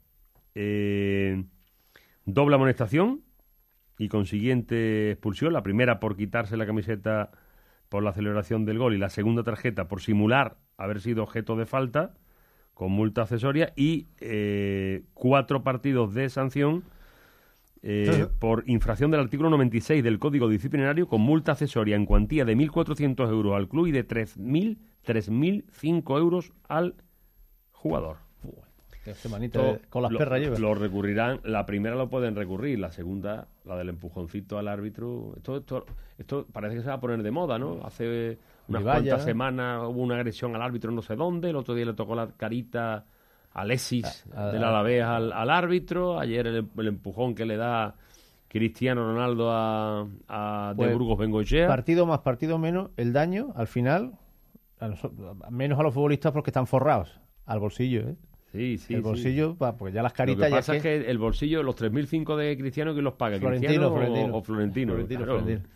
eh, 0.54 1.44
doble 2.24 2.56
amonestación 2.56 3.22
y 3.98 4.08
consiguiente 4.08 5.12
expulsión. 5.12 5.52
La 5.52 5.62
primera 5.62 5.98
por 5.98 6.16
quitarse 6.16 6.56
la 6.56 6.66
camiseta 6.66 7.30
por 7.88 8.02
la 8.02 8.12
celebración 8.12 8.64
del 8.64 8.78
gol 8.78 8.94
y 8.94 8.98
la 8.98 9.10
segunda 9.10 9.42
tarjeta 9.42 9.88
por 9.88 10.02
simular 10.02 10.56
haber 10.76 11.00
sido 11.00 11.22
objeto 11.22 11.56
de 11.56 11.66
falta 11.66 12.14
con 12.74 12.92
multa 12.92 13.22
accesoria 13.22 13.72
y 13.76 14.08
eh, 14.20 15.04
cuatro 15.14 15.62
partidos 15.62 16.12
de 16.12 16.28
sanción 16.28 16.84
eh, 17.88 18.26
por 18.40 18.64
infracción 18.66 19.12
del 19.12 19.20
artículo 19.20 19.48
96 19.50 20.02
del 20.02 20.18
Código 20.18 20.48
Disciplinario 20.48 21.06
con 21.06 21.20
multa 21.20 21.52
accesoria 21.52 21.94
en 21.94 22.04
cuantía 22.04 22.44
de 22.44 22.56
1.400 22.56 23.30
euros 23.30 23.54
al 23.54 23.68
club 23.68 23.86
y 23.86 23.92
de 23.92 24.06
3.000 24.06 24.76
3.005 25.06 26.18
euros 26.18 26.52
al 26.68 26.94
jugador. 27.70 28.16
Qué 29.04 29.14
semanita 29.14 29.78
con 29.88 30.02
las 30.02 30.10
lo- 30.10 30.18
perras 30.18 30.40
lleva. 30.40 30.58
Lo 30.58 30.74
recurrirán, 30.74 31.40
la 31.44 31.64
primera 31.64 31.94
lo 31.94 32.10
pueden 32.10 32.34
recurrir, 32.34 32.80
la 32.80 32.90
segunda, 32.90 33.46
la 33.64 33.76
del 33.76 33.90
empujoncito 33.90 34.58
al 34.58 34.66
árbitro. 34.66 35.34
Esto, 35.36 35.58
esto, 35.58 35.86
esto 36.18 36.46
parece 36.52 36.74
que 36.74 36.80
se 36.82 36.88
va 36.88 36.94
a 36.94 37.00
poner 37.00 37.22
de 37.22 37.30
moda, 37.30 37.56
¿no? 37.56 37.78
Hace 37.84 38.38
unas 38.66 38.82
cuantas 38.82 39.20
¿no? 39.20 39.24
semanas 39.24 39.82
hubo 39.84 40.02
una 40.02 40.16
agresión 40.16 40.56
al 40.56 40.62
árbitro 40.62 40.90
no 40.90 41.02
sé 41.02 41.14
dónde, 41.14 41.50
el 41.50 41.56
otro 41.56 41.74
día 41.76 41.84
le 41.84 41.94
tocó 41.94 42.16
la 42.16 42.32
carita 42.36 43.04
Alexis 43.60 44.24
A- 44.34 44.48
a- 44.48 44.52
del 44.52 44.62
Alavés 44.64 45.02
al, 45.02 45.32
al 45.32 45.50
árbitro, 45.50 46.18
ayer 46.18 46.46
el, 46.46 46.66
el 46.76 46.86
empujón 46.88 47.34
que 47.34 47.44
le 47.46 47.56
da 47.56 47.94
Cristiano 48.48 49.04
Ronaldo 49.04 49.50
a, 49.50 50.06
a 50.28 50.72
Pues, 50.76 50.88
de 50.88 50.94
Burgos 50.94 51.18
Bengochea. 51.18 51.66
Partido 51.66 52.06
más, 52.06 52.20
partido 52.20 52.58
menos, 52.58 52.90
el 52.96 53.12
daño 53.12 53.52
al 53.56 53.66
final, 53.66 54.12
a 54.80 55.50
menos 55.50 55.78
a 55.78 55.82
los 55.82 55.94
futbolistas 55.94 56.32
porque 56.32 56.50
están 56.50 56.66
forrados 56.66 57.18
al 57.46 57.58
bolsillo, 57.60 58.00
¿eh? 58.08 58.16
Sí, 58.56 58.78
sí, 58.78 58.94
El 58.94 59.00
sí. 59.00 59.04
bolsillo, 59.04 59.54
pa- 59.54 59.76
porque 59.76 59.94
ya 59.94 60.02
las 60.02 60.12
Lo 60.12 60.16
caritas 60.16 60.44
que 60.46 60.50
ya 60.50 60.56
pasa 60.56 60.76
es 60.76 60.82
que 60.82 61.10
el 61.10 61.18
bolsillo, 61.18 61.62
los 61.62 61.76
3.005 61.76 62.36
de 62.36 62.56
Cristiano, 62.56 62.92
¿quién 62.92 63.04
los 63.04 63.14
paga? 63.14 63.38
Florentino, 63.38 63.68
¿Cristiano 63.68 63.86
o- 63.88 63.96
Florentino. 63.96 64.36
o, 64.36 64.42
Florentino? 64.42 64.92
Florentino, 64.92 65.20
Claro. 65.24 65.38
Florentino. 65.40 65.68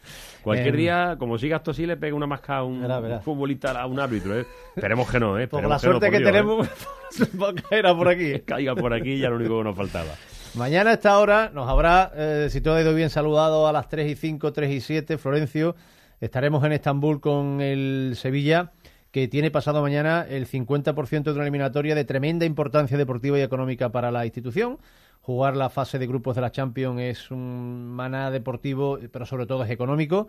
Cualquier 0.43 0.75
Em, 0.75 0.77
día, 0.81 1.17
como 1.19 1.37
siga 1.39 1.59
esto 1.59 1.73
así, 1.73 1.85
le 1.87 1.97
pega 1.99 2.15
una 2.17 2.27
masca 2.27 2.57
a 2.57 2.65
un, 2.65 2.81
Verá, 2.81 2.99
verá. 3.01 3.17
un 3.17 3.23
futbolista, 3.23 3.79
a 3.81 3.87
un 3.87 4.01
árbitro, 4.01 4.41
¿eh? 4.41 4.47
Esperemos 4.75 5.11
que 5.11 5.21
no, 5.21 5.39
¿eh? 5.39 5.47
Por 5.47 5.63
la 5.63 5.69
no, 5.69 5.79
suerte 5.79 6.07
por 6.07 6.11
que 6.11 6.19
Dios, 6.19 6.31
tenemos, 6.33 6.67
¿eh? 7.21 7.63
caerá 7.69 7.95
por 7.95 8.09
aquí. 8.09 8.25
Que 8.33 8.41
caiga 8.47 8.75
por 8.75 8.93
aquí 8.95 9.19
ya 9.19 9.29
lo 9.29 9.37
único 9.37 9.59
que 9.59 9.65
nos 9.65 9.77
faltaba. 9.77 10.11
Mañana 10.55 10.91
a 10.91 10.95
esta 10.95 11.19
hora 11.19 11.51
nos 11.55 11.69
habrá, 11.69 12.11
eh, 12.17 12.49
si 12.51 12.61
todo 12.61 12.75
ha 12.77 12.81
ido 12.81 12.95
bien, 12.95 13.11
saludado 13.11 13.69
a 13.69 13.73
las 13.73 13.89
3 13.89 14.11
y 14.11 14.17
5, 14.17 14.53
3 14.53 14.71
y 14.71 14.81
7, 14.81 15.19
Florencio. 15.19 15.77
Estaremos 16.21 16.65
en 16.65 16.73
Estambul 16.73 17.21
con 17.21 17.61
el 17.61 18.13
Sevilla, 18.17 18.73
que 19.11 19.29
tiene 19.29 19.51
pasado 19.51 19.83
mañana 19.83 20.25
el 20.29 20.47
50% 20.47 21.25
de 21.25 21.33
una 21.33 21.43
eliminatoria 21.43 21.95
de 21.95 22.05
tremenda 22.05 22.47
importancia 22.47 22.97
deportiva 22.97 23.39
y 23.39 23.43
económica 23.43 23.91
para 23.91 24.11
la 24.11 24.25
institución. 24.25 24.79
Jugar 25.21 25.57
la 25.57 25.69
fase 25.69 25.99
de 25.99 26.07
grupos 26.07 26.37
de 26.37 26.43
la 26.43 26.53
Champions 26.53 27.01
es 27.01 27.31
un 27.31 27.89
maná 27.89 28.31
deportivo, 28.31 28.99
pero 29.13 29.27
sobre 29.27 29.47
todo 29.47 29.65
es 29.65 29.71
económico. 29.71 30.29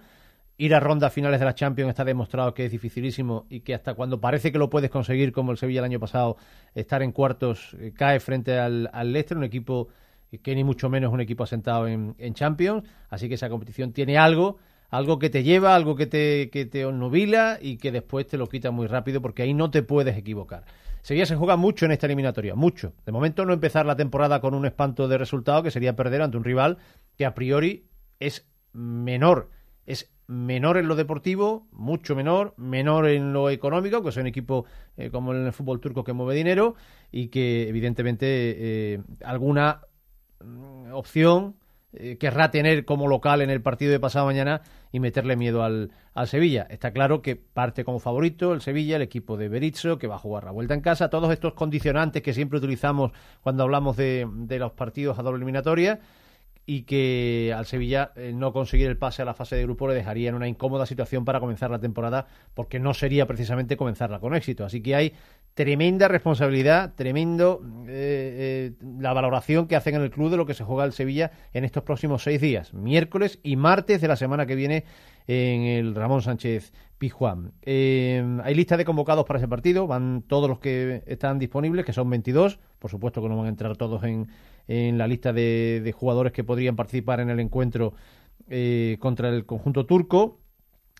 Ir 0.57 0.75
a 0.75 0.79
rondas 0.79 1.13
finales 1.13 1.39
de 1.39 1.45
la 1.45 1.55
Champions 1.55 1.89
está 1.89 2.03
demostrado 2.03 2.53
que 2.53 2.65
es 2.65 2.71
dificilísimo 2.71 3.45
y 3.49 3.61
que 3.61 3.73
hasta 3.73 3.93
cuando 3.93 4.19
parece 4.19 4.51
que 4.51 4.57
lo 4.57 4.69
puedes 4.69 4.89
conseguir, 4.89 5.31
como 5.31 5.51
el 5.51 5.57
Sevilla 5.57 5.79
el 5.79 5.85
año 5.85 5.99
pasado, 5.99 6.37
estar 6.75 7.01
en 7.01 7.11
cuartos 7.11 7.75
eh, 7.79 7.93
cae 7.95 8.19
frente 8.19 8.59
al, 8.59 8.89
al 8.91 9.11
Leicester, 9.11 9.37
un 9.37 9.43
equipo 9.43 9.87
que 10.43 10.55
ni 10.55 10.63
mucho 10.63 10.89
menos 10.89 11.09
es 11.09 11.13
un 11.13 11.21
equipo 11.21 11.43
asentado 11.43 11.87
en, 11.87 12.15
en 12.17 12.33
Champions. 12.33 12.83
Así 13.09 13.27
que 13.27 13.35
esa 13.35 13.49
competición 13.49 13.91
tiene 13.91 14.17
algo, 14.17 14.57
algo 14.91 15.19
que 15.19 15.29
te 15.29 15.43
lleva, 15.43 15.73
algo 15.73 15.95
que 15.95 16.05
te, 16.05 16.49
que 16.51 16.65
te 16.65 16.85
obnubila 16.85 17.57
y 17.59 17.77
que 17.77 17.91
después 17.91 18.27
te 18.27 18.37
lo 18.37 18.47
quita 18.47 18.71
muy 18.71 18.87
rápido 18.87 19.21
porque 19.21 19.41
ahí 19.41 19.53
no 19.53 19.71
te 19.71 19.81
puedes 19.83 20.17
equivocar. 20.17 20.65
Sevilla 21.01 21.25
se 21.25 21.35
juega 21.35 21.55
mucho 21.55 21.85
en 21.85 21.93
esta 21.93 22.05
eliminatoria, 22.05 22.55
mucho. 22.55 22.93
De 23.05 23.11
momento 23.11 23.45
no 23.45 23.53
empezar 23.53 23.85
la 23.85 23.95
temporada 23.95 24.41
con 24.41 24.53
un 24.53 24.65
espanto 24.65 25.07
de 25.07 25.17
resultado 25.17 25.63
que 25.63 25.71
sería 25.71 25.95
perder 25.95 26.21
ante 26.21 26.37
un 26.37 26.43
rival 26.43 26.77
que 27.17 27.25
a 27.25 27.33
priori 27.33 27.87
es 28.19 28.47
menor, 28.73 29.49
es 29.85 30.11
menor 30.27 30.77
en 30.77 30.87
lo 30.87 30.95
deportivo, 30.95 31.67
mucho 31.71 32.15
menor, 32.15 32.53
menor 32.57 33.07
en 33.07 33.33
lo 33.33 33.49
económico, 33.49 34.03
que 34.03 34.09
es 34.09 34.17
un 34.17 34.27
equipo 34.27 34.65
eh, 34.97 35.09
como 35.09 35.31
el 35.31 35.51
fútbol 35.53 35.79
turco 35.79 36.03
que 36.03 36.13
mueve 36.13 36.35
dinero 36.35 36.75
y 37.11 37.29
que 37.29 37.67
evidentemente 37.67 38.25
eh, 38.27 39.01
alguna 39.23 39.81
mm, 40.43 40.93
opción 40.93 41.55
eh, 41.93 42.17
querrá 42.17 42.51
tener 42.51 42.85
como 42.85 43.07
local 43.07 43.41
en 43.41 43.49
el 43.49 43.61
partido 43.61 43.91
de 43.91 43.99
pasado 43.99 44.25
mañana 44.25 44.61
y 44.91 44.99
meterle 44.99 45.35
miedo 45.35 45.63
al, 45.63 45.91
al 46.13 46.27
Sevilla. 46.27 46.67
Está 46.69 46.91
claro 46.91 47.21
que 47.21 47.35
parte 47.35 47.83
como 47.83 47.99
favorito 47.99 48.53
el 48.53 48.61
Sevilla, 48.61 48.95
el 48.95 49.01
equipo 49.01 49.37
de 49.37 49.49
Berizzo, 49.49 49.97
que 49.97 50.07
va 50.07 50.15
a 50.15 50.19
jugar 50.19 50.43
la 50.45 50.51
vuelta 50.51 50.73
en 50.73 50.81
casa, 50.81 51.09
todos 51.09 51.31
estos 51.31 51.53
condicionantes 51.53 52.21
que 52.21 52.33
siempre 52.33 52.59
utilizamos 52.59 53.11
cuando 53.41 53.63
hablamos 53.63 53.97
de, 53.97 54.27
de 54.31 54.59
los 54.59 54.71
partidos 54.71 55.19
a 55.19 55.23
doble 55.23 55.37
eliminatoria 55.37 55.99
y 56.65 56.83
que 56.83 57.53
al 57.55 57.65
Sevilla 57.65 58.11
eh, 58.15 58.31
no 58.33 58.53
conseguir 58.53 58.87
el 58.87 58.97
pase 58.97 59.21
a 59.21 59.25
la 59.25 59.33
fase 59.33 59.55
de 59.55 59.63
grupo 59.63 59.87
le 59.87 59.93
dejaría 59.95 60.29
en 60.29 60.35
una 60.35 60.47
incómoda 60.47 60.85
situación 60.85 61.25
para 61.25 61.39
comenzar 61.39 61.71
la 61.71 61.79
temporada 61.79 62.27
porque 62.53 62.79
no 62.79 62.93
sería 62.93 63.25
precisamente 63.25 63.77
comenzarla 63.77 64.19
con 64.19 64.35
éxito. 64.35 64.63
Así 64.63 64.81
que 64.81 64.95
hay 64.95 65.13
tremenda 65.53 66.07
responsabilidad, 66.07 66.93
tremendo 66.95 67.61
eh, 67.87 68.71
eh, 68.79 68.85
la 68.99 69.13
valoración 69.13 69.67
que 69.67 69.75
hacen 69.75 69.95
en 69.95 70.01
el 70.01 70.11
club 70.11 70.29
de 70.29 70.37
lo 70.37 70.45
que 70.45 70.53
se 70.53 70.63
juega 70.63 70.85
el 70.85 70.93
Sevilla 70.93 71.31
en 71.53 71.65
estos 71.65 71.83
próximos 71.83 72.23
seis 72.23 72.39
días, 72.39 72.73
miércoles 72.73 73.39
y 73.43 73.57
martes 73.57 73.99
de 74.01 74.07
la 74.07 74.15
semana 74.15 74.45
que 74.45 74.55
viene 74.55 74.85
en 75.27 75.63
el 75.63 75.93
Ramón 75.93 76.21
Sánchez 76.21 76.73
Pizjuán. 76.97 77.51
Eh, 77.63 78.39
hay 78.43 78.55
lista 78.55 78.77
de 78.77 78.85
convocados 78.85 79.25
para 79.25 79.39
ese 79.39 79.47
partido, 79.47 79.87
van 79.87 80.23
todos 80.25 80.49
los 80.49 80.59
que 80.59 81.03
están 81.05 81.37
disponibles, 81.37 81.85
que 81.85 81.93
son 81.93 82.09
22, 82.09 82.59
por 82.79 82.89
supuesto 82.89 83.21
que 83.21 83.27
no 83.27 83.35
van 83.35 83.47
a 83.47 83.49
entrar 83.49 83.75
todos 83.75 84.03
en, 84.03 84.29
en 84.67 84.97
la 84.97 85.07
lista 85.07 85.33
de, 85.33 85.81
de, 85.83 85.91
jugadores 85.91 86.31
que 86.31 86.45
podrían 86.45 86.75
participar 86.75 87.19
en 87.19 87.29
el 87.29 87.39
encuentro 87.39 87.93
contra 88.99 89.29
el 89.29 89.45
conjunto 89.45 89.85
turco. 89.85 90.39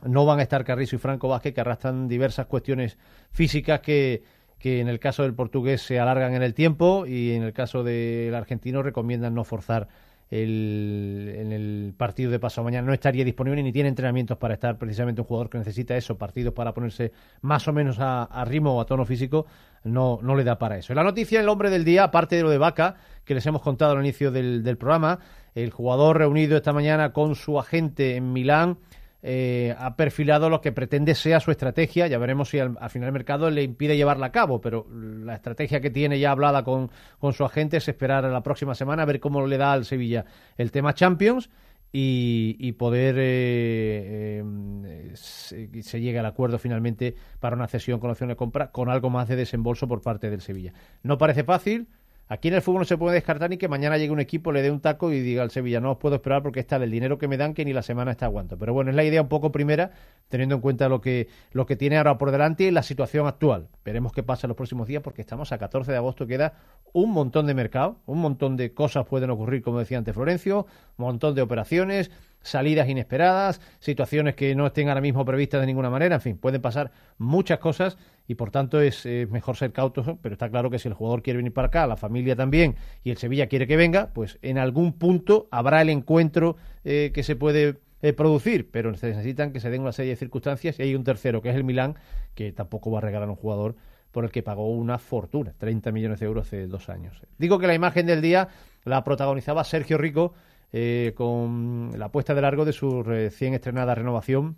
No 0.06 0.26
van 0.26 0.39
a 0.39 0.43
estar 0.43 0.64
Carrizo 0.64 0.95
y 0.95 0.99
Franco 0.99 1.28
Vázquez, 1.28 1.54
que 1.54 1.62
arrastran 1.62 2.08
diversas 2.08 2.45
cuestiones 2.45 2.97
físicas 3.32 3.82
que 3.82 4.24
que 4.62 4.80
en 4.80 4.88
el 4.88 4.99
caso 4.99 5.24
del 5.24 5.34
portugués 5.34 5.82
se 5.82 5.99
alargan 5.99 6.36
en 6.36 6.43
el 6.43 6.53
tiempo 6.53 7.07
y 7.07 7.32
en 7.32 7.41
el 7.41 7.51
caso 7.51 7.84
del 7.84 8.36
argentino 8.36 8.84
recomiendan 8.84 9.34
no 9.34 9.43
forzar 9.43 9.88
el, 10.30 11.34
en 11.36 11.51
el 11.51 11.95
partido 11.97 12.30
de 12.30 12.39
paso 12.39 12.64
mañana. 12.64 12.86
No 12.86 12.93
estaría 12.93 13.26
disponible 13.26 13.64
ni 13.64 13.72
tiene 13.72 13.89
entrenamientos 13.89 14.38
para 14.38 14.53
estar 14.53 14.78
precisamente 14.78 15.22
un 15.22 15.28
jugador 15.28 15.49
que 15.49 15.57
necesita 15.57 15.97
eso, 15.97 16.16
partidos 16.16 16.53
para 16.53 16.76
ponerse 16.76 17.12
más 17.41 17.68
o 17.68 17.74
menos 17.74 17.97
a, 17.99 18.45
ritmo 18.45 18.78
o 18.78 18.82
a 18.82 18.86
tono 18.86 19.03
físico, 19.03 19.47
no, 19.84 20.20
no 20.22 20.36
le 20.36 20.43
da 20.43 20.59
para 20.59 20.78
eso. 20.78 20.93
La 20.93 21.03
noticia, 21.03 21.39
el 21.39 21.49
hombre 21.49 21.72
del 21.72 21.84
día, 21.84 22.03
aparte 22.03 22.36
de 22.36 22.43
lo 22.43 22.51
de 22.51 22.59
Vaca, 22.59 22.97
que 23.26 23.34
les 23.34 23.45
hemos 23.47 23.64
contado 23.64 23.93
al 23.93 23.99
inicio 23.99 24.32
del 24.32 24.78
programa, 24.78 25.20
el 25.55 25.72
jugador 25.72 26.20
reunido 26.20 26.55
esta 26.55 26.72
mañana 26.72 27.14
con 27.14 27.34
su 27.34 27.59
agente 27.59 28.16
en 28.16 28.32
Milán, 28.32 28.78
eh, 29.24 29.76
ha 29.78 29.95
perfilado 29.95 30.49
lo 30.49 30.61
que 30.61 30.72
pretende 30.72 31.13
sea 31.15 31.39
su 31.39 31.51
estrategia. 31.51 32.07
Ya 32.07 32.17
veremos 32.17 32.49
si 32.49 32.59
al, 32.59 32.78
final 32.89 33.07
el 33.07 33.13
mercado 33.13 33.49
le 33.49 33.63
impide 33.63 33.95
llevarla 33.95 34.28
a 34.28 34.32
cabo, 34.32 34.61
pero 34.61 34.88
la 34.91 35.36
estrategia 35.36 35.80
que 35.80 35.89
tiene 35.89 36.19
ya 36.19 36.32
hablada 36.32 36.63
con, 36.63 36.89
con 37.19 37.34
su 37.34 37.43
agente 37.43 37.78
es 37.78 37.88
esperar 37.88 38.26
a 38.26 38.30
la 38.30 38.41
próxima 38.41 38.74
semana 38.76 39.03
a 39.03 39.05
ver 39.05 39.19
cómo 39.19 39.45
le 39.45 39.57
da 39.57 39.74
al 39.74 39.86
Sevilla 39.86 40.26
el 40.57 40.72
tema 40.72 40.93
Champions. 40.93 41.49
Y, 41.93 42.72
poder 42.78 43.15
eh, 43.17 44.41
eh, 44.41 45.11
se, 45.13 45.84
se, 45.84 45.99
llegue 45.99 46.19
al 46.19 46.26
acuerdo 46.26 46.57
finalmente 46.57 47.15
para 47.41 47.57
una 47.57 47.67
cesión 47.67 47.99
con 47.99 48.09
opción 48.09 48.30
de 48.30 48.38
compra 48.38 48.72
con 48.72 48.89
algo 48.89 49.09
más 49.09 49.28
de 49.28 49.36
desembolso 49.36 49.89
por 49.89 50.01
parte 50.01 50.30
del 50.30 50.39
Sevilla. 50.39 50.72
No 51.03 51.17
parece 51.17 51.43
fácil, 51.43 51.89
Aquí 52.32 52.47
en 52.47 52.53
el 52.53 52.61
fútbol 52.61 52.79
no 52.79 52.86
se 52.86 52.97
puede 52.97 53.15
descartar 53.15 53.49
ni 53.49 53.57
que 53.57 53.67
mañana 53.67 53.97
llegue 53.97 54.13
un 54.13 54.21
equipo, 54.21 54.53
le 54.53 54.61
dé 54.61 54.71
un 54.71 54.79
taco 54.79 55.11
y 55.11 55.19
diga 55.19 55.43
al 55.43 55.51
Sevilla, 55.51 55.82
no 55.82 55.91
os 55.91 55.97
puedo 55.97 56.15
esperar 56.15 56.41
porque 56.41 56.61
está 56.61 56.77
el 56.77 56.89
dinero 56.89 57.17
que 57.17 57.27
me 57.27 57.36
dan 57.36 57.53
que 57.53 57.65
ni 57.65 57.73
la 57.73 57.82
semana 57.82 58.11
está 58.11 58.27
aguanto. 58.27 58.57
Pero 58.57 58.73
bueno, 58.73 58.89
es 58.89 58.95
la 58.95 59.03
idea 59.03 59.21
un 59.21 59.27
poco 59.27 59.51
primera, 59.51 59.91
teniendo 60.29 60.55
en 60.55 60.61
cuenta 60.61 60.88
lo 60.88 61.01
que, 61.01 61.27
lo 61.51 61.65
que 61.65 61.75
tiene 61.75 61.97
ahora 61.97 62.17
por 62.17 62.32
delante 62.32 62.63
y 62.63 62.71
la 62.71 62.84
situación 62.84 63.27
actual. 63.27 63.67
Veremos 63.84 64.13
qué 64.13 64.23
pasa 64.23 64.47
en 64.47 64.51
los 64.51 64.55
próximos 64.55 64.88
días 64.88 65.03
porque 65.03 65.19
estamos 65.19 65.51
a 65.51 65.57
14 65.57 65.91
de 65.91 65.97
agosto, 65.97 66.25
queda 66.25 66.53
un 66.93 67.11
montón 67.11 67.47
de 67.47 67.53
mercado, 67.53 67.97
un 68.05 68.19
montón 68.19 68.55
de 68.55 68.73
cosas 68.73 69.05
pueden 69.05 69.29
ocurrir, 69.29 69.61
como 69.61 69.79
decía 69.79 69.97
antes 69.97 70.15
Florencio, 70.15 70.67
un 70.97 71.05
montón 71.05 71.36
de 71.36 71.41
operaciones, 71.41 72.11
salidas 72.42 72.89
inesperadas, 72.89 73.62
situaciones 73.80 74.36
que 74.36 74.56
no 74.56 74.68
estén 74.68 74.89
ahora 74.89 75.02
mismo 75.02 75.26
previstas 75.26 75.62
de 75.62 75.68
ninguna 75.68 75.89
manera, 75.89 76.16
en 76.16 76.22
fin, 76.22 76.38
pueden 76.38 76.62
pasar 76.62 76.92
muchas 77.18 77.60
cosas 77.60 77.98
y 78.28 78.36
por 78.36 78.52
tanto 78.52 78.80
es 78.80 79.06
mejor 79.30 79.58
ser 79.58 79.72
cautos, 79.72 80.08
pero 80.22 80.34
está 80.34 80.50
claro 80.50 80.70
que 80.70 80.80
si 80.80 80.88
el 80.88 80.94
jugador 80.94 81.22
quiere 81.22 81.38
venir 81.38 81.54
para 81.54 81.68
acá, 81.68 81.88
la 81.88 81.98
familia 81.98 82.36
también 82.36 82.76
y 83.04 83.12
el 83.12 83.18
Sevilla 83.18 83.48
quiere 83.48 83.68
que 83.68 83.76
venga, 83.76 84.12
pues 84.14 84.39
en 84.42 84.58
algún 84.58 84.94
punto 84.94 85.48
habrá 85.52 85.82
el 85.82 85.89
encuentro 85.89 86.56
eh, 86.84 87.12
que 87.14 87.24
se 87.24 87.36
puede 87.36 87.80
eh, 88.02 88.14
producir, 88.14 88.70
pero 88.72 88.96
se 88.96 89.10
necesitan 89.10 89.52
que 89.52 89.60
se 89.60 89.70
den 89.70 89.82
una 89.82 89.92
serie 89.92 90.12
de 90.12 90.16
circunstancias 90.16 90.80
y 90.80 90.84
hay 90.84 90.96
un 90.96 91.04
tercero 91.04 91.42
que 91.42 91.50
es 91.50 91.56
el 91.56 91.64
Milán 91.64 91.96
que 92.34 92.52
tampoco 92.52 92.89
va 92.89 93.00
a 93.00 93.02
regalar 93.02 93.28
a 93.28 93.32
un 93.32 93.38
jugador 93.38 93.76
por 94.12 94.26
el 94.26 94.32
que 94.32 94.44
pagó 94.44 94.70
una 94.70 94.98
fortuna, 94.98 95.54
30 95.58 95.92
millones 95.92 96.20
de 96.20 96.26
euros 96.26 96.48
hace 96.48 96.68
dos 96.68 96.89
años. 96.89 97.22
Digo 97.38 97.60
que 97.60 97.68
la 97.68 97.74
imagen 97.74 98.06
del 98.06 98.22
día 98.22 98.50
la 98.84 99.04
protagonizaba 99.04 99.64
Sergio 99.64 99.98
Rico, 99.98 100.34
eh, 100.74 101.13
con 101.15 101.91
la 101.97 102.11
puesta 102.11 102.34
de 102.34 102.41
largo 102.41 102.65
de 102.65 102.74
su 102.74 103.03
recién 103.03 103.53
estrenada 103.53 103.95
renovación 103.95 104.57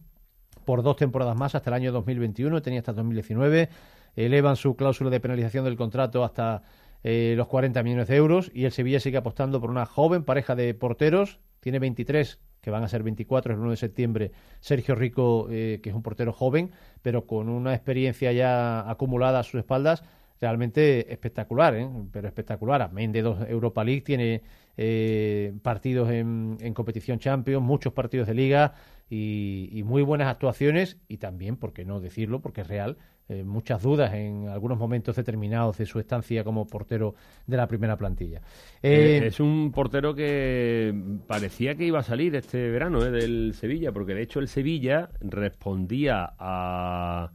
por 0.65 0.83
dos 0.83 0.95
temporadas 0.95 1.35
más 1.35 1.55
hasta 1.55 1.69
el 1.69 1.73
año 1.73 1.91
2021, 1.91 2.61
tenía 2.61 2.79
hasta 2.79 2.93
2019, 2.93 3.69
elevan 4.15 4.55
su 4.55 4.75
cláusula 4.75 5.09
de 5.09 5.19
penalización 5.19 5.65
del 5.65 5.75
contrato 5.75 6.23
hasta 6.23 6.63
eh, 7.03 7.33
los 7.35 7.47
40 7.47 7.83
millones 7.83 8.07
de 8.07 8.15
euros 8.15 8.51
y 8.53 8.65
el 8.65 8.71
Sevilla 8.71 8.99
sigue 8.99 9.17
apostando 9.17 9.59
por 9.59 9.69
una 9.69 9.85
joven 9.85 10.23
pareja 10.23 10.55
de 10.55 10.73
porteros, 10.73 11.39
tiene 11.59 11.79
23 11.79 12.39
que 12.61 12.71
van 12.71 12.83
a 12.83 12.87
ser 12.87 13.03
24 13.03 13.53
el 13.53 13.59
1 13.59 13.71
de 13.71 13.77
septiembre, 13.77 14.31
Sergio 14.61 14.95
Rico, 14.95 15.47
eh, 15.51 15.81
que 15.83 15.89
es 15.89 15.95
un 15.95 16.01
portero 16.01 16.31
joven, 16.31 16.71
pero 17.01 17.27
con 17.27 17.49
una 17.49 17.73
experiencia 17.73 18.31
ya 18.31 18.89
acumulada 18.89 19.39
a 19.39 19.43
sus 19.43 19.55
espaldas, 19.55 20.01
realmente 20.39 21.11
espectacular, 21.11 21.75
¿eh? 21.75 21.89
pero 22.11 22.27
espectacular. 22.27 22.81
Amén 22.81 23.11
de 23.11 23.21
dos 23.21 23.37
Europa 23.49 23.83
League, 23.83 24.01
tiene 24.01 24.43
eh, 24.77 25.53
partidos 25.61 26.09
en, 26.09 26.57
competición 26.73 27.19
Champions, 27.19 27.63
muchos 27.63 27.93
partidos 27.93 28.27
de 28.27 28.33
liga 28.33 28.73
y, 29.09 29.83
muy 29.85 30.01
buenas 30.01 30.27
actuaciones 30.27 30.97
y 31.07 31.17
también, 31.17 31.57
por 31.57 31.73
qué 31.73 31.85
no 31.85 31.99
decirlo, 31.99 32.41
porque 32.41 32.61
es 32.61 32.67
real, 32.67 32.97
eh, 33.29 33.43
muchas 33.43 33.83
dudas 33.83 34.13
en 34.13 34.49
algunos 34.49 34.79
momentos 34.79 35.15
determinados 35.15 35.77
de 35.77 35.85
su 35.85 35.99
estancia 35.99 36.43
como 36.43 36.65
portero 36.65 37.13
de 37.45 37.57
la 37.57 37.67
primera 37.67 37.97
plantilla. 37.97 38.41
es 38.81 39.39
un 39.39 39.71
portero 39.71 40.15
que 40.15 40.93
parecía 41.27 41.75
que 41.75 41.85
iba 41.85 41.99
a 41.99 42.03
salir 42.03 42.35
este 42.35 42.69
verano 42.69 43.01
del 43.01 43.53
Sevilla, 43.53 43.91
porque 43.91 44.15
de 44.15 44.23
hecho 44.23 44.39
el 44.39 44.47
Sevilla 44.47 45.09
respondía 45.21 46.33
a 46.39 47.31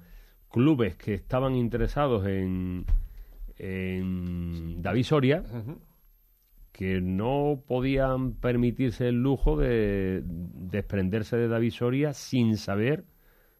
clubes 0.51 0.97
que 0.97 1.15
estaban 1.15 1.55
interesados 1.55 2.27
en, 2.27 2.85
en 3.59 4.83
David 4.83 5.05
Soria, 5.05 5.45
que 6.79 7.01
no 7.01 7.65
podían 7.67 8.35
permitirse 8.35 9.09
el 9.09 9.21
lujo 9.21 9.57
de 9.57 10.23
desprenderse 10.25 11.37
de 11.37 11.49
David 11.49 11.73
Soria 11.73 12.13
sin 12.13 12.57
saber 12.57 13.05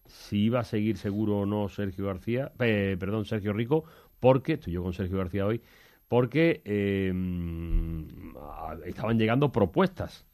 si 0.05 0.45
iba 0.45 0.61
a 0.61 0.63
seguir 0.63 0.95
seguro 0.95 1.39
o 1.39 1.45
no 1.45 1.67
Sergio 1.67 2.05
García, 2.05 2.53
perdón, 2.55 3.25
Sergio 3.25 3.51
Rico, 3.51 3.83
porque, 4.21 4.53
estoy 4.53 4.71
yo 4.71 4.83
con 4.83 4.93
Sergio 4.93 5.17
García 5.17 5.45
hoy, 5.45 5.61
porque 6.07 6.61
eh, 6.63 7.13
estaban 8.85 9.19
llegando 9.19 9.51
propuestas, 9.51 10.25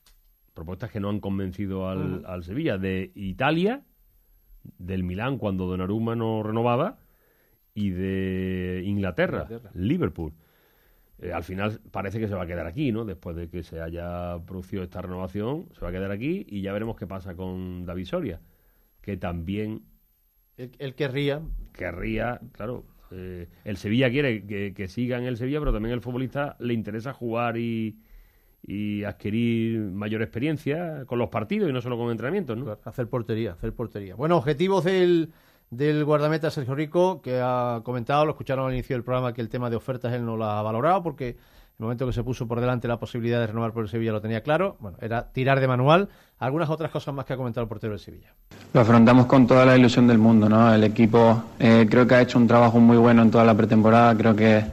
propuestas 0.54 0.92
que 0.92 1.00
no 1.00 1.10
han 1.10 1.20
convencido 1.20 1.90
al, 1.90 2.24
al 2.28 2.44
Sevilla, 2.44 2.78
de 2.78 3.12
Italia, 3.16 3.84
del 4.78 5.04
Milán 5.04 5.40
cuando 5.40 5.66
Donnarumma 5.66 6.16
no 6.16 6.44
renovaba 6.44 7.00
y 7.74 7.90
de 7.90 8.84
Inglaterra, 8.86 9.48
Liverpool. 9.74 10.34
Eh, 11.20 11.32
al 11.32 11.44
final 11.44 11.80
parece 11.92 12.20
que 12.20 12.28
se 12.28 12.36
va 12.36 12.44
a 12.44 12.48
quedar 12.48 12.68
aquí, 12.68 12.92
¿no? 12.92 13.06
Después 13.06 13.36
de 13.36 13.50
que 13.50 13.64
se 13.64 13.80
haya 13.82 14.38
producido 14.46 14.84
esta 14.84 15.02
renovación, 15.02 15.70
se 15.74 15.82
va 15.82 15.90
a 15.90 15.92
quedar 15.92 16.12
aquí 16.12 16.46
y 16.50 16.62
ya 16.62 16.74
veremos 16.74 16.98
qué 16.98 17.08
pasa 17.08 17.36
con 17.36 17.86
David 17.86 18.06
Soria, 18.06 18.42
que 19.02 19.18
también... 19.18 19.84
Él, 20.58 20.96
querría... 20.96 21.42
Querría, 21.74 22.40
claro. 22.52 22.86
Eh, 23.12 23.48
el 23.64 23.78
Sevilla 23.78 24.10
quiere 24.10 24.46
que, 24.46 24.74
que 24.74 24.88
siga 24.88 25.18
en 25.18 25.26
el 25.26 25.38
Sevilla, 25.38 25.60
pero 25.60 25.74
también 25.74 25.94
el 25.94 26.02
futbolista 26.02 26.56
le 26.60 26.74
interesa 26.74 27.14
jugar 27.14 27.58
y, 27.58 27.98
y 28.68 29.04
adquirir 29.04 29.80
mayor 29.80 30.22
experiencia 30.22 31.06
con 31.06 31.20
los 31.20 31.30
partidos 31.30 31.70
y 31.70 31.74
no 31.74 31.82
solo 31.82 31.98
con 31.98 32.10
entrenamientos, 32.10 32.58
¿no? 32.58 32.78
Hacer 32.84 33.08
portería, 33.08 33.52
hacer 33.54 33.74
portería. 33.74 34.16
Bueno, 34.16 34.38
objetivos 34.38 34.84
del, 34.84 35.32
del 35.70 36.06
guardameta 36.06 36.52
Sergio 36.52 36.76
Rico, 36.76 37.22
que 37.22 37.40
ha 37.42 37.82
comentado, 37.84 38.26
lo 38.26 38.32
escucharon 38.32 38.68
al 38.68 38.74
inicio 38.74 38.96
del 38.96 39.04
programa, 39.04 39.34
que 39.34 39.42
el 39.42 39.50
tema 39.50 39.70
de 39.70 39.76
ofertas 39.76 40.14
él 40.14 40.26
no 40.26 40.38
lo 40.38 40.46
ha 40.46 40.62
valorado 40.62 41.04
porque 41.04 41.38
el 41.78 41.84
momento 41.84 42.06
que 42.08 42.14
se 42.14 42.24
puso 42.24 42.48
por 42.48 42.62
delante 42.62 42.88
la 42.88 42.98
posibilidad 42.98 43.42
de 43.42 43.48
renovar 43.48 43.74
por 43.74 43.84
el 43.84 43.90
Sevilla 43.90 44.14
lo 44.14 44.22
tenía 44.22 44.42
claro. 44.42 44.78
Bueno, 44.80 44.98
era 45.02 45.30
tirar 45.32 45.60
de 45.60 45.68
manual. 45.68 46.08
Algunas 46.40 46.70
otras 46.70 46.90
cosas 46.90 47.14
más 47.14 47.26
que 47.26 47.34
ha 47.34 47.38
comentado 47.38 47.64
el 47.64 47.68
portero 47.68 47.92
del 47.92 48.00
Sevilla. 48.00 48.34
Lo 48.72 48.80
afrontamos 48.80 49.26
con 49.26 49.46
toda 49.46 49.66
la 49.66 49.78
ilusión 49.78 50.08
del 50.08 50.18
mundo, 50.18 50.48
¿no? 50.48 50.74
El 50.74 50.86
equipo 50.86 51.44
eh, 51.60 51.86
creo 51.90 52.08
que 52.08 52.16
ha 52.16 52.22
hecho 52.22 52.40
un 52.40 52.48
trabajo 52.48 52.80
muy 52.80 52.98
bueno 52.98 53.24
en 53.24 53.32
toda 53.32 53.44
la 53.44 53.56
pretemporada. 53.56 54.16
Creo 54.16 54.36
que 54.36 54.64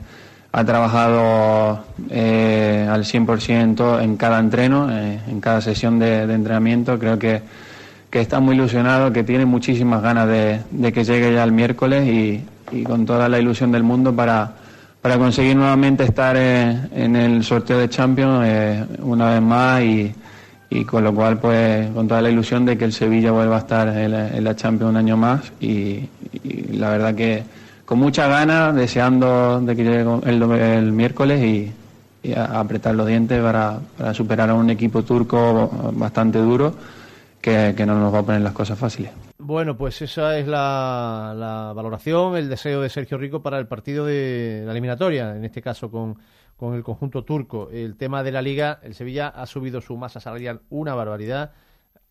ha 0.52 0.64
trabajado 0.64 1.84
eh, 2.10 2.86
al 2.88 3.04
100% 3.04 4.02
en 4.02 4.16
cada 4.16 4.38
entreno, 4.38 4.88
eh, 4.92 5.20
en 5.26 5.40
cada 5.40 5.60
sesión 5.60 5.98
de, 5.98 6.22
entrenamiento. 6.22 6.98
Creo 6.98 7.18
que, 7.18 7.42
está 8.20 8.40
muy 8.40 8.54
ilusionado, 8.54 9.12
que 9.12 9.24
tiene 9.24 9.46
muchísimas 9.46 10.02
ganas 10.02 10.28
de, 10.28 10.92
que 10.92 11.04
llegue 11.04 11.32
ya 11.32 11.44
el 11.44 11.52
miércoles 11.52 12.06
y, 12.06 12.44
con 12.84 13.04
toda 13.04 13.28
la 13.28 13.38
ilusión 13.38 13.70
del 13.70 13.82
mundo 13.82 14.14
para, 14.16 14.50
para 15.02 15.18
conseguir 15.18 15.56
nuevamente 15.56 16.04
estar 16.04 16.36
eh, 16.38 16.88
en 16.94 17.16
el 17.16 17.44
sorteo 17.44 17.78
de 17.78 17.88
Champions 17.90 18.86
una 19.00 19.30
vez 19.30 19.42
más 19.42 19.82
y, 19.82 20.14
con 20.86 21.04
lo 21.04 21.14
cual 21.14 21.38
pues 21.38 21.90
con 21.90 22.08
toda 22.08 22.22
la 22.22 22.30
ilusión 22.30 22.64
de 22.64 22.78
que 22.78 22.86
el 22.86 22.94
Sevilla 22.94 23.30
vuelva 23.30 23.56
a 23.56 23.58
estar 23.58 23.88
en 23.88 24.44
la, 24.44 24.56
Champions 24.56 24.90
un 24.90 24.96
año 24.96 25.18
más 25.18 25.52
y 25.60 26.08
la 26.72 26.88
verdad 26.88 27.14
que 27.14 27.42
con 27.84 27.98
mucha 27.98 28.26
ganas, 28.26 28.74
deseando 28.74 29.60
de 29.60 29.76
que 29.76 29.84
llegue 29.84 30.06
el, 30.78 30.92
miércoles 30.92 31.44
y, 31.44 31.72
apretar 32.34 32.94
los 32.94 33.06
dientes 33.06 33.42
para, 33.42 33.80
superar 34.14 34.48
a 34.48 34.54
un 34.54 34.70
equipo 34.70 35.02
turco 35.02 35.92
bastante 35.94 36.38
duro 36.38 36.74
que, 37.42 37.84
no 37.84 37.98
nos 37.98 38.14
va 38.14 38.20
a 38.20 38.22
poner 38.22 38.40
las 38.40 38.52
cosas 38.52 38.78
fáciles. 38.78 39.12
Bueno, 39.38 39.76
pues 39.76 40.00
esa 40.00 40.38
es 40.38 40.46
la, 40.46 41.34
la, 41.36 41.72
valoración, 41.74 42.36
el 42.36 42.48
deseo 42.48 42.80
de 42.80 42.88
Sergio 42.88 43.18
Rico 43.18 43.42
para 43.42 43.58
el 43.58 43.66
partido 43.66 44.06
de 44.06 44.62
la 44.64 44.72
eliminatoria, 44.72 45.36
en 45.36 45.44
este 45.44 45.60
caso 45.60 45.90
con, 45.90 46.16
con 46.56 46.74
el 46.74 46.82
conjunto 46.82 47.24
turco. 47.24 47.68
El 47.70 47.96
tema 47.96 48.22
de 48.22 48.32
la 48.32 48.40
liga, 48.40 48.78
el 48.82 48.94
Sevilla 48.94 49.28
ha 49.28 49.46
subido 49.46 49.80
su 49.80 49.96
masa 49.96 50.20
salarial 50.20 50.62
una 50.70 50.94
barbaridad, 50.94 51.52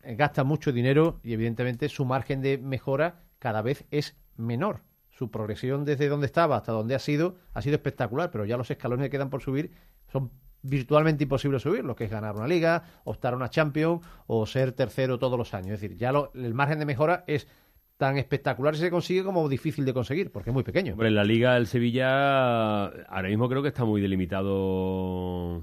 gasta 0.04 0.44
mucho 0.44 0.72
dinero 0.72 1.20
y 1.22 1.32
evidentemente 1.32 1.88
su 1.88 2.04
margen 2.04 2.42
de 2.42 2.58
mejora 2.58 3.22
cada 3.38 3.62
vez 3.62 3.84
es 3.90 4.16
menor. 4.36 4.82
Su 5.10 5.30
progresión 5.30 5.84
desde 5.84 6.08
donde 6.08 6.26
estaba 6.26 6.56
hasta 6.56 6.72
donde 6.72 6.94
ha 6.94 6.98
sido 6.98 7.36
ha 7.54 7.62
sido 7.62 7.76
espectacular, 7.76 8.30
pero 8.30 8.44
ya 8.44 8.56
los 8.56 8.70
escalones 8.70 9.06
que 9.06 9.10
quedan 9.10 9.30
por 9.30 9.42
subir 9.42 9.72
son 10.12 10.30
virtualmente 10.62 11.24
imposible 11.24 11.58
subir, 11.58 11.84
lo 11.84 11.96
que 11.96 12.04
es 12.04 12.10
ganar 12.10 12.36
una 12.36 12.46
liga, 12.46 12.84
optar 13.04 13.34
a 13.34 13.36
una 13.36 13.50
Champions 13.50 14.04
o 14.26 14.46
ser 14.46 14.72
tercero 14.72 15.18
todos 15.18 15.38
los 15.38 15.54
años. 15.54 15.74
Es 15.74 15.80
decir, 15.80 15.96
ya 15.96 16.12
el 16.34 16.54
margen 16.54 16.78
de 16.78 16.86
mejora 16.86 17.24
es 17.26 17.48
tan 17.96 18.18
espectacular 18.18 18.74
si 18.74 18.82
se 18.82 18.90
consigue 18.90 19.22
como 19.22 19.48
difícil 19.48 19.84
de 19.84 19.92
conseguir, 19.92 20.32
porque 20.32 20.50
es 20.50 20.54
muy 20.54 20.62
pequeño. 20.62 20.92
Hombre, 20.92 21.08
en 21.08 21.14
la 21.14 21.24
liga 21.24 21.56
el 21.56 21.66
Sevilla 21.66 22.86
ahora 22.86 23.28
mismo 23.28 23.48
creo 23.48 23.62
que 23.62 23.68
está 23.68 23.84
muy 23.84 24.00
delimitado, 24.00 25.62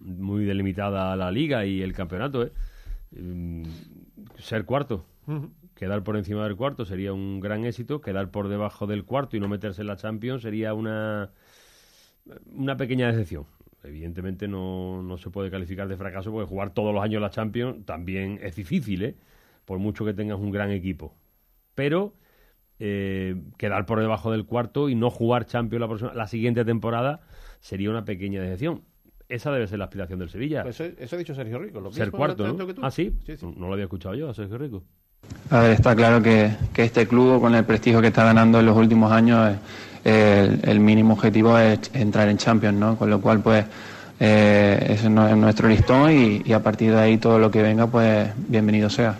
muy 0.00 0.44
delimitada 0.44 1.14
la 1.16 1.30
liga 1.30 1.64
y 1.66 1.82
el 1.82 1.92
campeonato. 1.92 2.44
¿eh? 2.44 2.52
Mm, 3.12 3.64
ser 4.38 4.64
cuarto. 4.64 5.06
Quedar 5.74 6.04
por 6.04 6.16
encima 6.16 6.44
del 6.44 6.56
cuarto 6.56 6.84
sería 6.84 7.12
un 7.12 7.40
gran 7.40 7.64
éxito. 7.64 8.00
Quedar 8.00 8.30
por 8.30 8.48
debajo 8.48 8.86
del 8.86 9.04
cuarto 9.04 9.36
y 9.36 9.40
no 9.40 9.48
meterse 9.48 9.82
en 9.82 9.88
la 9.88 9.96
Champions 9.96 10.42
sería 10.42 10.72
una, 10.72 11.30
una 12.52 12.76
pequeña 12.76 13.08
decepción 13.08 13.46
evidentemente 13.86 14.48
no, 14.48 15.02
no, 15.02 15.16
se 15.18 15.30
puede 15.30 15.50
calificar 15.50 15.88
de 15.88 15.96
fracaso 15.96 16.32
porque 16.32 16.48
jugar 16.48 16.74
todos 16.74 16.94
los 16.94 17.02
años 17.02 17.22
la 17.22 17.30
Champions 17.30 17.84
también 17.84 18.38
es 18.42 18.56
difícil, 18.56 19.02
¿eh? 19.02 19.14
por 19.64 19.78
mucho 19.78 20.04
que 20.04 20.14
tengas 20.14 20.38
un 20.38 20.50
gran 20.50 20.70
equipo. 20.70 21.14
Pero 21.74 22.14
eh, 22.78 23.36
quedar 23.56 23.86
por 23.86 24.00
debajo 24.00 24.30
del 24.30 24.44
cuarto 24.44 24.88
y 24.88 24.94
no 24.94 25.10
jugar 25.10 25.46
Champions 25.46 25.80
la, 25.80 25.88
próxima, 25.88 26.14
la 26.14 26.26
siguiente 26.26 26.64
temporada 26.64 27.20
sería 27.60 27.90
una 27.90 28.04
pequeña 28.04 28.42
decepción. 28.42 28.82
Esa 29.28 29.52
debe 29.52 29.66
ser 29.66 29.78
la 29.78 29.86
aspiración 29.86 30.18
del 30.18 30.28
Sevilla. 30.28 30.62
Pues 30.62 30.80
eso, 30.80 31.16
ha 31.16 31.18
dicho 31.18 31.34
Sergio 31.34 31.58
Rico. 31.58 31.80
¿Lo 31.80 31.90
Ser 31.90 32.12
cuarto, 32.12 32.46
¿no? 32.46 32.66
Ah, 32.82 32.90
¿sí? 32.90 33.12
No 33.42 33.66
lo 33.66 33.72
había 33.72 33.84
escuchado 33.84 34.14
yo 34.14 34.28
a 34.28 34.34
Sergio 34.34 34.56
Rico. 34.56 34.84
A 35.50 35.60
ver, 35.60 35.70
está 35.72 35.94
claro 35.94 36.22
que, 36.22 36.50
que 36.72 36.84
este 36.84 37.06
club, 37.06 37.40
con 37.40 37.54
el 37.54 37.64
prestigio 37.64 38.00
que 38.00 38.08
está 38.08 38.24
ganando 38.24 38.58
en 38.58 38.66
los 38.66 38.76
últimos 38.76 39.12
años, 39.12 39.56
el, 40.06 40.80
mínimo 40.80 41.14
objetivo 41.14 41.58
es 41.58 41.90
entrar 41.94 42.28
en 42.28 42.36
Champions, 42.36 42.78
¿no? 42.78 42.96
Con 42.96 43.10
lo 43.10 43.20
cual, 43.20 43.42
pues, 43.42 43.64
eh, 44.20 44.78
ese 44.88 45.06
es 45.06 45.10
nuestro 45.10 45.68
listón 45.68 46.42
y, 46.44 46.52
a 46.52 46.62
partir 46.62 46.92
de 46.92 46.98
ahí 46.98 47.18
todo 47.18 47.38
lo 47.38 47.50
que 47.50 47.62
venga, 47.62 47.86
pues, 47.86 48.30
bienvenido 48.48 48.88
sea. 48.88 49.18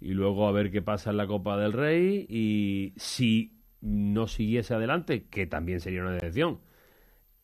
Y 0.00 0.12
luego 0.12 0.46
a 0.46 0.52
ver 0.52 0.70
qué 0.70 0.82
pasa 0.82 1.10
en 1.10 1.16
la 1.16 1.26
Copa 1.26 1.56
del 1.56 1.72
Rey 1.72 2.26
y 2.28 2.92
si 2.96 3.58
no 3.80 4.28
siguiese 4.28 4.74
adelante, 4.74 5.26
que 5.30 5.46
también 5.46 5.80
sería 5.80 6.02
una 6.02 6.12
decepción, 6.12 6.58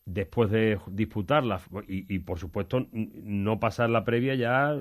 después 0.05 0.51
de 0.51 0.79
disputarla 0.87 1.59
y, 1.87 2.19
por 2.19 2.37
supuesto 2.37 2.85
no 2.91 3.59
pasar 3.59 3.89
la 3.89 4.05
previa 4.05 4.35
ya 4.35 4.77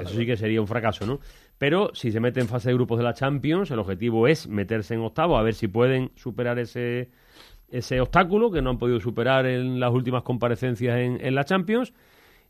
eso 0.00 0.14
sí 0.14 0.24
que 0.24 0.36
sería 0.36 0.60
un 0.60 0.68
fracaso 0.68 1.04
no 1.04 1.18
pero 1.58 1.90
si 1.94 2.10
se 2.10 2.20
mete 2.20 2.40
en 2.40 2.48
fase 2.48 2.68
de 2.68 2.74
grupos 2.74 2.98
de 2.98 3.04
la 3.04 3.14
Champions 3.14 3.70
el 3.70 3.78
objetivo 3.78 4.26
es 4.26 4.48
meterse 4.48 4.94
en 4.94 5.00
octavo 5.00 5.36
a 5.36 5.42
ver 5.42 5.54
si 5.54 5.68
pueden 5.68 6.10
superar 6.16 6.58
ese 6.58 7.10
ese 7.68 8.00
obstáculo 8.00 8.50
que 8.50 8.62
no 8.62 8.70
han 8.70 8.78
podido 8.78 9.00
superar 9.00 9.46
en 9.46 9.80
las 9.80 9.92
últimas 9.92 10.22
comparecencias 10.22 10.98
en, 10.98 11.34
la 11.34 11.44
Champions 11.44 11.92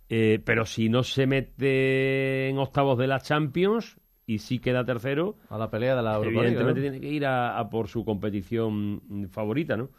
eh, 0.09 0.41
pero 0.45 0.67
si 0.67 0.89
no 0.89 1.03
se 1.03 1.27
mete 1.27 2.49
en 2.49 2.59
octavos 2.59 2.99
de 2.99 3.07
la 3.07 3.21
Champions 3.21 3.97
y 4.27 4.39
sí 4.39 4.59
queda 4.59 4.85
tercero 4.85 5.37
a 5.49 5.59
la 5.59 5.71
pelea 5.71 5.97
de 5.97 6.03
la 6.03 6.17
Europa 6.17 6.41
evidentemente 6.41 6.81
tiene 6.81 7.01
que 7.01 7.09
ir 7.09 7.27
a 7.27 7.69
por 7.71 7.89
su 7.89 8.05
competición 8.05 9.29
favorita 9.31 9.77
no 9.77 9.91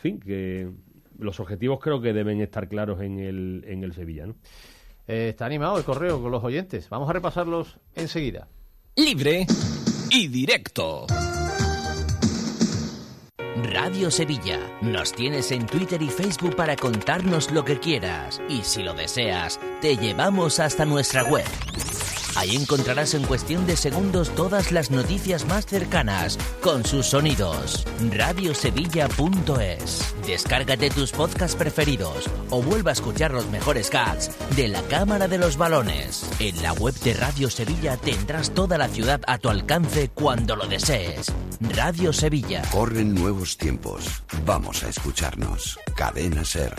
fin, 0.00 0.18
que 0.18 0.70
los 1.18 1.38
objetivos 1.40 1.78
creo 1.80 2.00
que 2.00 2.12
deben 2.12 2.40
estar 2.40 2.68
claros 2.68 3.00
en 3.00 3.18
el, 3.18 3.64
en 3.66 3.84
el 3.84 3.92
Sevilla. 3.92 4.26
¿no? 4.26 4.34
Eh, 5.12 5.30
está 5.30 5.44
animado 5.44 5.76
el 5.76 5.82
correo 5.82 6.22
con 6.22 6.30
los 6.30 6.44
oyentes. 6.44 6.88
Vamos 6.88 7.10
a 7.10 7.12
repasarlos 7.12 7.78
enseguida. 7.96 8.46
Libre 8.94 9.44
y 10.08 10.28
directo. 10.28 11.06
Radio 13.56 14.12
Sevilla. 14.12 14.60
Nos 14.82 15.12
tienes 15.12 15.50
en 15.50 15.66
Twitter 15.66 16.00
y 16.00 16.10
Facebook 16.10 16.54
para 16.54 16.76
contarnos 16.76 17.50
lo 17.50 17.64
que 17.64 17.80
quieras. 17.80 18.40
Y 18.48 18.62
si 18.62 18.84
lo 18.84 18.94
deseas, 18.94 19.58
te 19.80 19.96
llevamos 19.96 20.60
hasta 20.60 20.84
nuestra 20.84 21.24
web 21.24 21.44
Ahí 22.40 22.56
encontrarás 22.56 23.12
en 23.12 23.24
cuestión 23.24 23.66
de 23.66 23.76
segundos 23.76 24.34
todas 24.34 24.72
las 24.72 24.90
noticias 24.90 25.44
más 25.44 25.66
cercanas, 25.66 26.38
con 26.62 26.86
sus 26.86 27.04
sonidos. 27.04 27.84
Radiosevilla.es. 28.10 30.14
Descárgate 30.26 30.88
tus 30.88 31.12
podcasts 31.12 31.54
preferidos 31.54 32.30
o 32.48 32.62
vuelva 32.62 32.92
a 32.92 32.94
escuchar 32.94 33.32
los 33.32 33.46
mejores 33.50 33.90
cats 33.90 34.30
de 34.56 34.68
la 34.68 34.80
Cámara 34.84 35.28
de 35.28 35.36
los 35.36 35.58
Balones. 35.58 36.24
En 36.38 36.62
la 36.62 36.72
web 36.72 36.94
de 37.00 37.12
Radio 37.12 37.50
Sevilla 37.50 37.98
tendrás 37.98 38.54
toda 38.54 38.78
la 38.78 38.88
ciudad 38.88 39.20
a 39.26 39.36
tu 39.36 39.50
alcance 39.50 40.08
cuando 40.08 40.56
lo 40.56 40.66
desees. 40.66 41.30
Radio 41.60 42.14
Sevilla. 42.14 42.62
Corren 42.72 43.14
nuevos 43.14 43.58
tiempos. 43.58 44.22
Vamos 44.46 44.82
a 44.82 44.88
escucharnos. 44.88 45.78
Cadena 45.94 46.46
Ser. 46.46 46.74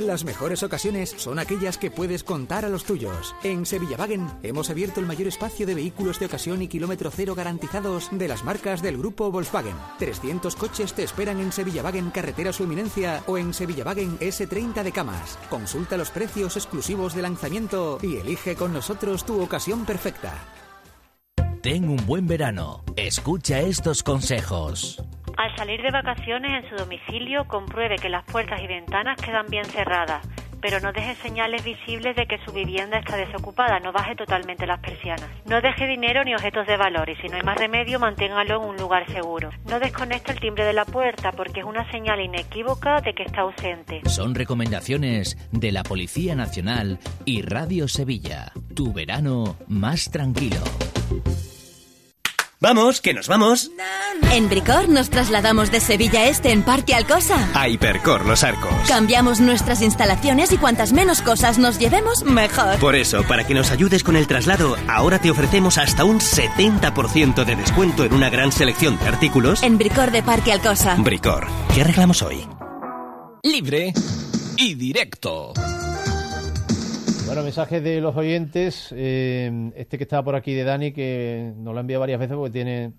Las 0.00 0.24
mejores 0.24 0.62
ocasiones 0.62 1.14
son 1.18 1.38
aquellas 1.38 1.76
que 1.76 1.90
puedes 1.90 2.24
contar 2.24 2.64
a 2.64 2.70
los 2.70 2.84
tuyos. 2.84 3.34
En 3.42 3.66
Sevillavagen 3.66 4.30
hemos 4.42 4.70
abierto 4.70 4.98
el 4.98 5.04
mayor 5.04 5.28
espacio 5.28 5.66
de 5.66 5.74
vehículos 5.74 6.18
de 6.18 6.24
ocasión 6.24 6.62
y 6.62 6.68
kilómetro 6.68 7.10
cero 7.10 7.34
garantizados 7.34 8.08
de 8.10 8.26
las 8.26 8.42
marcas 8.42 8.80
del 8.80 8.96
grupo 8.96 9.30
Volkswagen. 9.30 9.76
300 9.98 10.56
coches 10.56 10.94
te 10.94 11.02
esperan 11.02 11.38
en 11.38 11.52
Sevillavagen 11.52 12.10
Carretera 12.12 12.50
Su 12.50 12.64
Eminencia 12.64 13.22
o 13.26 13.36
en 13.36 13.52
Sevillavagen 13.52 14.18
S30 14.20 14.82
de 14.84 14.92
Camas. 14.92 15.38
Consulta 15.50 15.98
los 15.98 16.08
precios 16.08 16.56
exclusivos 16.56 17.14
de 17.14 17.20
lanzamiento 17.20 17.98
y 18.00 18.16
elige 18.16 18.56
con 18.56 18.72
nosotros 18.72 19.26
tu 19.26 19.42
ocasión 19.42 19.84
perfecta. 19.84 20.32
Ten 21.62 21.90
un 21.90 22.06
buen 22.06 22.26
verano. 22.26 22.82
Escucha 22.96 23.60
estos 23.60 24.02
consejos. 24.02 24.96
Al 25.40 25.56
salir 25.56 25.80
de 25.80 25.90
vacaciones 25.90 26.62
en 26.62 26.68
su 26.68 26.76
domicilio, 26.76 27.46
compruebe 27.46 27.96
que 27.96 28.10
las 28.10 28.26
puertas 28.26 28.60
y 28.60 28.66
ventanas 28.66 29.16
quedan 29.16 29.46
bien 29.48 29.64
cerradas, 29.64 30.20
pero 30.60 30.80
no 30.80 30.92
deje 30.92 31.14
señales 31.14 31.64
visibles 31.64 32.14
de 32.14 32.26
que 32.26 32.36
su 32.44 32.52
vivienda 32.52 32.98
está 32.98 33.16
desocupada, 33.16 33.80
no 33.80 33.90
baje 33.90 34.14
totalmente 34.14 34.66
las 34.66 34.80
persianas. 34.80 35.30
No 35.46 35.62
deje 35.62 35.86
dinero 35.86 36.24
ni 36.24 36.34
objetos 36.34 36.66
de 36.66 36.76
valor 36.76 37.08
y 37.08 37.16
si 37.16 37.28
no 37.28 37.36
hay 37.36 37.42
más 37.42 37.56
remedio, 37.56 37.98
manténgalo 37.98 38.62
en 38.62 38.68
un 38.68 38.76
lugar 38.76 39.10
seguro. 39.10 39.48
No 39.64 39.80
desconecte 39.80 40.32
el 40.32 40.40
timbre 40.40 40.66
de 40.66 40.74
la 40.74 40.84
puerta 40.84 41.32
porque 41.32 41.60
es 41.60 41.66
una 41.66 41.90
señal 41.90 42.20
inequívoca 42.20 43.00
de 43.00 43.14
que 43.14 43.22
está 43.22 43.40
ausente. 43.40 44.02
Son 44.10 44.34
recomendaciones 44.34 45.38
de 45.52 45.72
la 45.72 45.84
Policía 45.84 46.34
Nacional 46.34 46.98
y 47.24 47.40
Radio 47.40 47.88
Sevilla. 47.88 48.52
Tu 48.74 48.92
verano 48.92 49.56
más 49.68 50.10
tranquilo. 50.10 50.60
Vamos, 52.62 53.00
que 53.00 53.14
nos 53.14 53.26
vamos. 53.26 53.70
En 54.32 54.50
Bricor 54.50 54.90
nos 54.90 55.08
trasladamos 55.08 55.70
de 55.70 55.80
Sevilla 55.80 56.26
Este 56.26 56.52
en 56.52 56.62
Parque 56.62 56.94
Alcosa. 56.94 57.48
A 57.54 57.70
Hipercor 57.70 58.26
Los 58.26 58.44
Arcos. 58.44 58.70
Cambiamos 58.86 59.40
nuestras 59.40 59.80
instalaciones 59.80 60.52
y 60.52 60.58
cuantas 60.58 60.92
menos 60.92 61.22
cosas 61.22 61.56
nos 61.56 61.78
llevemos, 61.78 62.22
mejor. 62.22 62.78
Por 62.78 62.96
eso, 62.96 63.22
para 63.22 63.46
que 63.46 63.54
nos 63.54 63.70
ayudes 63.70 64.04
con 64.04 64.14
el 64.14 64.26
traslado, 64.26 64.76
ahora 64.88 65.18
te 65.18 65.30
ofrecemos 65.30 65.78
hasta 65.78 66.04
un 66.04 66.20
70% 66.20 67.46
de 67.46 67.56
descuento 67.56 68.04
en 68.04 68.12
una 68.12 68.28
gran 68.28 68.52
selección 68.52 68.98
de 68.98 69.08
artículos. 69.08 69.62
En 69.62 69.78
Bricor 69.78 70.10
de 70.10 70.22
Parque 70.22 70.52
Alcosa. 70.52 70.96
Bricor, 70.98 71.46
¿qué 71.74 71.80
arreglamos 71.80 72.20
hoy? 72.20 72.46
Libre 73.42 73.94
y 74.58 74.74
directo. 74.74 75.54
Bueno, 77.30 77.44
mensajes 77.44 77.80
de 77.84 78.00
los 78.00 78.16
oyentes. 78.16 78.88
Eh, 78.90 79.70
este 79.76 79.98
que 79.98 80.02
estaba 80.02 80.24
por 80.24 80.34
aquí 80.34 80.52
de 80.52 80.64
Dani, 80.64 80.90
que 80.90 81.52
nos 81.58 81.72
lo 81.72 81.78
ha 81.78 81.80
enviado 81.82 82.00
varias 82.00 82.18
veces 82.18 82.36
porque 82.36 82.50
tiene. 82.50 82.92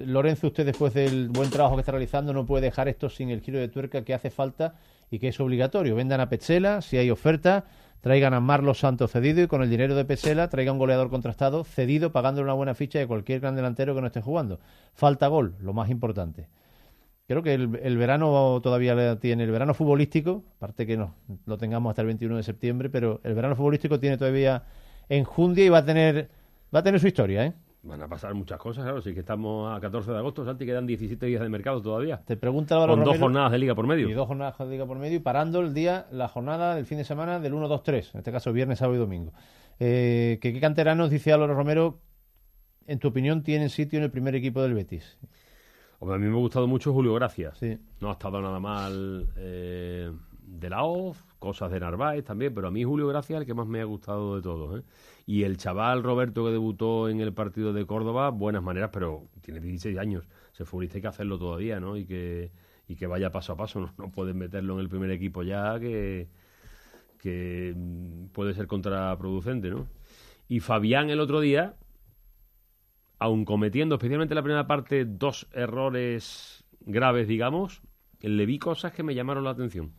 Lorenzo, 0.00 0.48
usted 0.48 0.66
después 0.66 0.92
del 0.92 1.30
buen 1.30 1.48
trabajo 1.48 1.74
que 1.74 1.80
está 1.80 1.92
realizando, 1.92 2.34
no 2.34 2.44
puede 2.44 2.66
dejar 2.66 2.88
esto 2.88 3.08
sin 3.08 3.30
el 3.30 3.40
giro 3.40 3.58
de 3.58 3.68
tuerca 3.68 4.04
que 4.04 4.12
hace 4.12 4.28
falta 4.28 4.74
y 5.10 5.18
que 5.18 5.28
es 5.28 5.40
obligatorio. 5.40 5.94
Vendan 5.94 6.20
a 6.20 6.28
Petzela, 6.28 6.82
si 6.82 6.98
hay 6.98 7.10
oferta, 7.10 7.64
traigan 8.02 8.34
a 8.34 8.40
Marlos 8.40 8.80
Santos 8.80 9.12
cedido 9.12 9.42
y 9.42 9.46
con 9.46 9.62
el 9.62 9.70
dinero 9.70 9.94
de 9.94 10.04
Petzela 10.04 10.50
traigan 10.50 10.74
un 10.74 10.80
goleador 10.80 11.08
contrastado 11.08 11.64
cedido 11.64 12.12
pagándole 12.12 12.44
una 12.44 12.52
buena 12.52 12.74
ficha 12.74 12.98
de 12.98 13.06
cualquier 13.06 13.40
gran 13.40 13.56
delantero 13.56 13.94
que 13.94 14.02
no 14.02 14.08
esté 14.08 14.20
jugando. 14.20 14.60
Falta 14.92 15.28
gol, 15.28 15.54
lo 15.60 15.72
más 15.72 15.88
importante. 15.88 16.48
Creo 17.26 17.42
que 17.42 17.54
el, 17.54 17.96
verano 17.96 18.60
todavía 18.62 19.18
tiene, 19.18 19.44
el 19.44 19.50
verano 19.50 19.72
futbolístico, 19.72 20.44
aparte 20.56 20.86
que 20.86 20.98
no 20.98 21.14
lo 21.46 21.56
tengamos 21.56 21.90
hasta 21.90 22.02
el 22.02 22.08
21 22.08 22.36
de 22.36 22.42
septiembre, 22.42 22.90
pero 22.90 23.20
el 23.24 23.34
verano 23.34 23.56
futbolístico 23.56 23.98
tiene 23.98 24.18
todavía 24.18 24.64
enjundia 25.08 25.64
y 25.64 25.70
va 25.70 25.78
a 25.78 25.84
tener, 25.86 26.28
va 26.74 26.80
a 26.80 26.82
tener 26.82 27.00
su 27.00 27.06
historia, 27.06 27.46
¿eh? 27.46 27.54
Van 27.82 28.00
a 28.02 28.08
pasar 28.08 28.34
muchas 28.34 28.58
cosas, 28.58 28.84
claro. 28.84 29.00
Sí 29.00 29.12
que 29.12 29.20
estamos 29.20 29.74
a 29.74 29.80
14 29.80 30.10
de 30.10 30.18
agosto, 30.18 30.44
Santi, 30.44 30.66
quedan 30.66 30.86
17 30.86 31.24
días 31.26 31.42
de 31.42 31.48
mercado 31.48 31.80
todavía. 31.80 32.22
Te 32.26 32.36
pregunta 32.36 32.76
Con 32.86 33.04
dos 33.04 33.18
jornadas 33.18 33.52
de 33.52 33.58
liga 33.58 33.74
por 33.74 33.86
medio. 33.86 34.08
Y 34.08 34.12
dos 34.12 34.26
jornadas 34.26 34.58
de 34.58 34.66
liga 34.66 34.86
por 34.86 34.98
medio 34.98 35.16
y 35.16 35.20
parando 35.20 35.60
el 35.60 35.74
día, 35.74 36.06
la 36.10 36.28
jornada 36.28 36.74
del 36.74 36.86
fin 36.86 36.98
de 36.98 37.04
semana 37.04 37.40
del 37.40 37.52
1, 37.52 37.68
2, 37.68 37.82
3. 37.82 38.14
En 38.14 38.18
este 38.18 38.32
caso, 38.32 38.52
viernes, 38.54 38.78
sábado 38.78 38.96
y 38.96 39.00
domingo. 39.00 39.32
Eh, 39.80 40.38
¿Qué 40.40 40.58
canteranos, 40.60 41.10
dice 41.10 41.32
Álvaro 41.32 41.54
Romero, 41.54 42.00
en 42.86 42.98
tu 42.98 43.08
opinión, 43.08 43.42
tienen 43.42 43.68
sitio 43.68 43.98
en 43.98 44.04
el 44.04 44.10
primer 44.10 44.34
equipo 44.34 44.62
del 44.62 44.72
Betis? 44.72 45.18
Hombre, 46.04 46.16
a 46.16 46.18
mí 46.18 46.26
me 46.26 46.36
ha 46.36 46.38
gustado 46.38 46.66
mucho 46.66 46.92
Julio 46.92 47.14
Gracias. 47.14 47.62
No 47.98 48.10
ha 48.10 48.12
estado 48.12 48.42
nada 48.42 48.60
mal 48.60 49.26
eh, 49.38 50.12
de 50.42 50.68
la 50.68 50.84
OZ, 50.84 51.16
cosas 51.38 51.72
de 51.72 51.80
Narváez 51.80 52.22
también, 52.22 52.52
pero 52.52 52.68
a 52.68 52.70
mí 52.70 52.84
Julio 52.84 53.08
Gracias 53.08 53.38
es 53.38 53.40
el 53.40 53.46
que 53.46 53.54
más 53.54 53.66
me 53.66 53.80
ha 53.80 53.84
gustado 53.84 54.36
de 54.36 54.42
todos. 54.42 54.80
¿eh? 54.80 54.82
Y 55.24 55.44
el 55.44 55.56
chaval 55.56 56.02
Roberto 56.02 56.44
que 56.44 56.50
debutó 56.50 57.08
en 57.08 57.20
el 57.22 57.32
partido 57.32 57.72
de 57.72 57.86
Córdoba, 57.86 58.28
buenas 58.28 58.62
maneras, 58.62 58.90
pero 58.92 59.28
tiene 59.40 59.60
16 59.60 59.96
años. 59.96 60.28
Se 60.52 60.66
futbolista 60.66 60.98
hay 60.98 61.00
que 61.00 61.08
hacerlo 61.08 61.38
todavía, 61.38 61.80
¿no? 61.80 61.96
Y 61.96 62.04
que, 62.04 62.50
y 62.86 62.96
que 62.96 63.06
vaya 63.06 63.30
paso 63.30 63.54
a 63.54 63.56
paso. 63.56 63.80
No, 63.80 63.94
no 63.96 64.12
pueden 64.12 64.36
meterlo 64.36 64.74
en 64.74 64.80
el 64.80 64.90
primer 64.90 65.10
equipo 65.10 65.42
ya, 65.42 65.80
que, 65.80 66.28
que 67.16 67.74
puede 68.32 68.52
ser 68.52 68.66
contraproducente, 68.66 69.70
¿no? 69.70 69.86
Y 70.48 70.60
Fabián 70.60 71.08
el 71.08 71.20
otro 71.20 71.40
día, 71.40 71.76
aun 73.24 73.44
cometiendo 73.44 73.94
especialmente 73.94 74.34
en 74.34 74.36
la 74.36 74.42
primera 74.42 74.66
parte 74.66 75.04
dos 75.06 75.46
errores 75.52 76.64
graves, 76.80 77.26
digamos, 77.26 77.80
le 78.20 78.46
vi 78.46 78.58
cosas 78.58 78.92
que 78.92 79.02
me 79.02 79.14
llamaron 79.14 79.44
la 79.44 79.50
atención. 79.50 79.92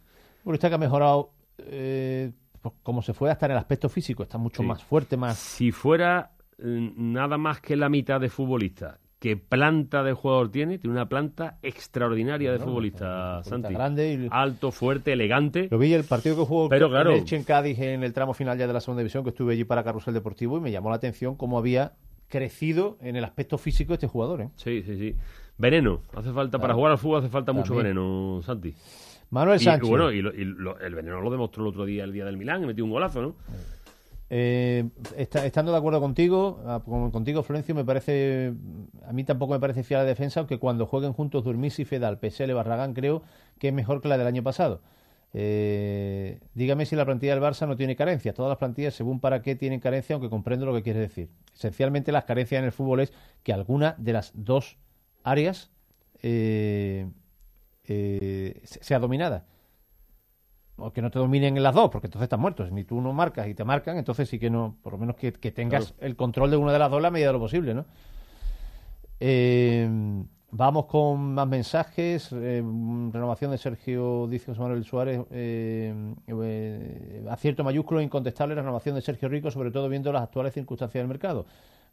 Bueno, 0.44 0.56
está 0.56 0.70
que 0.70 0.76
ha 0.76 0.80
mejorado 0.80 1.32
eh, 1.58 2.32
pues, 2.62 2.76
como 2.84 3.02
se 3.02 3.14
fue 3.14 3.32
hasta 3.32 3.48
en 3.48 3.54
el 3.54 3.58
aspecto 3.58 3.90
físico, 3.90 4.22
está 4.24 4.38
mucho 4.38 4.62
Sí. 4.62 4.68
más 4.68 4.84
fuerte, 4.84 5.18
más... 5.18 5.38
Si 5.38 5.72
fuera 5.72 6.32
eh, 6.60 6.92
nada 6.96 7.38
más 7.38 7.62
que 7.62 7.76
la 7.76 7.90
mitad 7.90 8.20
de 8.22 8.30
futbolista, 8.30 9.00
¿qué 9.20 9.38
planta 9.38 10.04
de 10.04 10.14
jugador 10.14 10.52
tiene? 10.52 10.78
Tiene 10.78 10.94
una 10.96 11.10
planta 11.10 11.58
extraordinaria 11.64 12.52
de 12.52 12.60
No, 12.60 12.66
futbolista, 12.66 13.44
Santi. 13.44 13.74
grande 13.74 14.14
y- 14.14 14.28
Alto, 14.30 14.72
fuerte, 14.72 15.14
elegante. 15.14 15.68
Lo 15.72 15.78
vi 15.80 15.94
el 15.94 16.04
partido 16.04 16.36
que 16.36 16.44
jugó 16.46 16.70
Pero 16.70 16.90
claro. 16.90 17.12
en 17.12 17.18
Elche 17.18 17.36
en 17.38 17.44
Cádiz 17.44 17.80
en 17.80 18.04
el 18.04 18.14
tramo 18.14 18.34
final 18.36 18.58
ya 18.58 18.68
de 18.68 18.74
la 18.74 18.82
segunda 18.82 19.00
división, 19.02 19.24
que 19.24 19.30
estuve 19.32 19.54
allí 19.54 19.64
para 19.64 19.84
Carrusel 19.84 20.14
Deportivo 20.14 20.58
y 20.58 20.62
me 20.62 20.72
llamó 20.72 20.90
la 20.92 20.98
atención 20.98 21.36
cómo 21.36 21.58
había 21.58 21.94
crecido 22.28 22.98
en 23.02 23.16
el 23.16 23.24
aspecto 23.24 23.58
físico 23.58 23.94
este 23.94 24.08
jugador. 24.08 24.42
¿eh? 24.42 24.50
Sí, 24.56 24.84
sí, 24.84 24.98
sí. 24.98 25.16
Veneno. 25.58 26.02
Hace 26.16 26.32
falta, 26.34 26.60
para 26.60 26.74
jugar 26.74 26.92
al 26.92 26.98
fútbol 26.98 27.20
hace 27.20 27.30
falta 27.30 27.54
mucho 27.54 27.76
veneno, 27.76 28.42
Santi. 28.44 28.74
Manuel 29.30 29.60
Sánchez. 29.60 29.88
Y, 29.88 29.90
bueno, 29.90 30.12
y, 30.12 30.22
lo- 30.22 30.34
y 30.34 30.44
lo- 30.46 30.80
el 30.80 30.94
veneno 30.96 31.22
lo 31.22 31.32
demostró 31.32 31.64
el 31.64 31.70
otro 31.70 31.86
día, 31.86 32.04
el 32.04 32.12
día 32.14 32.26
del 32.26 32.38
Milán, 32.38 32.64
y 32.64 32.68
metió 32.68 32.84
un 32.84 32.92
golazo, 32.92 33.22
¿no? 33.22 33.36
Eh, 34.30 34.90
está- 35.18 35.46
estando 35.46 35.72
de 35.72 35.78
acuerdo 35.78 36.00
contigo, 36.02 36.60
ah, 36.66 36.82
con- 36.84 37.12
contigo 37.12 37.44
Florencio, 37.44 37.76
me 37.76 37.86
parece, 37.86 38.54
a 39.08 39.14
mí 39.14 39.24
tampoco 39.24 39.54
me 39.54 39.60
parece 39.60 39.84
fiar 39.84 40.02
la 40.02 40.06
defensa, 40.08 40.40
aunque 40.40 40.58
cuando 40.58 40.86
jueguen 40.88 41.14
juntos 41.14 41.44
Durmis 41.44 41.80
y 41.80 41.86
Fedal, 41.86 42.18
PSL 42.20 42.54
Barragán, 42.54 42.94
creo 42.94 43.22
que 43.60 43.68
es 43.70 43.74
mejor 43.74 44.02
que 44.02 44.08
la 44.08 44.18
del 44.18 44.28
año 44.28 44.42
pasado. 44.44 44.82
Eh, 45.34 46.25
dígame 46.56 46.86
si 46.88 46.96
la 46.96 47.06
plantilla 47.06 47.36
del 47.36 47.44
Barça 47.44 47.68
no 47.68 47.76
tiene 47.76 47.96
carencias. 47.96 48.34
Todas 48.34 48.50
las 48.50 48.58
plantillas, 48.58 48.96
según 48.96 49.20
para 49.20 49.42
qué, 49.44 49.56
tienen 49.56 49.80
carencias, 49.80 50.16
aunque 50.16 50.30
comprendo 50.30 50.66
lo 50.66 50.74
que 50.74 50.82
quieres 50.82 51.02
decir. 51.04 51.30
Esencialmente, 51.54 52.12
las 52.12 52.24
carencias 52.26 52.58
en 52.60 52.66
el 52.66 52.72
fútbol 52.72 53.02
es 53.02 53.14
que 53.44 53.54
alguna 53.54 53.94
de 54.00 54.14
las 54.14 54.32
dos 54.34 54.78
áreas 55.24 55.70
eh, 56.24 57.08
eh, 57.84 58.62
se- 58.64 58.84
sea 58.84 58.98
dominada 59.00 59.46
o 60.78 60.92
que 60.92 61.02
no 61.02 61.10
te 61.12 61.20
dominen 61.20 61.56
en 61.56 61.64
las 61.64 61.74
dos, 61.76 61.90
porque 61.90 62.08
entonces 62.08 62.24
estás 62.26 62.40
muerto. 62.40 62.68
Ni 62.70 62.84
tú 62.84 63.00
no 63.00 63.14
marcas 63.14 63.48
y 63.48 63.54
te 63.54 63.64
marcan, 63.64 63.98
entonces 63.98 64.28
sí 64.28 64.40
que 64.40 64.50
no, 64.50 64.78
por 64.82 64.94
lo 64.94 64.98
menos 65.00 65.16
que, 65.16 65.32
que 65.32 65.52
tengas 65.52 65.92
Claro. 65.94 66.06
el 66.08 66.16
control 66.18 66.52
de 66.52 66.58
una 66.58 66.74
de 66.74 66.80
las 66.80 66.90
dos 66.90 66.98
a 67.00 67.02
la 67.02 67.12
medida 67.12 67.28
de 67.28 67.34
lo 67.34 67.40
posible, 67.40 67.74
¿no? 67.74 67.86
Eh, 69.20 69.90
vamos 70.52 70.86
con 70.86 71.34
más 71.34 71.48
mensajes. 71.48 72.32
Eh, 72.32 72.62
renovación 73.12 73.52
de 73.52 73.58
Sergio, 73.58 74.28
dice 74.28 74.48
José 74.48 74.62
Manuel 74.62 74.84
Suárez. 74.84 75.22
eh, 75.32 75.94
eh, 76.28 77.26
acierto 77.30 77.64
mayúsculo 77.64 78.02
incontestable 78.02 78.56
la 78.56 78.62
renovación 78.62 78.96
de 78.96 79.02
Sergio 79.02 79.30
Rico, 79.30 79.52
sobre 79.52 79.72
todo 79.72 79.90
viendo 79.90 80.12
las 80.12 80.24
actuales 80.24 80.54
circunstancias 80.54 81.02
del 81.02 81.08
mercado. 81.08 81.46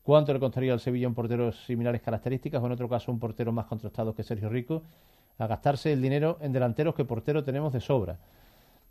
¿Cuánto 0.02 0.32
le 0.32 0.40
costaría 0.40 0.72
al 0.72 0.80
Sevilla 0.80 1.08
un 1.08 1.14
portero 1.14 1.52
similares 1.52 2.02
características 2.02 2.62
o 2.62 2.66
en 2.66 2.72
otro 2.72 2.88
caso 2.88 3.12
un 3.12 3.18
portero 3.18 3.52
más 3.52 3.66
contrastado 3.66 4.14
que 4.14 4.22
Sergio 4.22 4.48
Rico? 4.48 4.82
A 5.38 5.46
gastarse 5.46 5.92
el 5.92 6.02
dinero 6.02 6.38
en 6.40 6.52
delanteros 6.52 6.94
que 6.94 7.04
portero 7.04 7.44
tenemos 7.44 7.72
de 7.72 7.80
sobra 7.80 8.18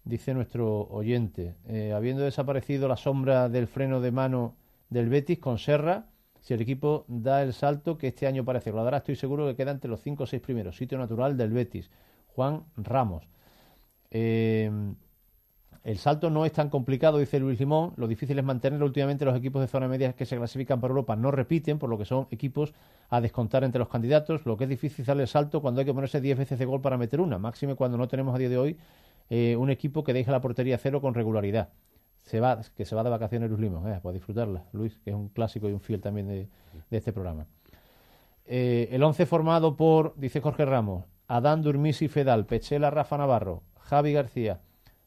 dice 0.04 0.34
nuestro 0.34 0.88
oyente. 0.90 1.56
Eh, 1.68 1.94
habiendo 1.94 2.24
desaparecido 2.24 2.88
la 2.88 2.98
sombra 2.98 3.50
del 3.50 3.68
freno 3.68 4.02
de 4.02 4.12
mano 4.12 4.56
del 4.90 5.10
Betis 5.10 5.40
con 5.40 5.58
Serra, 5.58 6.06
si 6.42 6.54
el 6.54 6.62
equipo 6.62 7.06
da 7.08 7.44
el 7.44 7.54
salto 7.54 7.98
que 7.98 8.08
este 8.08 8.28
año 8.28 8.44
parece 8.44 8.72
que 8.72 8.76
lo 8.76 8.84
dará, 8.84 8.98
estoy 8.98 9.16
seguro 9.16 9.48
que 9.48 9.56
queda 9.56 9.72
entre 9.72 9.90
los 9.90 10.02
5 10.02 10.24
o 10.24 10.26
6 10.28 10.42
primeros. 10.42 10.76
Sitio 10.76 10.98
natural 10.98 11.38
del 11.38 11.52
Betis. 11.52 11.90
Juan 12.28 12.64
Ramos. 12.76 13.28
Eh, 14.10 14.70
el 15.84 15.98
salto 15.98 16.30
no 16.30 16.46
es 16.46 16.52
tan 16.52 16.70
complicado, 16.70 17.20
dice 17.20 17.40
Luis 17.40 17.60
Limón. 17.60 17.94
Lo 17.96 18.08
difícil 18.08 18.38
es 18.38 18.46
mantenerlo. 18.46 18.86
Últimamente 18.86 19.24
los 19.24 19.36
equipos 19.36 19.62
de 19.62 19.68
zona 19.68 19.88
media 19.88 20.14
que 20.14 20.26
se 20.26 20.36
clasifican 20.36 20.82
para 20.82 20.92
Europa 20.92 21.16
no 21.16 21.32
repiten, 21.32 21.80
por 21.80 21.90
lo 21.90 21.98
que 21.98 22.06
son 22.06 22.28
equipos 22.32 22.74
a 23.10 23.22
descontar 23.22 23.64
entre 23.64 23.80
los 23.80 23.88
candidatos. 23.88 24.46
Lo 24.46 24.58
que 24.58 24.66
es 24.66 24.70
difícil 24.70 25.02
es 25.02 25.08
darle 25.08 25.24
el 25.24 25.30
salto 25.30 25.62
cuando 25.62 25.82
hay 25.82 25.86
que 25.86 25.94
ponerse 25.94 26.22
10 26.22 26.38
veces 26.38 26.60
de 26.60 26.66
gol 26.66 26.82
para 26.82 26.98
meter 26.98 27.22
una. 27.22 27.38
Máxime 27.38 27.76
cuando 27.76 27.98
no 27.98 28.08
tenemos 28.08 28.34
a 28.34 28.38
día 28.38 28.50
de 28.50 28.58
hoy 28.58 28.78
eh, 29.30 29.56
un 29.56 29.70
equipo 29.70 30.04
que 30.04 30.14
deja 30.14 30.32
la 30.32 30.42
portería 30.42 30.78
cero 30.78 31.02
con 31.02 31.14
regularidad. 31.14 31.70
Se 32.32 32.40
va, 32.40 32.62
que 32.78 32.86
se 32.86 32.96
va 32.96 33.04
de 33.04 33.10
vacaciones 33.10 33.50
Luis 33.50 33.60
Limón, 33.60 33.92
eh, 33.92 34.00
disfrutarla. 34.14 34.64
Luis, 34.72 34.98
que 35.04 35.10
es 35.10 35.16
un 35.18 35.28
clásico 35.28 35.68
y 35.68 35.74
un 35.74 35.82
fiel 35.82 36.00
también 36.00 36.30
de, 36.30 36.48
este 36.90 37.12
programa. 37.12 37.46
Eh, 38.46 38.88
el 38.94 39.04
11 39.04 39.26
formado 39.26 39.76
por, 39.76 40.16
dice 40.16 40.40
Jorge 40.40 40.64
Ramos, 40.64 41.04
Adán 41.28 41.62
Durmisi 41.62 42.08
Fedal, 42.08 42.46
Pechela 42.46 42.90
Rafa 42.90 43.18
Navarro, 43.18 43.64
Javi 43.82 44.14
García, 44.14 44.62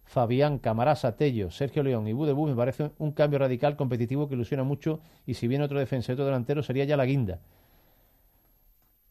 Fabián 0.05 0.59
Camarasa, 0.59 1.17
Tello, 1.17 1.51
Sergio 1.51 1.83
León 1.83 2.07
y 2.09 2.13
Budebú 2.13 2.47
me 2.47 2.55
parece 2.55 2.91
un 2.99 3.13
cambio 3.13 3.39
radical 3.39 3.75
competitivo 3.75 4.29
que 4.29 4.35
ilusiona 4.35 4.63
mucho 4.63 5.01
y 5.25 5.33
si 5.33 5.49
viene 5.49 5.65
otro 5.65 5.79
defensa 5.79 6.13
y 6.13 6.15
otro 6.15 6.27
delantero 6.27 6.63
sería 6.63 6.85
ya 6.85 6.99
la 6.99 7.07
guinda. 7.07 7.41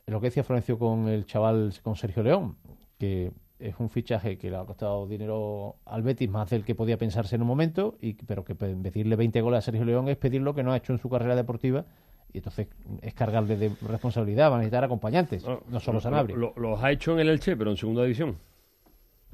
Lo 0.06 0.22
que 0.22 0.28
decía 0.28 0.44
Florencio 0.44 0.78
con 0.78 1.08
el 1.08 1.26
chaval, 1.26 1.74
con 1.82 1.96
Sergio 1.96 2.22
León, 2.22 2.58
que 3.00 3.32
es 3.68 3.76
un 3.80 3.90
fichaje 3.90 4.38
que 4.38 4.50
le 4.50 4.58
ha 4.58 4.66
costado 4.66 5.08
dinero 5.08 5.78
al 5.86 6.02
Betis 6.04 6.30
más 6.30 6.50
del 6.50 6.64
que 6.66 6.76
podía 6.76 6.98
pensarse 6.98 7.36
en 7.36 7.42
un 7.42 7.48
momento, 7.48 7.96
y, 8.02 8.14
pero 8.14 8.44
que 8.44 8.56
pe- 8.56 8.76
pedirle 8.76 9.16
20 9.16 9.42
goles 9.42 9.60
a 9.60 9.62
Sergio 9.62 9.86
León 9.86 10.10
es 10.10 10.18
pedir 10.18 10.42
lo 10.42 10.54
que 10.54 10.64
no 10.64 10.72
ha 10.74 10.78
hecho 10.78 10.92
en 10.94 11.00
su 11.00 11.10
carrera 11.10 11.36
deportiva 11.36 11.86
y 12.34 12.40
entonces 12.40 12.68
es 13.02 13.14
cargarle 13.14 13.56
de 13.58 13.72
responsabilidad, 13.88 14.50
van 14.50 14.58
a 14.60 14.62
necesitar 14.64 14.84
acompañantes, 14.84 15.46
no 15.70 15.80
solo 15.80 16.00
Sanabria. 16.02 16.36
Lo- 16.36 16.54
lo- 16.56 16.70
los 16.72 16.84
ha 16.84 16.92
hecho 16.92 17.14
en 17.14 17.20
el 17.20 17.30
Elche, 17.30 17.56
pero 17.56 17.72
en 17.72 17.78
segunda 17.78 18.02
división. 18.04 18.38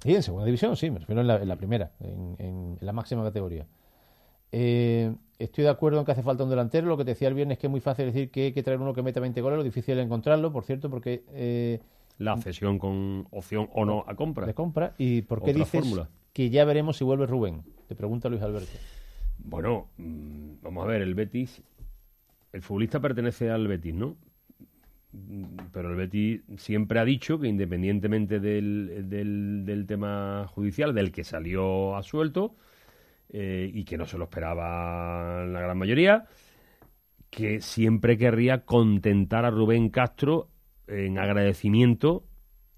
Sí, 0.03 0.15
en 0.15 0.23
segunda 0.23 0.45
división, 0.45 0.75
sí, 0.77 0.89
me 0.91 0.99
refiero 0.99 1.21
en 1.21 1.27
la, 1.27 1.38
en 1.41 1.47
la 1.47 1.55
primera, 1.55 1.91
en, 1.99 2.36
en- 2.39 2.77
en 2.77 2.77
la 2.82 2.93
máxima 2.93 3.23
categoría. 3.23 3.65
Eh, 4.51 5.13
estoy 5.38 5.63
de 5.63 5.69
acuerdo 5.69 5.99
en 5.99 6.05
que 6.05 6.11
hace 6.11 6.23
falta 6.23 6.43
un 6.43 6.49
delantero. 6.49 6.88
Lo 6.88 6.97
que 6.97 7.05
te 7.05 7.11
decía 7.11 7.27
el 7.27 7.34
viernes 7.36 7.57
es 7.57 7.59
que 7.61 7.67
es 7.67 7.71
muy 7.71 7.82
fácil 7.82 8.05
decir 8.07 8.32
que 8.32 8.45
hay 8.45 8.51
que 8.53 8.63
traer 8.63 8.80
uno 8.80 8.93
que 8.93 9.01
meta 9.03 9.19
20 9.19 9.41
goles, 9.41 9.57
lo 9.57 9.63
difícil 9.63 9.97
es 9.97 10.05
encontrarlo, 10.05 10.51
por 10.51 10.63
cierto, 10.63 10.89
porque. 10.89 11.23
eh, 11.34 11.80
La 12.20 12.38
cesión 12.38 12.78
con 12.78 13.28
opción 13.32 13.67
o 13.74 13.86
no 13.86 14.03
a 14.07 14.15
compra. 14.15 14.45
de 14.45 14.53
compra. 14.53 14.93
¿Y 14.97 15.24
por 15.24 15.39
qué 15.41 15.51
Otra 15.51 15.63
dices 15.63 15.82
fórmula. 15.82 16.09
que 16.34 16.49
ya 16.51 16.63
veremos 16.65 16.97
si 16.97 17.03
vuelve 17.03 17.26
Rubén? 17.26 17.63
Te 17.88 17.95
pregunta 17.95 18.30
Luis 18.30 18.41
Alberto. 18.43 18.78
Bueno, 19.39 19.88
mm, 19.97 20.61
vamos 20.61 20.84
a 20.84 20.88
ver, 20.88 21.01
el 21.01 21.15
Betis, 21.15 21.61
el 22.53 22.61
futbolista 22.61 22.99
pertenece 22.99 23.49
al 23.49 23.67
Betis, 23.67 23.95
¿no? 23.95 24.15
Pero 25.72 25.89
el 25.89 25.95
Betis 25.95 26.41
siempre 26.57 26.99
ha 26.99 27.05
dicho 27.05 27.39
que 27.39 27.47
independientemente 27.47 28.39
del, 28.39 29.05
del, 29.09 29.63
del 29.65 29.88
tema 29.88 30.45
judicial, 30.53 30.93
del 30.93 31.11
que 31.11 31.24
salió 31.24 31.95
a 31.95 32.03
suelto, 32.03 32.55
eh, 33.30 33.72
y 33.74 33.86
que 33.86 33.97
no 33.97 34.05
se 34.05 34.17
lo 34.20 34.26
esperaba 34.26 35.45
la 35.45 35.61
gran 35.61 35.78
mayoría, 35.78 36.28
que 37.32 37.61
siempre 37.61 38.17
querría 38.17 38.65
contentar 38.65 39.45
a 39.45 39.51
Rubén 39.51 39.89
Castro 39.89 40.49
en 40.90 41.18
agradecimiento 41.20 42.26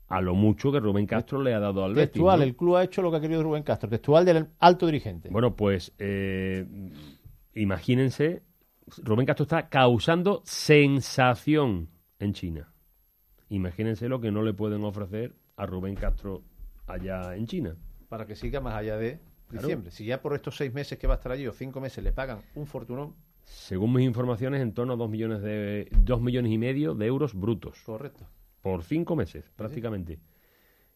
a 0.07 0.19
lo 0.21 0.35
mucho 0.35 0.71
que 0.71 0.79
Rubén 0.79 1.05
Castro 1.07 1.41
le 1.41 1.53
ha 1.53 1.59
dado 1.59 1.85
al 1.85 1.93
Betis. 1.93 2.11
Textual, 2.13 2.39
¿no? 2.39 2.43
el 2.45 2.55
club 2.55 2.75
ha 2.75 2.83
hecho 2.83 3.01
lo 3.01 3.09
que 3.11 3.17
ha 3.17 3.21
querido 3.21 3.41
Rubén 3.43 3.63
Castro. 3.63 3.89
Textual 3.89 4.25
del 4.25 4.47
alto 4.59 4.85
dirigente. 4.85 5.29
Bueno, 5.29 5.55
pues 5.55 5.93
eh, 5.99 6.65
imagínense, 7.53 8.43
Rubén 9.03 9.25
Castro 9.25 9.43
está 9.43 9.69
causando 9.69 10.41
sensación 10.45 11.89
en 12.19 12.33
China. 12.33 12.73
Imagínense 13.49 14.07
lo 14.09 14.21
que 14.21 14.31
no 14.31 14.43
le 14.43 14.53
pueden 14.53 14.83
ofrecer 14.83 15.33
a 15.55 15.65
Rubén 15.65 15.95
Castro 15.95 16.43
allá 16.87 17.35
en 17.35 17.47
China. 17.47 17.75
Para 18.09 18.25
que 18.25 18.35
siga 18.35 18.59
más 18.61 18.75
allá 18.75 18.97
de 18.97 19.19
Claro. 19.47 19.67
diciembre. 19.67 19.91
Si 19.91 20.05
ya 20.05 20.21
por 20.21 20.33
estos 20.33 20.55
seis 20.55 20.73
meses 20.73 20.97
que 20.97 21.07
va 21.07 21.15
a 21.15 21.17
estar 21.17 21.31
allí 21.33 21.45
o 21.45 21.51
cinco 21.51 21.81
meses 21.81 22.01
le 22.03 22.13
pagan 22.13 22.39
un 22.55 22.65
fortunón. 22.67 23.15
Según 23.51 23.93
mis 23.93 24.05
informaciones, 24.05 24.61
en 24.61 24.73
torno 24.73 24.93
a 24.93 24.95
dos 24.95 25.09
millones 25.09 25.41
de 25.41 25.89
dos 25.91 26.21
millones 26.21 26.53
y 26.53 26.57
medio 26.57 26.95
de 26.95 27.05
euros 27.05 27.33
brutos. 27.33 27.81
Correcto. 27.85 28.25
Por 28.61 28.83
cinco 28.83 29.15
meses, 29.15 29.51
prácticamente. 29.55 30.19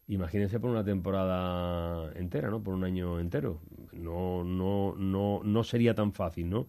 Imagínense 0.08 0.60
por 0.60 0.70
una 0.70 0.84
temporada 0.84 2.14
entera, 2.14 2.50
¿no? 2.50 2.64
Por 2.64 2.74
un 2.74 2.86
año 2.86 3.20
entero. 3.20 3.62
No, 3.92 4.44
no, 4.46 4.96
no, 4.96 5.42
no 5.44 5.64
sería 5.64 5.94
tan 5.94 6.14
fácil, 6.14 6.50
¿no? 6.50 6.68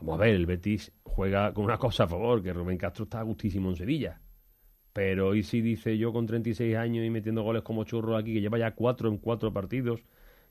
Vamos 0.00 0.20
a 0.20 0.24
ver, 0.24 0.34
el 0.34 0.46
Betis 0.46 0.92
juega 1.02 1.54
con 1.54 1.64
una 1.64 1.78
cosa 1.78 2.04
a 2.04 2.08
favor, 2.08 2.42
que 2.42 2.52
Rubén 2.52 2.76
Castro 2.76 3.04
está 3.04 3.22
gustísimo 3.22 3.70
en 3.70 3.76
Sevilla. 3.76 4.20
Pero 4.92 5.28
hoy 5.28 5.42
sí 5.42 5.62
dice 5.62 5.96
yo 5.96 6.12
con 6.12 6.26
36 6.26 6.76
años 6.76 7.06
y 7.06 7.10
metiendo 7.10 7.42
goles 7.42 7.62
como 7.62 7.84
churro 7.84 8.16
aquí, 8.16 8.34
que 8.34 8.40
lleva 8.42 8.58
ya 8.58 8.74
cuatro 8.74 9.08
en 9.08 9.16
cuatro 9.16 9.50
partidos, 9.50 10.04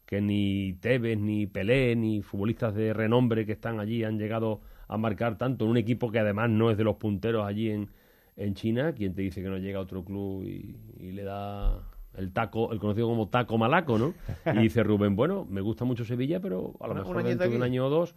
que 0.06 0.22
ni 0.22 0.74
Tevez, 0.74 1.18
ni 1.18 1.48
Pelé, 1.48 1.96
ni 1.96 2.22
futbolistas 2.22 2.76
de 2.76 2.94
renombre 2.94 3.46
que 3.46 3.54
están 3.54 3.80
allí 3.80 4.04
han 4.04 4.18
llegado 4.18 4.62
a 4.88 4.98
marcar 4.98 5.38
tanto 5.38 5.66
en 5.66 5.72
un 5.72 5.78
equipo 5.78 6.12
que 6.12 6.20
además 6.20 6.50
no 6.50 6.70
es 6.70 6.78
de 6.78 6.84
los 6.84 6.98
punteros 6.98 7.46
allí 7.46 7.70
en, 7.70 7.90
en 8.36 8.54
China. 8.56 8.94
¿Quién 8.94 9.14
te 9.14 9.22
dice 9.22 9.42
que 9.42 9.48
no 9.48 9.58
llega 9.58 9.80
a 9.80 9.84
otro 9.84 10.04
club 10.04 10.44
y, 10.44 10.76
y 11.00 11.12
le 11.12 11.24
da 11.24 11.82
el 12.18 12.34
taco, 12.34 12.72
el 12.74 12.80
conocido 12.80 13.08
como 13.08 13.30
taco 13.30 13.58
malaco, 13.58 13.98
¿no? 13.98 14.14
Y 14.54 14.60
dice 14.60 14.84
Rubén, 14.84 15.16
bueno, 15.16 15.46
me 15.50 15.62
gusta 15.62 15.86
mucho 15.86 16.04
Sevilla, 16.04 16.40
pero 16.40 16.74
a 16.80 16.88
lo 16.88 16.96
mejor 16.96 17.24
dentro 17.24 17.50
de 17.50 17.56
un 17.56 17.64
año 17.64 17.86
o 17.86 17.90
dos. 17.90 18.16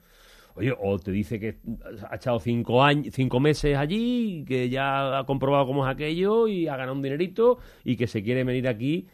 Oye, 0.56 0.72
o 0.80 0.98
te 1.00 1.10
dice 1.10 1.40
que 1.40 1.58
ha 2.08 2.14
echado 2.14 2.38
cinco 2.38 2.82
años, 2.82 3.12
cinco 3.12 3.40
meses 3.40 3.76
allí, 3.76 4.44
que 4.46 4.68
ya 4.68 5.18
ha 5.18 5.24
comprobado 5.26 5.66
cómo 5.66 5.84
es 5.84 5.92
aquello 5.92 6.46
y 6.46 6.68
ha 6.68 6.76
ganado 6.76 6.92
un 6.92 7.02
dinerito 7.02 7.58
y 7.84 7.96
que 7.96 8.06
se 8.06 8.22
quiere 8.22 8.44
venir 8.44 8.68
aquí 8.68 9.08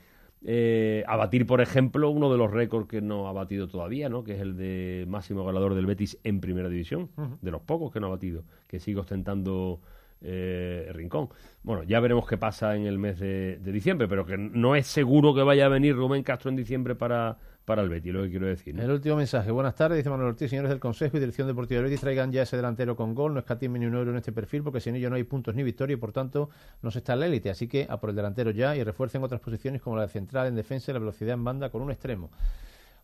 eh, 0.45 1.05
a 1.07 1.16
batir, 1.16 1.47
por 1.47 1.61
ejemplo, 1.61 2.11
uno 2.11 2.30
de 2.30 2.38
los 2.38 2.51
récords 2.51 2.88
que 2.88 3.01
no 3.01 3.28
ha 3.28 3.32
batido 3.32 3.68
todavía, 3.68 4.09
¿no? 4.09 4.24
Que 4.24 4.34
es 4.34 4.41
el 4.41 4.57
de 4.57 5.05
máximo 5.09 5.43
goleador 5.43 5.74
del 5.74 5.86
Betis 5.86 6.18
en 6.24 6.41
Primera 6.41 6.68
División, 6.68 7.11
de 7.41 7.51
los 7.51 7.61
pocos 7.62 7.93
que 7.93 8.01
no 8.01 8.07
ha 8.07 8.11
batido, 8.11 8.45
que 8.66 8.80
sigue 8.80 9.01
ostentando 9.01 9.80
eh, 10.22 10.88
Rincón. 10.93 11.28
Bueno, 11.62 11.82
ya 11.82 12.01
veremos 12.01 12.26
qué 12.26 12.38
pasa 12.38 12.74
en 12.76 12.86
el 12.86 12.99
mes 12.99 13.18
de, 13.18 13.59
de 13.59 13.72
diciembre, 13.72 14.09
pero 14.09 14.24
que 14.24 14.38
no 14.38 14.76
es 14.76 14.86
seguro 14.86 15.34
que 15.34 15.43
vaya 15.43 15.66
a 15.66 15.68
venir 15.68 15.95
Rubén 15.95 16.22
Castro 16.22 16.51
en 16.51 16.57
diciembre 16.57 16.95
para, 16.95 17.38
para 17.65 17.83
el 17.83 17.89
Betis, 17.89 18.13
lo 18.13 18.23
que 18.23 18.31
quiero 18.31 18.47
decir. 18.47 18.79
El 18.79 18.91
último 18.91 19.17
mensaje. 19.17 19.51
Buenas 19.51 19.75
tardes, 19.75 19.99
dice 19.99 20.11
Manuel 20.11 20.31
Ortiz. 20.31 20.51
Señores 20.51 20.71
del 20.71 20.81
Consejo 20.81 21.17
y 21.17 21.21
Dirección 21.21 21.47
Deportiva 21.47 21.81
del 21.81 21.85
Betis, 21.91 22.01
traigan 22.01 22.33
ya 22.33 22.43
ese 22.43 22.57
delantero 22.57 22.97
con 22.97 23.15
gol. 23.15 23.35
No 23.35 23.41
escatimen 23.41 23.81
ni 23.81 23.87
un 23.87 23.95
euro 23.95 24.11
en 24.11 24.17
este 24.17 24.33
perfil 24.33 24.63
porque 24.63 24.81
sin 24.81 24.97
ello 24.97 25.11
no 25.11 25.17
hay 25.17 25.25
puntos 25.25 25.55
ni 25.55 25.63
victoria 25.63 25.95
y 25.95 25.97
por 25.97 26.13
tanto 26.13 26.51
no 26.83 26.91
se 26.91 26.99
está 26.99 27.13
en 27.13 27.21
la 27.21 27.27
élite. 27.27 27.51
Así 27.51 27.69
que 27.69 27.87
a 27.89 28.01
por 28.01 28.11
el 28.11 28.17
delantero 28.17 28.51
ya 28.51 28.77
y 28.77 28.83
refuercen 28.83 29.23
otras 29.23 29.41
posiciones 29.41 29.83
como 29.83 29.97
la 29.97 30.03
de 30.03 30.09
central 30.09 30.47
en 30.49 30.55
defensa 30.55 30.91
y 30.91 30.95
la 30.95 31.01
velocidad 31.01 31.35
en 31.35 31.45
banda 31.45 31.71
con 31.71 31.83
un 31.83 31.91
extremo. 31.91 32.31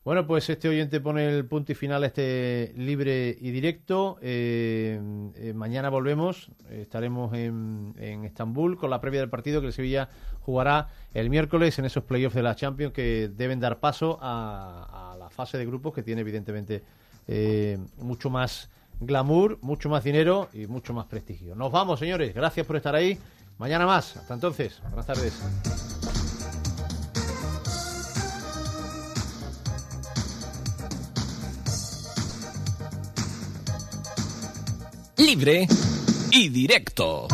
Bueno, 0.06 0.24
pues 0.24 0.48
este 0.48 0.68
oyente 0.68 1.00
pone 1.00 1.28
el 1.28 1.46
punto 1.46 1.72
y 1.72 1.74
final 1.74 2.04
a 2.04 2.06
este 2.06 2.72
libre 2.76 3.36
y 3.40 3.50
directo. 3.50 4.18
Eh, 4.22 5.00
eh, 5.34 5.52
mañana 5.52 5.88
volvemos, 5.88 6.48
estaremos 6.70 7.34
en, 7.34 7.92
en 7.98 8.24
Estambul 8.24 8.78
con 8.78 8.88
la 8.88 9.00
previa 9.00 9.18
del 9.18 9.28
partido 9.28 9.60
que 9.60 9.66
el 9.66 9.72
Sevilla 9.72 10.08
jugará 10.42 10.90
el 11.12 11.28
miércoles 11.28 11.76
en 11.80 11.86
esos 11.86 12.04
playoffs 12.04 12.36
de 12.36 12.44
la 12.44 12.54
Champions 12.54 12.92
que 12.92 13.28
deben 13.34 13.58
dar 13.58 13.80
paso 13.80 14.16
a, 14.22 15.12
a 15.12 15.16
la 15.16 15.28
fase 15.28 15.58
de 15.58 15.66
grupos 15.66 15.92
que 15.92 16.04
tiene 16.04 16.20
evidentemente 16.20 16.84
eh, 17.26 17.76
mucho 17.98 18.30
más 18.30 18.70
glamour, 19.00 19.58
mucho 19.60 19.88
más 19.88 20.04
dinero 20.04 20.50
y 20.52 20.68
mucho 20.68 20.94
más 20.94 21.06
prestigio. 21.06 21.56
Nos 21.56 21.72
vamos, 21.72 21.98
señores. 21.98 22.32
Gracias 22.32 22.64
por 22.64 22.76
estar 22.76 22.94
ahí. 22.94 23.18
Mañana 23.58 23.86
más. 23.86 24.16
Hasta 24.16 24.34
entonces. 24.34 24.80
Buenas 24.82 25.06
tardes. 25.06 25.85
Libre 35.18 35.66
y 36.30 36.50
directo. 36.50 37.26